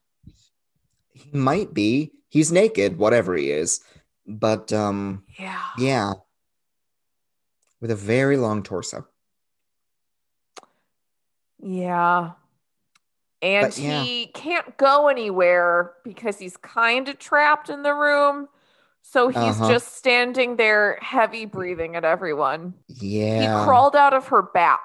He 1.12 1.30
might 1.36 1.74
be. 1.74 2.12
He's 2.28 2.50
naked, 2.50 2.98
whatever 2.98 3.36
he 3.36 3.50
is. 3.50 3.80
But 4.26 4.72
um 4.72 5.24
Yeah. 5.38 5.62
yeah. 5.78 6.12
With 7.80 7.90
a 7.90 7.96
very 7.96 8.36
long 8.36 8.62
torso. 8.62 9.06
Yeah. 11.60 12.32
And 13.42 13.66
But, 13.66 13.78
yeah. 13.78 14.02
he 14.02 14.26
can't 14.26 14.76
go 14.76 15.08
anywhere 15.08 15.92
because 16.04 16.38
he's 16.38 16.56
kind 16.56 17.08
of 17.08 17.18
trapped 17.18 17.68
in 17.68 17.82
the 17.82 17.94
room. 17.94 18.48
So 19.02 19.28
he's 19.28 19.36
Uh-huh. 19.60 19.68
just 19.70 19.96
standing 19.96 20.56
there, 20.56 20.98
heavy 21.02 21.44
breathing 21.44 21.94
at 21.94 22.04
everyone. 22.04 22.74
Yeah. 22.88 23.58
He 23.60 23.64
crawled 23.64 23.94
out 23.96 24.14
of 24.14 24.28
her 24.28 24.42
back, 24.42 24.80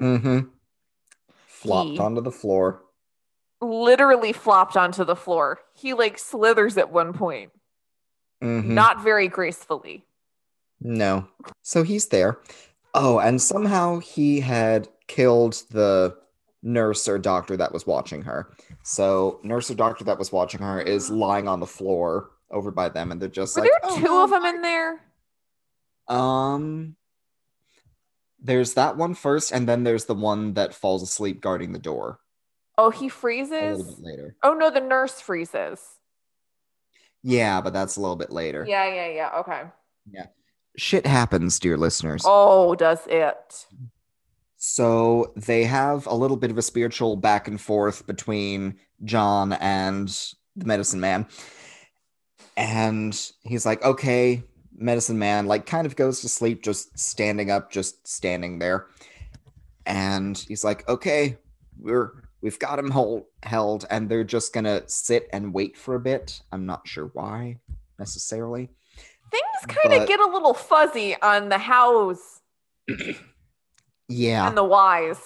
Mm-hmm. 0.00 0.48
Flopped 1.46 1.90
He- 1.90 1.98
onto 1.98 2.20
the 2.20 2.32
floor. 2.32 2.82
literally 3.62 4.32
flopped 4.32 4.76
onto 4.76 5.02
the 5.04 5.16
floor. 5.16 5.60
He 5.72 5.94
like 5.94 6.18
slithers 6.18 6.76
at 6.76 6.90
one 6.92 7.12
point, 7.14 7.52
Mhm. 8.42 8.64
not 8.66 9.02
very 9.02 9.28
gracefully. 9.28 10.04
No. 10.80 11.26
So 11.62 11.82
he's 11.82 12.08
there. 12.08 12.38
Oh, 12.94 13.18
and 13.18 13.40
somehow 13.40 13.98
he 13.98 14.40
had 14.40 14.88
killed 15.06 15.62
the 15.70 16.16
nurse 16.62 17.06
or 17.08 17.18
doctor 17.18 17.56
that 17.56 17.72
was 17.72 17.86
watching 17.86 18.22
her. 18.22 18.50
So 18.82 19.40
nurse 19.42 19.70
or 19.70 19.74
doctor 19.74 20.04
that 20.04 20.18
was 20.18 20.32
watching 20.32 20.60
her 20.60 20.80
is 20.80 21.10
lying 21.10 21.48
on 21.48 21.60
the 21.60 21.66
floor 21.66 22.30
over 22.50 22.70
by 22.70 22.88
them, 22.88 23.10
and 23.12 23.20
they're 23.20 23.28
just 23.28 23.56
Were 23.56 23.62
like, 23.62 23.70
there 23.70 23.80
"Oh, 23.90 23.96
two 23.96 24.02
no." 24.04 24.24
of 24.24 24.30
them 24.30 24.44
in 24.44 24.62
there? 24.62 25.00
Um, 26.08 26.96
there's 28.38 28.74
that 28.74 28.96
one 28.96 29.14
first, 29.14 29.52
and 29.52 29.68
then 29.68 29.82
there's 29.84 30.04
the 30.04 30.14
one 30.14 30.54
that 30.54 30.74
falls 30.74 31.02
asleep 31.02 31.40
guarding 31.40 31.72
the 31.72 31.78
door 31.78 32.20
Oh, 32.78 32.90
he 32.90 33.06
a 33.06 33.10
freezes. 33.10 33.78
little 33.78 33.94
bit 33.96 34.04
later. 34.04 34.36
Oh 34.42 34.52
no, 34.54 34.70
the 34.70 34.80
nurse 34.80 35.20
freezes. 35.20 35.80
Yeah, 37.26 37.60
but 37.60 37.72
that's 37.72 37.96
a 37.96 38.00
little 38.00 38.14
bit 38.14 38.30
later. 38.30 38.64
Yeah, 38.68 38.86
yeah, 38.86 39.08
yeah. 39.08 39.30
Okay. 39.40 39.62
Yeah. 40.08 40.26
Shit 40.76 41.04
happens, 41.04 41.58
dear 41.58 41.76
listeners. 41.76 42.22
Oh, 42.24 42.76
does 42.76 43.04
it? 43.08 43.66
So 44.58 45.32
they 45.34 45.64
have 45.64 46.06
a 46.06 46.14
little 46.14 46.36
bit 46.36 46.52
of 46.52 46.58
a 46.58 46.62
spiritual 46.62 47.16
back 47.16 47.48
and 47.48 47.60
forth 47.60 48.06
between 48.06 48.78
John 49.02 49.54
and 49.54 50.08
the 50.54 50.66
medicine 50.66 51.00
man. 51.00 51.26
And 52.56 53.20
he's 53.42 53.66
like, 53.66 53.82
okay, 53.82 54.44
medicine 54.76 55.18
man, 55.18 55.46
like 55.46 55.66
kind 55.66 55.84
of 55.84 55.96
goes 55.96 56.20
to 56.20 56.28
sleep, 56.28 56.62
just 56.62 56.96
standing 56.96 57.50
up, 57.50 57.72
just 57.72 58.06
standing 58.06 58.60
there. 58.60 58.86
And 59.84 60.38
he's 60.38 60.62
like, 60.62 60.88
okay, 60.88 61.38
we're 61.76 62.12
we've 62.40 62.58
got 62.58 62.76
them 62.76 62.90
hold, 62.90 63.24
held, 63.42 63.86
and 63.90 64.08
they're 64.08 64.24
just 64.24 64.52
gonna 64.52 64.82
sit 64.88 65.28
and 65.32 65.54
wait 65.54 65.76
for 65.76 65.94
a 65.94 66.00
bit. 66.00 66.40
I'm 66.52 66.66
not 66.66 66.86
sure 66.86 67.10
why 67.12 67.58
necessarily. 67.98 68.70
Things 69.30 69.76
kind 69.76 70.00
of 70.00 70.06
get 70.06 70.20
a 70.20 70.26
little 70.26 70.54
fuzzy 70.54 71.16
on 71.20 71.48
the 71.48 71.58
hows 71.58 72.40
Yeah. 74.08 74.46
and 74.46 74.56
the 74.56 74.64
whys. 74.64 75.18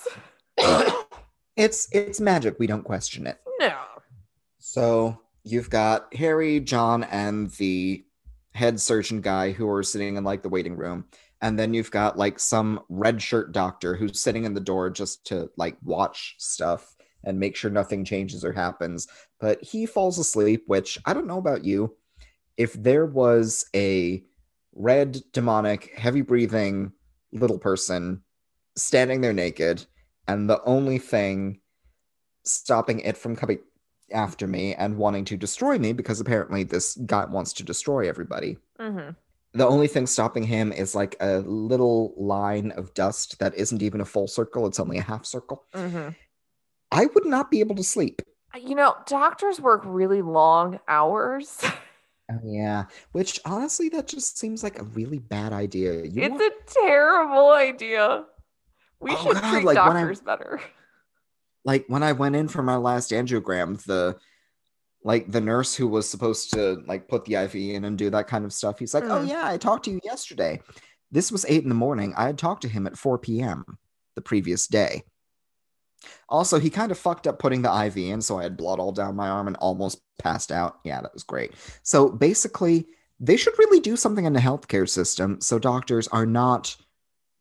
it's 1.57 1.89
it's 1.93 2.21
magic. 2.21 2.59
We 2.59 2.67
don't 2.67 2.85
question 2.85 3.27
it. 3.27 3.39
No. 3.59 3.75
So 4.59 5.19
you've 5.45 5.71
got 5.71 6.15
Harry, 6.15 6.61
John, 6.61 7.05
and 7.05 7.51
the 7.53 8.05
head 8.55 8.81
surgeon 8.81 9.21
guy 9.21 9.53
who 9.53 9.69
are 9.69 9.83
sitting 9.83 10.17
in 10.17 10.25
like 10.25 10.43
the 10.43 10.49
waiting 10.49 10.77
room. 10.77 11.07
And 11.43 11.59
then 11.59 11.73
you've 11.73 11.91
got 11.91 12.19
like 12.19 12.39
some 12.39 12.81
red 12.89 13.23
shirt 13.23 13.53
doctor 13.53 13.95
who's 13.95 14.21
sitting 14.21 14.45
in 14.45 14.55
the 14.55 14.61
door 14.61 14.91
just 14.91 15.27
to 15.27 15.51
like 15.57 15.77
watch 15.83 16.35
stuff 16.39 16.95
and 17.25 17.39
make 17.39 17.57
sure 17.57 17.71
nothing 17.71 18.05
changes 18.05 18.45
or 18.45 18.53
happens. 18.53 19.09
But 19.39 19.63
he 19.63 19.87
falls 19.87 20.19
asleep, 20.19 20.65
which 20.67 20.99
I 21.05 21.15
don't 21.15 21.27
know 21.27 21.39
about 21.39 21.65
you. 21.65 21.97
If 22.57 22.75
there 22.75 23.07
was 23.07 23.65
a 23.75 24.23
red, 24.75 25.21
demonic, 25.33 25.93
heavy 25.97 26.23
breathing 26.23 26.93
little 27.33 27.59
person 27.59 28.23
standing 28.77 29.21
there 29.21 29.33
naked, 29.33 29.85
and 30.27 30.49
the 30.49 30.63
only 30.65 30.99
thing 30.99 31.61
stopping 32.45 33.01
it 33.01 33.17
from 33.17 33.37
coming 33.37 33.59
after 34.13 34.47
me 34.47 34.75
and 34.75 34.97
wanting 34.97 35.25
to 35.25 35.37
destroy 35.37 35.79
me 35.79 35.93
because 35.93 36.21
apparently 36.21 36.65
this 36.65 36.97
guy 37.07 37.25
wants 37.25 37.53
to 37.55 37.63
destroy 37.65 38.09
everybody. 38.09 38.59
hmm 38.79 39.11
The 39.53 39.67
only 39.67 39.89
thing 39.89 40.07
stopping 40.07 40.45
him 40.45 40.73
is 40.73 40.95
like 40.95 41.17
a 41.21 41.39
little 41.41 42.15
line 42.17 42.73
of 42.73 42.95
dust 42.95 43.39
that 43.39 43.55
isn't 43.55 43.83
even 43.83 44.01
a 44.01 44.05
full 44.05 44.27
circle, 44.29 44.67
it's 44.67 44.81
only 44.81 44.99
a 44.99 45.03
half 45.03 45.25
circle. 45.25 45.65
hmm 45.75 46.09
I 46.93 47.07
would 47.07 47.27
not 47.27 47.51
be 47.51 47.61
able 47.61 47.77
to 47.77 47.85
sleep. 47.85 48.23
You 48.61 48.75
know, 48.75 48.97
doctors 49.07 49.61
work 49.61 49.83
really 49.85 50.23
long 50.23 50.81
hours. 50.89 51.61
Oh, 52.33 52.39
yeah, 52.45 52.85
which 53.11 53.41
honestly, 53.45 53.89
that 53.89 54.07
just 54.07 54.39
seems 54.39 54.63
like 54.63 54.79
a 54.79 54.85
really 54.85 55.19
bad 55.19 55.53
idea. 55.53 56.05
You 56.05 56.23
it's 56.23 56.31
want- 56.31 56.43
a 56.43 56.53
terrible 56.73 57.51
idea. 57.51 58.25
We 59.01 59.11
Oh, 59.11 59.17
should 59.17 59.33
God, 59.35 59.51
treat 59.51 59.65
like, 59.65 59.77
when 59.85 59.97
I- 59.97 60.01
doctors 60.03 60.21
better. 60.21 60.61
like 61.65 61.87
when 61.89 62.05
I 62.05 62.13
went 62.13 62.37
in 62.37 62.47
for 62.47 62.63
my 62.63 62.77
last 62.77 63.11
angiogram, 63.11 63.83
the 63.85 64.17
like 65.03 65.29
the 65.29 65.41
nurse 65.41 65.75
who 65.75 65.89
was 65.89 66.09
supposed 66.09 66.53
to 66.53 66.81
like 66.87 67.09
put 67.09 67.25
the 67.25 67.35
IV 67.35 67.57
in 67.57 67.85
and 67.85 67.99
do 67.99 68.11
that 68.11 68.29
kind 68.29 68.45
of 68.45 68.53
stuff, 68.53 68.79
he's 68.79 68.95
like, 68.95 69.03
"Oh 69.05 69.25
Mm. 69.25 69.29
yeah, 69.29 69.49
I 69.49 69.57
talked 69.57 69.87
to 69.87 69.91
you 69.91 69.99
yesterday. 70.05 70.61
This 71.11 71.33
was 71.33 71.45
eight 71.49 71.65
in 71.65 71.69
the 71.69 71.75
morning. 71.75 72.15
I 72.17 72.27
had 72.27 72.39
talked 72.39 72.63
to 72.63 72.69
him 72.69 72.87
at 72.87 72.97
4 72.97 73.19
p.m. 73.19 73.65
the 74.15 74.23
previous 74.23 74.69
day. 74.69 75.03
Also, 76.29 76.59
he 76.59 76.71
kind 76.71 76.91
of 76.91 76.99
fucked 76.99 77.27
up 77.27 77.39
putting 77.39 77.63
the 77.63 77.85
IV 77.87 77.97
in, 77.97 78.23
so 78.23 78.39
I 78.39 78.45
had 78.45 78.57
blood 78.57 78.79
all 78.79 78.93
down 78.93 79.17
my 79.17 79.29
arm 79.29 79.47
and 79.47 79.57
almost 79.57 80.01
passed 80.19 80.53
out. 80.53 80.79
Yeah, 80.85 81.01
that 81.01 81.13
was 81.13 81.23
great. 81.23 81.55
So 81.83 82.09
basically, 82.09 82.87
they 83.19 83.37
should 83.37 83.59
really 83.59 83.81
do 83.81 83.97
something 83.97 84.25
in 84.25 84.33
the 84.33 84.41
healthcare 84.41 84.89
system 84.89 85.41
so 85.41 85.59
doctors 85.59 86.09
are 86.09 86.27
not 86.27 86.77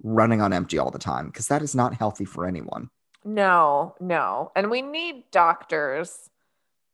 running 0.04 0.42
on 0.42 0.54
empty 0.54 0.78
all 0.78 0.92
the 0.92 1.00
time 1.00 1.28
because 1.28 1.48
that 1.48 1.62
is 1.62 1.76
not 1.76 1.94
healthy 1.94 2.26
for 2.26 2.46
anyone. 2.46 2.90
No, 3.24 3.96
no. 4.00 4.52
And 4.56 4.70
we 4.70 4.82
need 4.82 5.24
doctors 5.32 6.30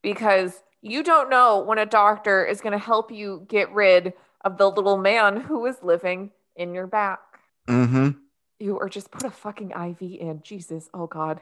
because 0.01 0.63
you 0.81 1.03
don't 1.03 1.29
know 1.29 1.59
when 1.59 1.77
a 1.77 1.85
doctor 1.85 2.45
is 2.45 2.61
going 2.61 2.73
to 2.73 2.83
help 2.83 3.11
you 3.11 3.45
get 3.47 3.71
rid 3.71 4.13
of 4.41 4.57
the 4.57 4.69
little 4.69 4.97
man 4.97 5.41
who 5.41 5.65
is 5.65 5.77
living 5.81 6.31
in 6.55 6.73
your 6.73 6.87
back. 6.87 7.19
Mm-hmm. 7.67 8.11
You 8.59 8.77
or 8.77 8.89
just 8.89 9.11
put 9.11 9.23
a 9.23 9.31
fucking 9.31 9.71
IV 9.71 10.01
in. 10.01 10.41
Jesus. 10.43 10.89
Oh 10.93 11.07
God. 11.07 11.41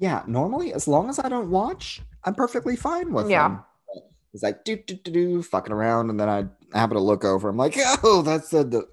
Yeah, 0.00 0.22
normally, 0.26 0.72
as 0.72 0.88
long 0.88 1.08
as 1.10 1.18
I 1.18 1.28
don't 1.28 1.50
watch, 1.50 2.00
I'm 2.24 2.34
perfectly 2.34 2.74
fine 2.74 3.12
with 3.12 3.28
Yeah. 3.30 3.46
him. 3.46 3.58
He's 4.32 4.42
like 4.42 4.64
do 4.64 4.76
do 4.76 4.94
do 4.94 5.10
do 5.12 5.42
fucking 5.42 5.72
around, 5.72 6.08
and 6.10 6.18
then 6.18 6.28
I 6.28 6.46
happen 6.76 6.96
to 6.96 7.02
look 7.02 7.24
over. 7.24 7.48
I'm 7.48 7.56
like, 7.56 7.76
oh, 8.02 8.22
that's 8.22 8.48
the, 8.50 8.64
the 8.64 8.88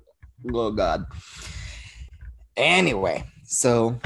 oh 0.54 0.72
god. 0.72 1.06
Anyway, 2.56 3.24
so 3.46 3.98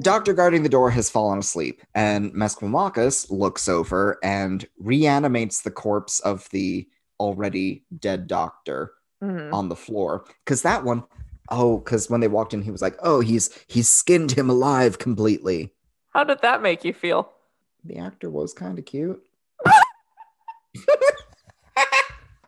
Doctor 0.00 0.32
guarding 0.32 0.62
the 0.62 0.68
door 0.68 0.90
has 0.90 1.10
fallen 1.10 1.38
asleep, 1.40 1.82
and 1.94 2.32
Misquamacus 2.32 3.30
looks 3.30 3.68
over 3.68 4.18
and 4.22 4.66
reanimates 4.78 5.62
the 5.62 5.70
corpse 5.70 6.20
of 6.20 6.48
the 6.50 6.88
already 7.20 7.84
dead 7.98 8.26
doctor 8.26 8.92
Mhm. 9.22 9.52
on 9.52 9.68
the 9.68 9.76
floor. 9.76 10.24
Because 10.44 10.62
that 10.62 10.84
one, 10.84 11.02
oh, 11.50 11.78
because 11.78 12.08
when 12.08 12.20
they 12.20 12.28
walked 12.28 12.54
in, 12.54 12.62
he 12.62 12.70
was 12.70 12.80
like, 12.82 12.96
oh, 13.02 13.20
he's 13.20 13.50
he's 13.66 13.88
skinned 13.88 14.32
him 14.32 14.48
alive 14.48 14.98
completely. 14.98 15.74
How 16.14 16.24
did 16.24 16.40
that 16.42 16.62
make 16.62 16.84
you 16.84 16.92
feel? 16.92 17.32
The 17.84 17.98
actor 17.98 18.30
was 18.30 18.52
kind 18.52 18.78
of 18.78 18.84
cute. 18.84 19.22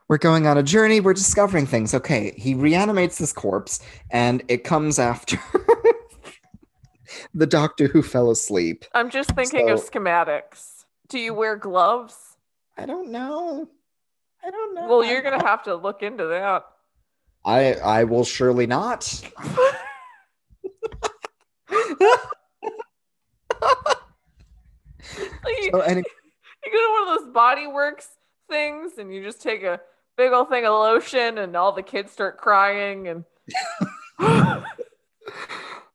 We're 0.09 0.19
going 0.19 0.47
on 0.47 0.59
a 0.59 0.63
journey. 0.63 0.99
We're 0.99 1.15
discovering 1.15 1.67
things. 1.67 1.95
Okay, 1.95 2.35
he 2.37 2.55
reanimates 2.55 3.19
this 3.19 3.33
corpse, 3.33 3.81
and 4.11 4.43
it 4.49 4.65
comes 4.65 4.99
after 4.99 5.39
the 7.35 7.47
doctor 7.47 7.87
who 7.87 8.03
fell 8.03 8.31
asleep. 8.31 8.85
I'm 8.93 9.09
just 9.09 9.31
thinking 9.37 9.71
of 9.71 9.79
schematics. 9.79 10.85
Do 11.09 11.21
you 11.21 11.33
wear 11.33 11.55
gloves? 11.55 12.17
I 12.77 12.87
don't 12.87 13.13
know. 13.13 13.69
I 14.45 14.51
don't 14.51 14.75
know. 14.75 14.89
Well, 14.89 15.05
you're 15.05 15.23
gonna 15.23 15.47
have 15.47 15.63
to 15.65 15.77
look 15.77 16.03
into 16.03 16.27
that. 16.27 16.65
I 17.45 17.75
I 17.75 18.05
will 18.05 18.25
surely 18.25 18.67
not. 18.67 19.23
Like, 25.43 25.57
you, 25.63 25.71
So 25.73 25.89
you 26.65 26.73
go 26.73 26.79
to 26.79 26.93
one 26.93 27.09
of 27.09 27.25
those 27.25 27.33
body 27.33 27.67
works 27.67 28.09
things 28.49 28.99
and 28.99 29.13
you 29.13 29.23
just 29.23 29.41
take 29.41 29.63
a 29.63 29.81
big 30.17 30.33
old 30.33 30.49
thing 30.51 30.67
of 30.67 30.73
lotion 30.73 31.39
and 31.39 31.57
all 31.57 31.73
the 31.73 31.83
kids 31.83 32.13
start 32.13 32.37
crying 32.37 33.09
and 33.09 33.25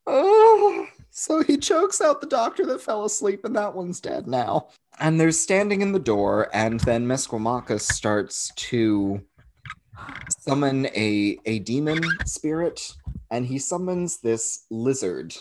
oh, 0.07 0.87
So 1.09 1.41
he 1.43 1.57
chokes 1.57 2.01
out 2.01 2.19
the 2.19 2.27
doctor 2.27 2.65
that 2.65 2.81
fell 2.81 3.05
asleep, 3.05 3.45
and 3.45 3.55
that 3.55 3.73
one's 3.73 4.01
dead 4.01 4.27
now. 4.27 4.67
And 4.99 5.17
they're 5.17 5.31
standing 5.31 5.81
in 5.81 5.93
the 5.93 5.99
door, 5.99 6.49
and 6.53 6.79
then 6.81 7.07
Misquamacus 7.07 7.81
starts 7.81 8.51
to 8.55 9.21
summon 10.39 10.87
a, 10.87 11.39
a 11.45 11.59
demon 11.59 12.01
spirit, 12.25 12.93
and 13.31 13.45
he 13.45 13.57
summons 13.57 14.17
this 14.17 14.65
lizard 14.69 15.35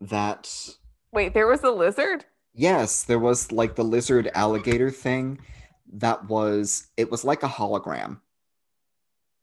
that 0.00 0.50
Wait, 1.12 1.34
there 1.34 1.46
was 1.46 1.62
a 1.62 1.70
lizard? 1.70 2.24
Yes, 2.54 3.04
there 3.04 3.18
was 3.18 3.52
like 3.52 3.74
the 3.74 3.84
lizard 3.84 4.30
alligator 4.34 4.90
thing 4.90 5.40
that 5.92 6.28
was 6.28 6.88
it 6.96 7.10
was 7.10 7.24
like 7.24 7.42
a 7.42 7.48
hologram. 7.48 8.20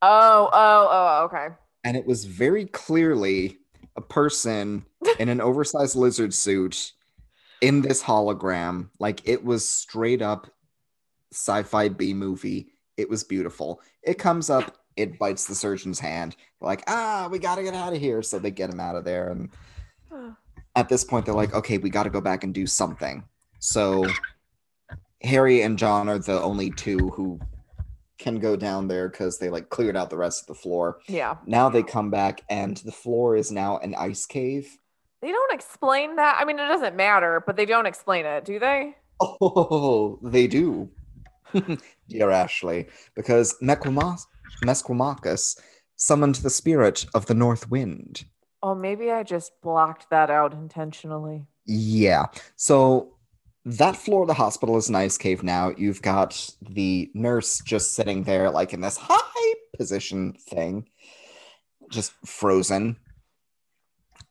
Oh, 0.01 0.49
oh, 0.51 0.87
oh, 0.89 1.23
okay. 1.25 1.55
And 1.83 1.97
it 1.97 2.05
was 2.05 2.25
very 2.25 2.65
clearly 2.65 3.57
a 3.95 4.01
person 4.01 4.85
in 5.19 5.29
an 5.29 5.41
oversized 5.41 5.95
lizard 5.95 6.33
suit 6.33 6.93
in 7.61 7.81
this 7.81 8.03
hologram. 8.03 8.89
Like 8.99 9.27
it 9.27 9.43
was 9.43 9.67
straight 9.67 10.21
up 10.21 10.47
sci-fi 11.33 11.89
B 11.89 12.13
movie. 12.13 12.67
It 12.95 13.09
was 13.09 13.23
beautiful. 13.23 13.81
It 14.03 14.17
comes 14.17 14.49
up, 14.49 14.77
it 14.95 15.19
bites 15.19 15.45
the 15.45 15.55
surgeon's 15.55 15.99
hand. 15.99 16.35
They're 16.59 16.67
like, 16.67 16.83
ah, 16.87 17.27
we 17.31 17.39
gotta 17.39 17.63
get 17.63 17.73
out 17.73 17.93
of 17.93 17.99
here. 17.99 18.21
So 18.21 18.39
they 18.39 18.51
get 18.51 18.69
him 18.69 18.79
out 18.79 18.95
of 18.95 19.03
there. 19.03 19.29
And 19.29 19.49
at 20.77 20.89
this 20.89 21.03
point, 21.03 21.25
they're 21.25 21.33
like, 21.33 21.55
okay, 21.55 21.79
we 21.79 21.89
gotta 21.89 22.11
go 22.11 22.21
back 22.21 22.43
and 22.43 22.53
do 22.53 22.67
something. 22.67 23.23
So 23.59 24.05
Harry 25.23 25.63
and 25.63 25.77
John 25.77 26.07
are 26.07 26.19
the 26.19 26.39
only 26.39 26.69
two 26.69 27.09
who 27.09 27.39
can 28.19 28.37
go 28.39 28.55
down 28.55 28.87
there 28.87 29.09
because 29.09 29.39
they 29.39 29.49
like 29.49 29.69
cleared 29.69 29.97
out 29.97 30.11
the 30.11 30.17
rest 30.17 30.41
of 30.41 30.47
the 30.47 30.61
floor. 30.61 30.99
Yeah. 31.07 31.37
Now 31.47 31.67
they 31.67 31.81
come 31.81 32.11
back 32.11 32.43
and 32.49 32.77
the 32.77 32.91
floor 32.91 33.35
is 33.35 33.51
now 33.51 33.79
an 33.79 33.95
ice 33.95 34.27
cave. 34.27 34.77
They 35.23 35.31
don't 35.31 35.51
explain 35.53 36.15
that. 36.17 36.37
I 36.39 36.45
mean, 36.45 36.59
it 36.59 36.67
doesn't 36.67 36.95
matter, 36.95 37.41
but 37.43 37.55
they 37.55 37.65
don't 37.65 37.87
explain 37.87 38.27
it, 38.27 38.45
do 38.45 38.59
they? 38.59 38.95
Oh, 39.19 40.19
they 40.21 40.45
do. 40.45 40.91
Dear 42.07 42.29
Ashley, 42.29 42.87
because 43.15 43.55
Misquamacus 43.63 45.59
summoned 45.95 46.35
the 46.35 46.51
spirit 46.51 47.07
of 47.15 47.25
the 47.25 47.33
north 47.33 47.67
wind. 47.71 48.25
Oh, 48.63 48.75
maybe 48.75 49.11
I 49.11 49.23
just 49.23 49.51
blocked 49.61 50.09
that 50.09 50.29
out 50.29 50.53
intentionally. 50.53 51.45
Yeah. 51.65 52.25
So 52.55 53.13
that 53.65 53.97
floor 53.97 54.21
of 54.21 54.27
the 54.27 54.33
hospital 54.33 54.77
is 54.77 54.89
an 54.89 54.95
ice 54.95 55.17
cave 55.17 55.43
now. 55.43 55.73
You've 55.77 56.01
got 56.01 56.49
the 56.61 57.11
nurse 57.13 57.59
just 57.59 57.93
sitting 57.93 58.23
there, 58.23 58.49
like 58.49 58.73
in 58.73 58.81
this 58.81 58.97
high 58.97 59.53
position 59.75 60.33
thing, 60.33 60.87
just 61.91 62.13
frozen. 62.25 62.97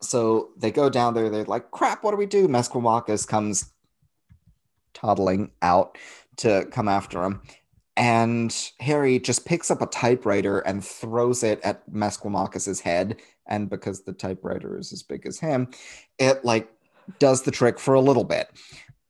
So 0.00 0.50
they 0.56 0.70
go 0.70 0.90
down 0.90 1.14
there. 1.14 1.30
They're 1.30 1.44
like, 1.44 1.70
crap, 1.70 2.02
what 2.02 2.10
do 2.10 2.16
we 2.16 2.26
do? 2.26 2.48
Misquamacus 2.48 3.28
comes 3.28 3.72
toddling 4.94 5.50
out 5.62 5.98
to 6.38 6.66
come 6.70 6.88
after 6.88 7.22
him. 7.22 7.42
And 7.96 8.54
Harry 8.80 9.18
just 9.18 9.46
picks 9.46 9.70
up 9.70 9.80
a 9.80 9.86
typewriter 9.86 10.58
and 10.60 10.84
throws 10.84 11.42
it 11.42 11.60
at 11.64 11.88
Misquamacus's 11.90 12.80
head. 12.80 13.16
And 13.46 13.70
because 13.70 14.02
the 14.02 14.12
typewriter 14.12 14.78
is 14.78 14.92
as 14.92 15.02
big 15.02 15.26
as 15.26 15.38
him, 15.38 15.68
it 16.18 16.44
like 16.44 16.68
does 17.18 17.42
the 17.42 17.50
trick 17.50 17.78
for 17.78 17.94
a 17.94 18.00
little 18.00 18.24
bit. 18.24 18.48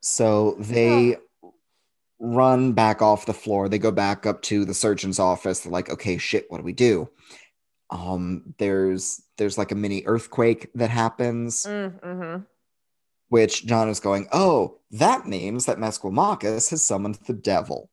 So 0.01 0.57
they 0.61 1.17
run 2.21 2.73
back 2.73 3.03
off 3.03 3.27
the 3.27 3.35
floor. 3.35 3.69
They 3.69 3.79
go 3.79 3.91
back 3.91 4.25
up 4.25 4.43
to 4.43 4.65
the 4.65 4.75
surgeon's 4.75 5.19
office. 5.19 5.61
They're 5.61 5.73
like, 5.73 5.91
okay, 5.91 6.17
shit, 6.19 6.47
what 6.49 6.59
do 6.59 6.65
we 6.65 6.73
do? 6.73 7.11
Um, 7.91 8.55
there's 8.59 9.23
there's 9.37 9.59
like 9.59 9.73
a 9.73 9.77
mini 9.77 10.03
earthquake 10.07 10.71
that 10.75 10.91
happens, 10.91 11.67
Mm, 11.67 12.01
hmm 12.03 12.37
which 13.29 13.67
John 13.67 13.89
is 13.89 13.99
going, 14.01 14.29
oh, 14.33 14.79
that 14.93 15.27
means 15.27 15.67
that 15.67 15.79
Misquamacus 15.79 16.71
has 16.71 16.87
summoned 16.87 17.17
the 17.27 17.33
devil. 17.33 17.91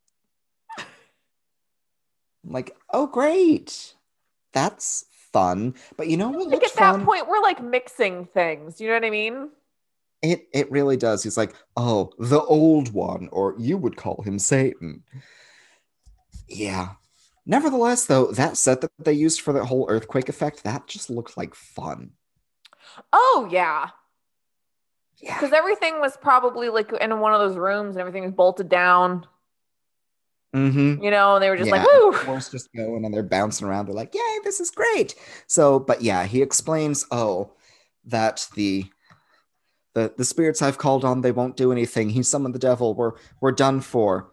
I'm 2.44 2.52
like, 2.52 2.76
oh, 2.92 3.06
great. 3.06 3.94
That's 4.52 5.06
fun. 5.32 5.74
But 5.96 6.08
you 6.08 6.16
know 6.16 6.28
what 6.30 6.48
Like 6.48 6.62
at 6.64 6.74
that 6.74 6.92
fun? 6.96 7.04
point, 7.04 7.28
we're 7.28 7.40
like 7.42 7.62
mixing 7.62 8.26
things. 8.26 8.80
You 8.80 8.88
know 8.88 8.94
what 8.94 9.04
I 9.04 9.10
mean? 9.10 9.50
It 10.22 10.48
it 10.52 10.70
really 10.70 10.96
does. 10.96 11.22
He's 11.22 11.36
like, 11.36 11.54
oh, 11.76 12.10
the 12.18 12.40
old 12.42 12.92
one, 12.94 13.28
or 13.32 13.54
you 13.58 13.76
would 13.76 13.96
call 13.96 14.22
him 14.22 14.38
Satan. 14.38 15.02
Yeah. 16.48 16.90
Nevertheless, 17.46 18.06
though, 18.06 18.32
that 18.32 18.56
set 18.56 18.80
that 18.80 18.90
they 18.98 19.12
used 19.12 19.40
for 19.42 19.52
the 19.52 19.64
whole 19.66 19.86
earthquake 19.90 20.28
effect, 20.30 20.64
that 20.64 20.86
just 20.86 21.10
looked 21.10 21.36
like 21.36 21.54
fun. 21.54 22.12
Oh 23.12 23.48
yeah, 23.50 23.90
Yeah. 25.18 25.34
because 25.34 25.52
everything 25.52 26.00
was 26.00 26.16
probably 26.16 26.68
like 26.70 26.90
in 26.92 27.18
one 27.20 27.34
of 27.34 27.40
those 27.40 27.56
rooms, 27.58 27.96
and 27.96 28.00
everything 28.00 28.22
was 28.22 28.32
bolted 28.32 28.68
down. 28.70 29.26
Mm-hmm. 30.54 31.02
You 31.02 31.10
know, 31.10 31.34
and 31.34 31.42
they 31.42 31.50
were 31.50 31.56
just 31.56 31.70
like, 31.70 31.84
Yeah, 31.84 31.98
"Woo!" 31.98 32.12
the 32.12 32.18
floor's 32.18 32.48
just 32.48 32.72
going 32.72 33.04
and 33.04 33.12
they're 33.12 33.24
bouncing 33.24 33.66
around. 33.66 33.86
They're 33.86 33.94
like, 33.94 34.14
yay, 34.14 34.38
this 34.44 34.60
is 34.60 34.70
great. 34.70 35.16
So, 35.48 35.80
but 35.80 36.00
yeah, 36.00 36.24
he 36.24 36.42
explains, 36.42 37.04
oh, 37.10 37.52
that 38.06 38.46
the 38.54 38.84
the 39.94 40.12
the 40.16 40.24
spirits 40.24 40.62
I've 40.62 40.78
called 40.78 41.04
on, 41.04 41.20
they 41.20 41.32
won't 41.32 41.56
do 41.56 41.72
anything. 41.72 42.10
He 42.10 42.22
summoned 42.22 42.54
the 42.54 42.60
devil. 42.60 42.94
We're 42.94 43.12
we're 43.40 43.52
done 43.52 43.80
for. 43.80 44.30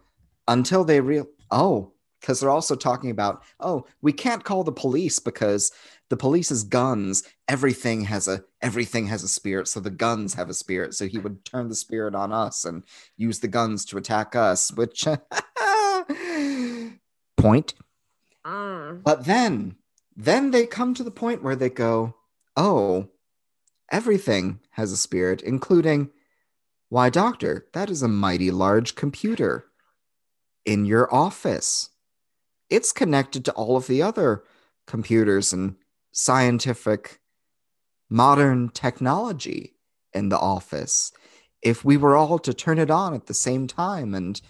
Until 0.48 0.84
they 0.84 1.00
real 1.00 1.28
oh, 1.52 1.92
because 2.20 2.40
they're 2.40 2.50
also 2.50 2.74
talking 2.76 3.10
about, 3.10 3.42
oh, 3.60 3.84
we 4.00 4.12
can't 4.12 4.44
call 4.44 4.64
the 4.64 4.72
police 4.72 5.18
because 5.18 5.72
the 6.08 6.16
police's 6.16 6.62
guns, 6.62 7.24
everything 7.48 8.02
has 8.02 8.28
a 8.28 8.44
everything 8.60 9.06
has 9.06 9.22
a 9.22 9.28
spirit. 9.28 9.66
So 9.66 9.80
the 9.80 9.90
guns 9.90 10.34
have 10.34 10.48
a 10.48 10.54
spirit. 10.54 10.94
So 10.94 11.06
he 11.06 11.18
would 11.18 11.44
turn 11.44 11.68
the 11.68 11.74
spirit 11.74 12.14
on 12.14 12.32
us 12.32 12.64
and 12.64 12.84
use 13.16 13.40
the 13.40 13.48
guns 13.48 13.84
to 13.86 13.98
attack 13.98 14.36
us, 14.36 14.72
which 14.72 15.06
point. 17.42 17.74
Mm. 18.44 19.02
But 19.02 19.24
then, 19.24 19.76
then 20.16 20.50
they 20.50 20.66
come 20.66 20.94
to 20.94 21.02
the 21.02 21.10
point 21.10 21.42
where 21.42 21.56
they 21.56 21.70
go, 21.70 22.14
oh, 22.56 23.08
everything 23.90 24.60
has 24.70 24.92
a 24.92 24.96
spirit, 24.96 25.42
including, 25.42 26.10
why, 26.88 27.10
doctor, 27.10 27.66
that 27.72 27.90
is 27.90 28.02
a 28.02 28.08
mighty 28.08 28.50
large 28.50 28.94
computer 28.94 29.66
in 30.64 30.84
your 30.84 31.12
office. 31.12 31.90
It's 32.70 32.92
connected 32.92 33.44
to 33.44 33.52
all 33.52 33.76
of 33.76 33.86
the 33.86 34.02
other 34.02 34.44
computers 34.86 35.52
and 35.52 35.76
scientific 36.12 37.20
modern 38.08 38.68
technology 38.70 39.74
in 40.12 40.28
the 40.28 40.38
office. 40.38 41.12
If 41.62 41.84
we 41.84 41.96
were 41.96 42.16
all 42.16 42.38
to 42.40 42.52
turn 42.52 42.78
it 42.78 42.90
on 42.90 43.14
at 43.14 43.26
the 43.26 43.34
same 43.34 43.66
time 43.66 44.14
and 44.14 44.40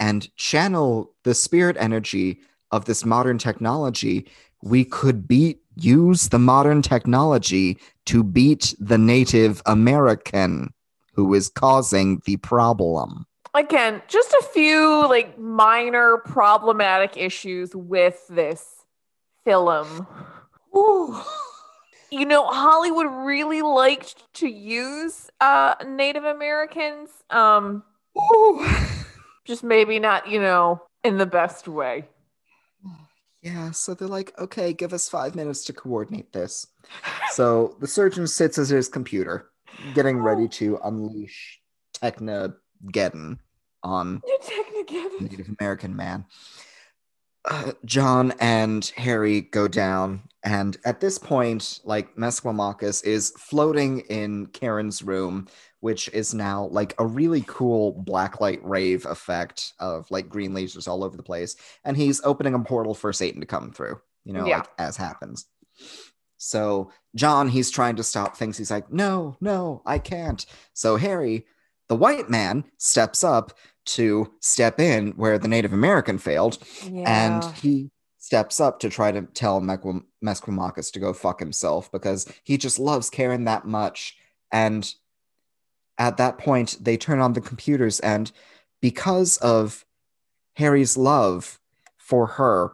and 0.00 0.34
channel 0.36 1.12
the 1.22 1.34
spirit 1.34 1.76
energy 1.78 2.40
of 2.72 2.86
this 2.86 3.04
modern 3.04 3.38
technology, 3.38 4.26
we 4.62 4.84
could 4.84 5.28
beat 5.28 5.60
use 5.76 6.28
the 6.28 6.38
modern 6.38 6.82
technology 6.82 7.78
to 8.06 8.22
beat 8.24 8.74
the 8.78 8.98
Native 8.98 9.62
American 9.66 10.72
who 11.14 11.32
is 11.34 11.48
causing 11.48 12.20
the 12.24 12.36
problem. 12.38 13.26
Again, 13.54 14.02
just 14.08 14.32
a 14.32 14.44
few 14.52 15.06
like 15.08 15.38
minor 15.38 16.18
problematic 16.18 17.16
issues 17.16 17.74
with 17.74 18.26
this 18.28 18.64
film. 19.44 20.06
Ooh. 20.76 21.20
You 22.12 22.24
know, 22.26 22.46
Hollywood 22.46 23.06
really 23.06 23.62
liked 23.62 24.32
to 24.34 24.48
use 24.48 25.30
uh, 25.40 25.74
Native 25.86 26.24
Americans. 26.24 27.10
Um, 27.30 27.84
just 29.50 29.64
maybe 29.64 29.98
not, 29.98 30.28
you 30.28 30.40
know, 30.40 30.80
in 31.02 31.18
the 31.18 31.26
best 31.26 31.66
way. 31.66 32.04
Yeah, 33.42 33.72
so 33.72 33.94
they're 33.94 34.06
like, 34.06 34.32
okay, 34.38 34.72
give 34.72 34.92
us 34.92 35.08
five 35.08 35.34
minutes 35.34 35.64
to 35.64 35.72
coordinate 35.72 36.32
this. 36.32 36.68
So 37.32 37.76
the 37.80 37.86
surgeon 37.88 38.28
sits 38.28 38.58
at 38.58 38.68
his 38.68 38.88
computer, 38.88 39.50
getting 39.94 40.18
ready 40.18 40.46
to 40.48 40.78
oh. 40.78 40.88
unleash 40.88 41.60
Technogeddon 42.00 43.38
on 43.82 44.22
You 44.26 44.38
technically 44.42 45.26
Native 45.26 45.50
American 45.58 45.96
man. 45.96 46.26
Uh, 47.48 47.72
John 47.84 48.34
and 48.40 48.84
Harry 48.96 49.40
go 49.42 49.66
down, 49.66 50.22
and 50.44 50.76
at 50.84 51.00
this 51.00 51.18
point, 51.18 51.80
like 51.84 52.14
Misquamacus 52.16 53.02
is 53.04 53.30
floating 53.38 54.00
in 54.00 54.46
Karen's 54.48 55.02
room, 55.02 55.48
which 55.80 56.08
is 56.10 56.34
now 56.34 56.66
like 56.66 56.94
a 56.98 57.06
really 57.06 57.42
cool 57.46 58.04
blacklight 58.06 58.60
rave 58.62 59.06
effect 59.06 59.72
of 59.80 60.10
like 60.10 60.28
green 60.28 60.52
lasers 60.52 60.86
all 60.86 61.02
over 61.02 61.16
the 61.16 61.22
place, 61.22 61.56
and 61.84 61.96
he's 61.96 62.20
opening 62.24 62.52
a 62.54 62.58
portal 62.60 62.94
for 62.94 63.12
Satan 63.12 63.40
to 63.40 63.46
come 63.46 63.72
through. 63.72 63.98
You 64.24 64.34
know, 64.34 64.46
Yeah. 64.46 64.58
like 64.58 64.68
as 64.78 64.96
happens. 64.98 65.46
So 66.36 66.90
John, 67.14 67.48
he's 67.48 67.70
trying 67.70 67.96
to 67.96 68.02
stop 68.02 68.36
things. 68.36 68.58
He's 68.58 68.70
like, 68.70 68.92
"No, 68.92 69.36
no, 69.40 69.82
I 69.86 69.98
can't." 69.98 70.44
So 70.74 70.96
Harry, 70.96 71.46
the 71.90 71.96
white 71.96 72.30
man, 72.30 72.62
steps 72.78 73.24
up 73.24 73.52
to 73.84 74.32
step 74.38 74.78
in 74.78 75.10
where 75.16 75.40
the 75.40 75.48
Native 75.48 75.72
American 75.72 76.18
failed, 76.18 76.56
and 77.04 77.42
he 77.56 77.90
steps 78.16 78.60
up 78.60 78.78
to 78.78 78.88
try 78.88 79.10
to 79.10 79.22
tell 79.22 79.60
Misquamacus 79.60 80.92
to 80.92 81.00
go 81.00 81.12
fuck 81.12 81.40
himself 81.40 81.90
because 81.90 82.32
he 82.44 82.56
just 82.56 82.78
loves 82.78 83.10
Karen 83.10 83.42
that 83.46 83.66
much. 83.66 84.16
And 84.52 84.94
at 85.98 86.16
that 86.18 86.38
point, 86.38 86.76
they 86.80 86.96
turn 86.96 87.18
on 87.18 87.32
the 87.32 87.40
computers, 87.40 87.98
and 87.98 88.30
because 88.80 89.36
of 89.38 89.84
Harry's 90.54 90.96
love 90.96 91.58
for 91.96 92.28
her, 92.28 92.70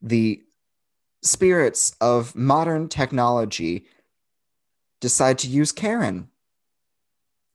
the 0.00 0.42
spirits 1.22 1.94
of 2.00 2.34
modern 2.34 2.88
technology 2.88 3.84
decide 5.02 5.36
to 5.40 5.46
use 5.46 5.72
Karen 5.72 6.30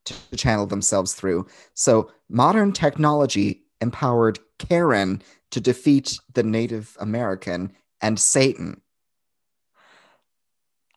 to 0.05 0.37
channel 0.37 0.65
themselves 0.65 1.13
through. 1.13 1.47
So, 1.73 2.11
modern 2.29 2.71
technology 2.71 3.63
empowered 3.81 4.39
Karen 4.59 5.21
to 5.51 5.59
defeat 5.59 6.19
the 6.33 6.43
Native 6.43 6.95
American 6.99 7.73
and 8.01 8.19
Satan. 8.19 8.81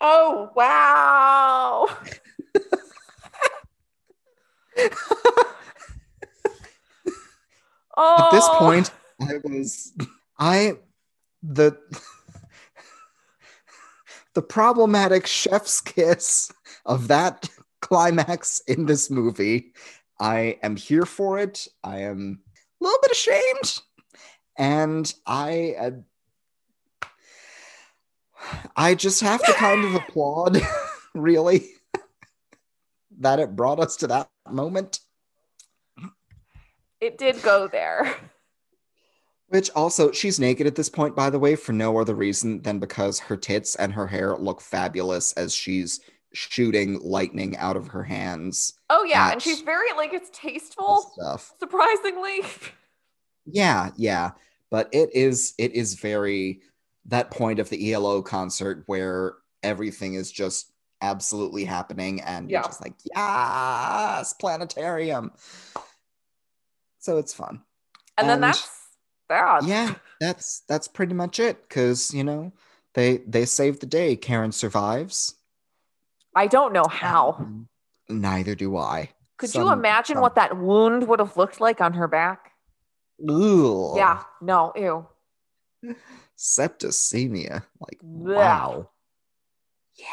Oh, 0.00 0.50
wow. 0.54 1.88
oh. 7.96 8.14
At 8.26 8.30
this 8.32 8.44
oh. 8.46 8.56
point, 8.58 8.90
I 9.20 9.38
was 9.44 9.92
I 10.38 10.74
the 11.42 11.78
the 14.34 14.42
problematic 14.42 15.26
chef's 15.26 15.80
kiss 15.80 16.52
of 16.84 17.08
that 17.08 17.48
climax 17.84 18.60
in 18.66 18.86
this 18.86 19.10
movie. 19.10 19.74
I 20.18 20.58
am 20.62 20.74
here 20.74 21.04
for 21.04 21.38
it. 21.38 21.68
I 21.82 22.00
am 22.00 22.40
a 22.80 22.84
little 22.84 22.98
bit 23.02 23.10
ashamed, 23.10 23.80
and 24.56 25.12
I 25.26 25.74
uh, 25.78 25.90
I 28.74 28.94
just 28.94 29.20
have 29.20 29.44
to 29.44 29.52
kind 29.52 29.84
of 29.84 29.94
applaud, 30.02 30.60
really, 31.14 31.68
that 33.18 33.38
it 33.38 33.54
brought 33.54 33.80
us 33.80 33.96
to 33.96 34.06
that 34.08 34.30
moment. 34.50 35.00
It 37.00 37.18
did 37.18 37.42
go 37.42 37.68
there. 37.68 38.14
Which 39.48 39.70
also, 39.76 40.10
she's 40.10 40.40
naked 40.40 40.66
at 40.66 40.74
this 40.74 40.88
point, 40.88 41.14
by 41.14 41.28
the 41.28 41.38
way, 41.38 41.54
for 41.54 41.72
no 41.72 41.98
other 41.98 42.14
reason 42.14 42.62
than 42.62 42.78
because 42.78 43.20
her 43.20 43.36
tits 43.36 43.76
and 43.76 43.92
her 43.92 44.06
hair 44.06 44.36
look 44.36 44.60
fabulous 44.62 45.32
as 45.34 45.54
she's 45.54 46.00
shooting 46.34 47.00
lightning 47.00 47.56
out 47.56 47.76
of 47.76 47.88
her 47.88 48.02
hands. 48.02 48.74
Oh 48.90 49.04
yeah, 49.04 49.32
and 49.32 49.42
she's 49.42 49.62
very 49.62 49.92
like 49.96 50.12
it's 50.12 50.30
tasteful 50.30 51.12
stuff. 51.14 51.52
Surprisingly. 51.58 52.40
Yeah, 53.46 53.90
yeah, 53.98 54.30
but 54.70 54.88
it 54.90 55.14
is 55.14 55.52
it 55.58 55.72
is 55.72 55.94
very 55.94 56.62
that 57.04 57.30
point 57.30 57.58
of 57.58 57.68
the 57.68 57.92
ELO 57.92 58.22
concert 58.22 58.84
where 58.86 59.34
everything 59.62 60.14
is 60.14 60.32
just 60.32 60.72
absolutely 61.02 61.64
happening 61.64 62.20
and 62.22 62.50
yeah. 62.50 62.58
you're 62.58 62.64
just 62.64 62.80
like, 62.80 62.94
yes, 63.04 64.32
planetarium. 64.32 65.32
So 66.98 67.18
it's 67.18 67.34
fun. 67.34 67.60
And, 68.16 68.24
and 68.24 68.30
then 68.30 68.40
that's 68.40 68.68
bad. 69.28 69.64
Yeah, 69.64 69.94
that's 70.20 70.62
that's 70.68 70.88
pretty 70.88 71.14
much 71.14 71.38
it. 71.38 71.68
Cause 71.68 72.14
you 72.14 72.24
know, 72.24 72.52
they 72.94 73.18
they 73.26 73.44
save 73.44 73.80
the 73.80 73.86
day. 73.86 74.16
Karen 74.16 74.52
survives. 74.52 75.34
I 76.34 76.46
don't 76.46 76.72
know 76.72 76.86
how. 76.88 77.36
Um, 77.38 77.68
neither 78.08 78.54
do 78.54 78.76
I. 78.76 79.10
Could 79.36 79.50
some, 79.50 79.62
you 79.62 79.72
imagine 79.72 80.16
some... 80.16 80.22
what 80.22 80.34
that 80.36 80.56
wound 80.56 81.08
would 81.08 81.18
have 81.18 81.36
looked 81.36 81.60
like 81.60 81.80
on 81.80 81.94
her 81.94 82.08
back? 82.08 82.52
Ooh. 83.30 83.94
Yeah, 83.96 84.22
no, 84.40 84.72
ew 84.76 85.06
septicemia. 86.36 87.64
Like, 87.80 87.98
wow. 88.02 88.90
Yeah. 89.96 90.06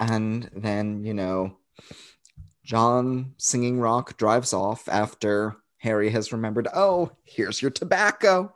And 0.00 0.50
then, 0.54 1.04
you 1.04 1.14
know, 1.14 1.56
John 2.64 3.34
singing 3.36 3.80
rock 3.80 4.16
drives 4.16 4.52
off 4.52 4.88
after 4.88 5.56
Harry 5.78 6.10
has 6.10 6.32
remembered, 6.32 6.68
oh, 6.74 7.12
here's 7.24 7.60
your 7.60 7.70
tobacco. 7.70 8.54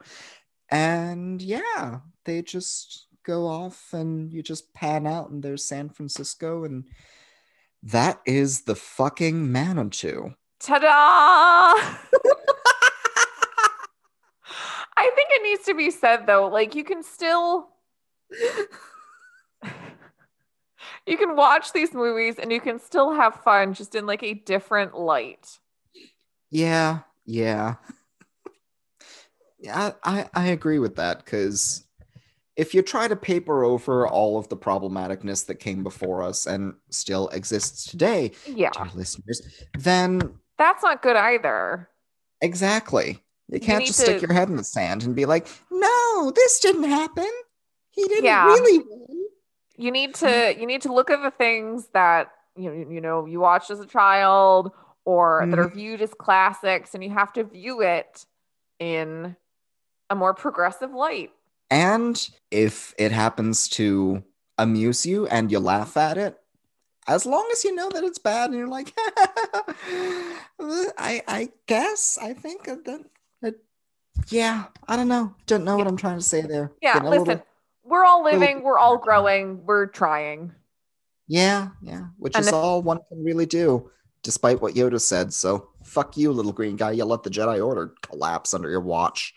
And 0.71 1.41
yeah, 1.41 2.01
they 2.25 2.43
just 2.43 3.07
go 3.29 3.47
off 3.47 3.93
and 3.93 4.33
you 4.33 4.43
just 4.43 4.73
pan 4.73 5.07
out 5.07 5.29
and 5.29 5.43
there's 5.43 5.63
San 5.63 5.91
Francisco 5.91 6.65
and 6.65 6.85
that 7.83 8.21
is 8.25 8.63
the 8.63 8.75
fucking 8.75 9.53
Manitou. 9.53 10.35
Ta-da! 10.59 10.89
I 14.97 15.11
think 15.15 15.29
it 15.31 15.43
needs 15.43 15.65
to 15.67 15.75
be 15.75 15.91
said 15.91 16.27
though, 16.27 16.49
like 16.49 16.75
you 16.75 16.85
can 16.85 17.03
still 17.03 17.69
you 21.07 21.19
can 21.19 21.37
watch 21.37 21.75
these 21.75 21.93
movies 21.93 22.37
and 22.39 22.51
you 22.51 22.63
can 22.63 22.79
still 22.81 23.13
have 23.13 23.35
fun 23.43 23.75
just 23.75 23.95
in 23.95 24.07
like 24.07 24.23
a 24.23 24.33
different 24.33 24.97
light. 24.97 25.59
Yeah, 26.51 27.01
yeah. 27.27 27.75
yeah, 29.61 29.93
I, 30.03 30.31
I 30.33 30.47
agree 30.47 30.79
with 30.79 30.97
that 30.97 31.23
because 31.25 31.85
if 32.59 32.75
you 32.75 32.83
try 32.83 33.07
to 33.07 33.15
paper 33.15 33.63
over 33.63 34.07
all 34.07 34.37
of 34.37 34.49
the 34.49 34.57
problematicness 34.57 35.47
that 35.47 35.55
came 35.55 35.85
before 35.85 36.25
us 36.25 36.45
and 36.45 36.75
still 36.91 37.29
exists 37.29 37.89
today, 37.89 38.33
yeah, 38.47 38.71
listeners, 38.95 39.65
then 39.79 40.35
that's 40.59 40.83
not 40.83 41.01
good 41.01 41.15
either. 41.15 41.89
Exactly. 42.43 43.23
You 43.49 43.61
can't 43.61 43.83
you 43.83 43.87
just 43.87 44.01
to... 44.01 44.07
stick 44.07 44.23
your 44.23 44.33
head 44.33 44.49
in 44.49 44.57
the 44.57 44.65
sand 44.65 45.05
and 45.05 45.15
be 45.15 45.25
like, 45.25 45.47
no, 45.71 46.33
this 46.35 46.59
didn't 46.59 46.85
happen. 46.85 47.31
He 47.91 48.03
didn't 48.03 48.25
yeah. 48.25 48.45
really 48.45 48.79
win. 48.79 49.27
You 49.77 49.93
need 49.93 50.17
to 50.17 50.57
you 50.59 50.67
need 50.67 50.83
to 50.83 50.93
look 50.93 51.11
at 51.11 51.23
the 51.23 51.31
things 51.31 51.87
that 51.95 52.33
you 52.57 52.89
you 52.91 53.01
know 53.01 53.25
you 53.25 53.39
watched 53.39 53.71
as 53.71 53.79
a 53.79 53.87
child 53.87 54.73
or 55.05 55.43
mm-hmm. 55.43 55.51
that 55.53 55.61
are 55.61 55.69
viewed 55.69 56.03
as 56.03 56.13
classics 56.13 56.95
and 56.95 57.05
you 57.05 57.11
have 57.11 57.33
to 57.35 57.45
view 57.45 57.83
it 57.83 58.27
in 58.81 59.37
a 60.11 60.17
more 60.17 60.35
progressive 60.35 60.93
light. 60.93 61.31
And 61.71 62.29
if 62.51 62.95
it 62.99 63.13
happens 63.13 63.69
to 63.71 64.23
amuse 64.57 65.05
you 65.05 65.27
and 65.27 65.53
you 65.53 65.59
laugh 65.59 65.97
at 65.97 66.19
it, 66.19 66.39
as 67.07 67.25
long 67.25 67.49
as 67.53 67.65
you 67.65 67.75
know 67.75 67.91
that 67.91 68.05
it's 68.05 68.19
bad 68.19 68.51
and 68.51 68.59
you're 68.59 68.69
like, 68.69 68.93
I 70.59 71.23
I 71.27 71.49
guess 71.67 72.19
I 72.21 72.35
think 72.35 72.65
that 72.65 73.05
yeah, 74.29 74.65
I 74.87 74.97
don't 74.97 75.09
know. 75.09 75.35
Don't 75.47 75.65
know 75.65 75.77
what 75.77 75.87
I'm 75.87 75.97
trying 75.97 76.19
to 76.19 76.25
say 76.25 76.43
there. 76.43 76.73
Yeah, 76.83 76.99
listen, 77.03 77.25
little, 77.25 77.47
we're 77.85 78.05
all 78.05 78.25
living, 78.25 78.41
little, 78.41 78.63
we're 78.63 78.79
all 78.79 78.99
growing, 78.99 79.65
we're 79.65 79.87
trying. 79.87 80.53
Yeah, 81.27 81.69
yeah, 81.83 82.07
which 82.19 82.35
and 82.35 82.43
is 82.43 82.49
if, 82.49 82.55
all 82.55 82.83
one 82.83 82.99
can 83.09 83.23
really 83.23 83.47
do, 83.47 83.91
despite 84.23 84.61
what 84.61 84.75
Yoda 84.75 85.01
said. 85.01 85.33
So 85.33 85.71
fuck 85.85 86.17
you, 86.17 86.33
little 86.33 86.53
green 86.53 86.77
guy. 86.77 86.93
You 86.93 87.05
let 87.05 87.23
the 87.23 87.31
Jedi 87.31 87.65
Order 87.65 87.95
collapse 88.03 88.55
under 88.55 88.71
your 88.71 88.81
watch. 88.81 89.35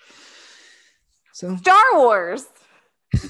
So 1.34 1.55
Star 1.57 1.95
Wars. 1.95 2.45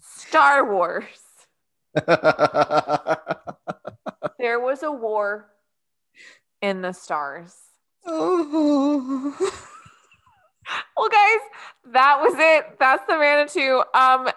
Star 0.00 0.72
Wars. 0.72 1.04
there 4.38 4.60
was 4.60 4.82
a 4.84 4.92
war 4.92 5.50
in 6.62 6.82
the 6.82 6.92
stars. 6.92 7.56
well, 8.06 9.32
guys, 11.10 11.40
that 11.92 12.20
was 12.20 12.34
it. 12.36 12.78
That's 12.78 13.04
the 13.06 13.18
Manitou. 13.18 13.82
Um, 13.94 14.30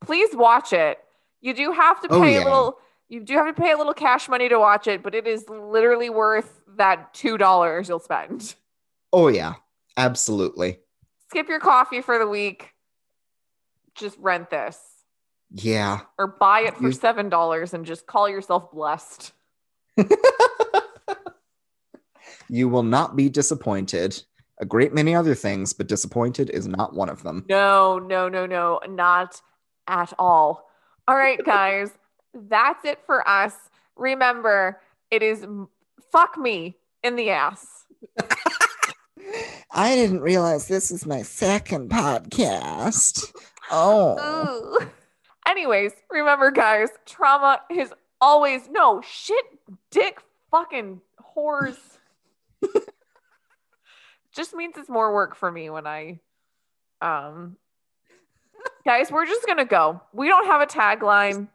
please 0.00 0.34
watch 0.34 0.72
it. 0.72 0.98
You 1.40 1.54
do 1.54 1.70
have 1.72 2.00
to 2.00 2.08
oh, 2.10 2.20
pay 2.20 2.38
oh, 2.38 2.40
yeah. 2.40 2.44
a 2.44 2.46
little. 2.46 2.78
You 3.08 3.20
do 3.20 3.34
have 3.34 3.46
to 3.54 3.62
pay 3.62 3.70
a 3.70 3.76
little 3.76 3.94
cash 3.94 4.28
money 4.28 4.48
to 4.48 4.58
watch 4.58 4.88
it, 4.88 5.04
but 5.04 5.14
it 5.14 5.28
is 5.28 5.48
literally 5.48 6.10
worth 6.10 6.60
that 6.76 7.14
two 7.14 7.38
dollars 7.38 7.88
you'll 7.88 8.00
spend. 8.00 8.56
Oh 9.12 9.28
yeah, 9.28 9.54
absolutely. 9.96 10.78
Skip 11.30 11.48
your 11.48 11.60
coffee 11.60 12.00
for 12.00 12.18
the 12.18 12.26
week. 12.26 12.72
Just 13.94 14.16
rent 14.18 14.50
this. 14.50 14.78
Yeah. 15.50 16.00
Or 16.18 16.26
buy 16.26 16.60
it 16.60 16.76
for 16.76 16.92
seven 16.92 17.28
dollars 17.28 17.72
and 17.72 17.86
just 17.86 18.06
call 18.06 18.28
yourself 18.28 18.70
blessed. 18.70 19.32
You 22.48 22.68
will 22.68 22.82
not 22.82 23.16
be 23.16 23.28
disappointed. 23.28 24.22
A 24.60 24.64
great 24.64 24.94
many 24.94 25.14
other 25.14 25.34
things, 25.34 25.72
but 25.72 25.88
disappointed 25.88 26.50
is 26.50 26.66
not 26.66 26.94
one 26.94 27.08
of 27.08 27.22
them. 27.22 27.44
No, 27.48 27.98
no, 27.98 28.28
no, 28.28 28.46
no, 28.46 28.80
not 28.88 29.40
at 29.86 30.12
all. 30.18 30.70
All 31.08 31.16
right, 31.16 31.38
guys, 31.44 31.90
that's 32.34 32.84
it 32.84 33.00
for 33.04 33.26
us. 33.28 33.54
Remember, 33.96 34.80
it 35.10 35.22
is 35.22 35.46
fuck 36.12 36.38
me 36.38 36.76
in 37.02 37.16
the 37.16 37.30
ass. 37.30 37.84
I 39.70 39.94
didn't 39.94 40.20
realize 40.20 40.68
this 40.68 40.90
is 40.90 41.06
my 41.06 41.22
second 41.22 41.90
podcast. 41.90 43.32
Oh. 43.70 44.78
Ooh. 44.80 44.86
Anyways, 45.48 45.92
remember, 46.10 46.50
guys, 46.50 46.88
trauma 47.04 47.60
is 47.70 47.92
always 48.20 48.68
no 48.70 49.02
shit, 49.02 49.44
dick, 49.90 50.20
fucking 50.50 51.00
whores 51.36 51.76
just 54.34 54.54
means 54.54 54.74
it's 54.76 54.88
more 54.88 55.12
work 55.14 55.36
for 55.36 55.50
me 55.50 55.70
when 55.70 55.86
I 55.86 56.20
um 57.02 57.56
guys, 58.84 59.10
we're 59.10 59.26
just 59.26 59.46
gonna 59.46 59.64
go. 59.64 60.00
We 60.12 60.28
don't 60.28 60.46
have 60.46 60.60
a 60.60 60.66
tagline. 60.66 61.48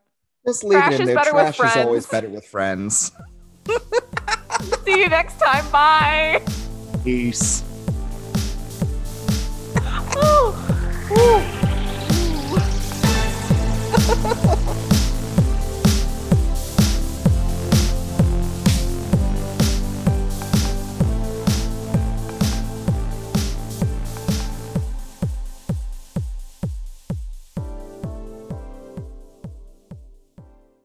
Just 0.46 0.64
leave 0.64 0.80
Trash 0.80 0.94
it 0.94 0.96
in 0.96 1.02
is 1.02 1.08
there. 1.08 1.16
better 1.16 1.34
with 1.34 1.56
Trash 1.56 1.76
is 1.78 1.86
always 1.86 2.06
better 2.06 2.30
with 2.30 2.46
friends. 2.46 3.12
See 4.86 5.00
you 5.00 5.10
next 5.10 5.40
time. 5.40 5.70
Bye. 5.72 6.44
Peace. 7.04 7.64